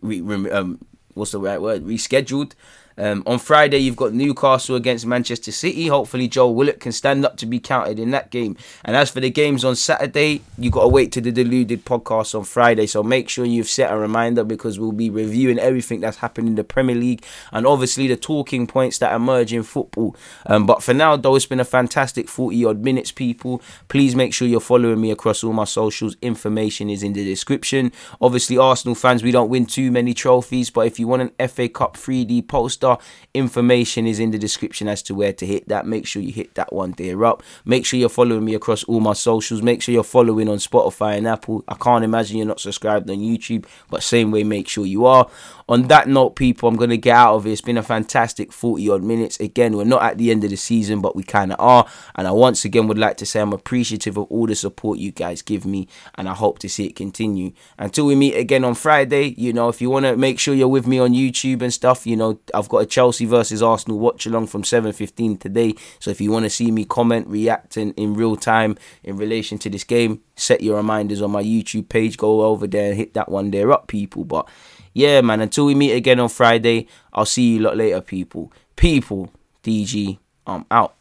Re, 0.02 0.20
um, 0.50 0.80
what's 1.14 1.32
the 1.32 1.40
right 1.40 1.62
word? 1.62 1.84
Rescheduled. 1.84 2.54
Um, 3.02 3.24
on 3.26 3.40
Friday, 3.40 3.80
you've 3.80 3.96
got 3.96 4.14
Newcastle 4.14 4.76
against 4.76 5.08
Manchester 5.08 5.52
City. 5.52 5.88
Hopefully, 5.88 6.28
Joe 6.28 6.52
Willock 6.52 6.80
can 6.80 6.92
stand 6.92 7.26
up 7.26 7.36
to 7.38 7.48
be 7.48 7.60
counted 7.60 7.98
in 7.98 8.12
that 8.12 8.30
game. 8.30 8.56
And 8.86 8.96
as 8.96 9.10
for 9.10 9.20
the 9.20 9.32
games 9.32 9.66
on 9.66 9.76
Saturday, 9.76 10.42
you've 10.56 10.74
got 10.74 10.84
to 10.84 10.88
wait 10.88 11.12
to 11.14 11.22
the 11.22 11.32
Deluded 11.32 11.84
podcast 11.84 12.36
on 12.38 12.44
Friday. 12.44 12.86
So 12.86 13.02
make 13.02 13.28
sure 13.28 13.44
you've 13.44 13.68
set 13.68 13.92
a 13.92 13.98
reminder 13.98 14.44
because 14.44 14.80
we'll 14.80 14.92
be 14.92 15.10
reviewing 15.10 15.58
everything 15.58 16.02
that's 16.02 16.18
happened 16.18 16.48
in 16.48 16.54
the 16.54 16.64
Premier 16.64 16.96
League 16.96 17.26
and 17.52 17.66
obviously 17.66 18.08
the 18.08 18.16
talking 18.16 18.68
points 18.68 19.00
that 19.00 19.16
emerge 19.16 19.52
in 19.52 19.64
football. 19.64 20.16
Um, 20.46 20.68
but 20.68 20.84
for 20.84 20.94
now, 20.94 21.16
though, 21.16 21.36
it's 21.36 21.48
been 21.48 21.60
a 21.60 21.66
fantastic 21.66 22.30
40 22.30 22.66
odd 22.66 22.84
minutes, 22.84 23.12
people. 23.12 23.64
Please 23.88 24.16
make 24.16 24.32
sure 24.32 24.48
you're 24.48 24.60
following 24.60 25.02
me 25.02 25.10
across 25.10 25.44
all 25.44 25.54
my 25.54 25.66
socials. 25.66 26.18
Information 26.22 26.92
is 26.92 27.02
in 27.02 27.14
the 27.14 27.26
description. 27.26 27.92
Obviously, 28.22 28.60
Arsenal 28.60 28.94
fans, 28.94 29.24
we 29.24 29.32
don't 29.32 29.50
win 29.50 29.66
too 29.66 29.90
many 29.90 30.14
trophies, 30.14 30.70
but 30.70 30.86
if 30.86 31.00
you 31.00 31.08
want 31.08 31.34
an 31.40 31.48
FA 31.48 31.68
Cup 31.68 31.98
3D 31.98 32.48
poster, 32.48 32.91
Information 33.34 34.08
is 34.08 34.20
in 34.20 34.32
the 34.32 34.38
description 34.38 34.88
as 34.88 35.02
to 35.04 35.16
where 35.16 35.34
to 35.34 35.46
hit 35.46 35.68
that. 35.68 35.86
Make 35.86 36.06
sure 36.06 36.22
you 36.22 36.32
hit 36.32 36.56
that 36.56 36.74
one 36.74 36.94
there 36.98 37.24
up. 37.26 37.44
Make 37.66 37.86
sure 37.86 38.00
you're 38.00 38.10
following 38.10 38.46
me 38.46 38.56
across 38.56 38.84
all 38.86 39.00
my 39.00 39.14
socials. 39.14 39.62
Make 39.62 39.82
sure 39.82 39.94
you're 39.94 40.04
following 40.04 40.50
on 40.50 40.58
Spotify 40.58 41.18
and 41.18 41.28
Apple. 41.28 41.64
I 41.68 41.76
can't 41.76 42.04
imagine 42.04 42.38
you're 42.38 42.48
not 42.48 42.60
subscribed 42.60 43.10
on 43.10 43.18
YouTube, 43.18 43.66
but 43.90 44.04
same 44.04 44.32
way, 44.32 44.44
make 44.44 44.68
sure 44.68 44.86
you 44.86 45.06
are 45.06 45.30
on 45.68 45.84
that 45.88 46.08
note, 46.08 46.36
people, 46.36 46.68
I'm 46.68 46.76
going 46.76 46.90
to 46.90 46.98
get 46.98 47.16
out 47.16 47.36
of 47.36 47.48
it. 47.48 47.52
It's 47.52 47.62
been 47.62 47.78
a 47.78 47.84
fantastic 47.84 48.52
40 48.52 48.90
odd 48.90 49.04
minutes. 49.04 49.40
Again, 49.40 49.78
we're 49.78 49.84
not 49.84 50.04
at 50.04 50.18
the 50.18 50.32
end 50.32 50.44
of 50.44 50.50
the 50.50 50.58
season, 50.58 51.02
but 51.02 51.16
we 51.16 51.24
kind 51.24 51.52
of 51.52 51.60
are. 51.60 51.88
And 52.16 52.28
I 52.28 52.32
once 52.32 52.66
again 52.66 52.88
would 52.88 52.98
like 52.98 53.18
to 53.18 53.26
say 53.26 53.40
I'm 53.40 53.54
appreciative 53.54 54.18
of 54.18 54.26
all 54.30 54.48
the 54.48 54.56
support 54.56 55.00
you 55.00 55.12
guys 55.12 55.42
give 55.42 55.66
me, 55.66 55.88
and 56.16 56.28
I 56.28 56.34
hope 56.34 56.60
to 56.60 56.70
see 56.70 56.86
it 56.86 56.96
continue. 56.96 57.52
Until 57.78 58.06
we 58.06 58.16
meet 58.16 58.36
again 58.36 58.64
on 58.64 58.76
Friday, 58.76 59.36
you 59.38 59.54
know, 59.54 59.70
if 59.70 59.82
you 59.82 59.90
want 59.90 60.06
to 60.06 60.16
make 60.18 60.40
sure 60.40 60.54
you're 60.54 60.68
with 60.68 60.88
me 60.88 61.00
on 61.00 61.14
YouTube 61.14 61.62
and 61.62 61.74
stuff, 61.74 62.06
you 62.06 62.16
know, 62.16 62.40
I've 62.54 62.70
got 62.70 62.80
a 62.80 62.86
Chelsea 62.86 63.26
versus 63.26 63.62
Arsenal 63.62 64.00
watch 64.00 64.26
along 64.26 64.48
from 64.48 64.64
7:15 64.64 65.40
today. 65.40 65.74
So 66.00 66.12
if 66.12 66.22
you 66.22 66.32
want 66.32 66.46
to 66.46 66.50
see 66.50 66.72
me 66.72 66.86
comment, 66.86 67.28
reacting 67.28 67.92
in 67.92 68.14
real 68.14 68.36
time 68.36 68.78
in 69.04 69.18
relation 69.18 69.58
to 69.60 69.70
this 69.70 69.84
game, 69.84 70.22
set 70.36 70.62
your 70.62 70.78
reminders 70.78 71.22
on 71.22 71.32
my 71.32 71.44
YouTube 71.44 71.90
page. 71.90 72.18
Go 72.18 72.42
over 72.42 72.68
there 72.68 72.90
and 72.90 72.98
hit 72.98 73.14
that 73.14 73.30
one 73.30 73.52
there 73.52 73.72
up, 73.72 73.88
people. 73.88 74.24
But 74.24 74.48
yeah, 74.94 75.22
man, 75.22 75.42
until 75.42 75.66
we 75.66 75.76
meet 75.76 75.94
again 75.94 76.20
on 76.20 76.30
Friday, 76.30 76.88
I'll 77.14 77.26
see 77.26 77.54
you 77.54 77.60
lot 77.60 77.78
later, 77.78 78.02
people. 78.02 78.52
People, 78.76 79.32
DG, 79.64 80.18
I'm 80.46 80.66
out. 80.72 80.96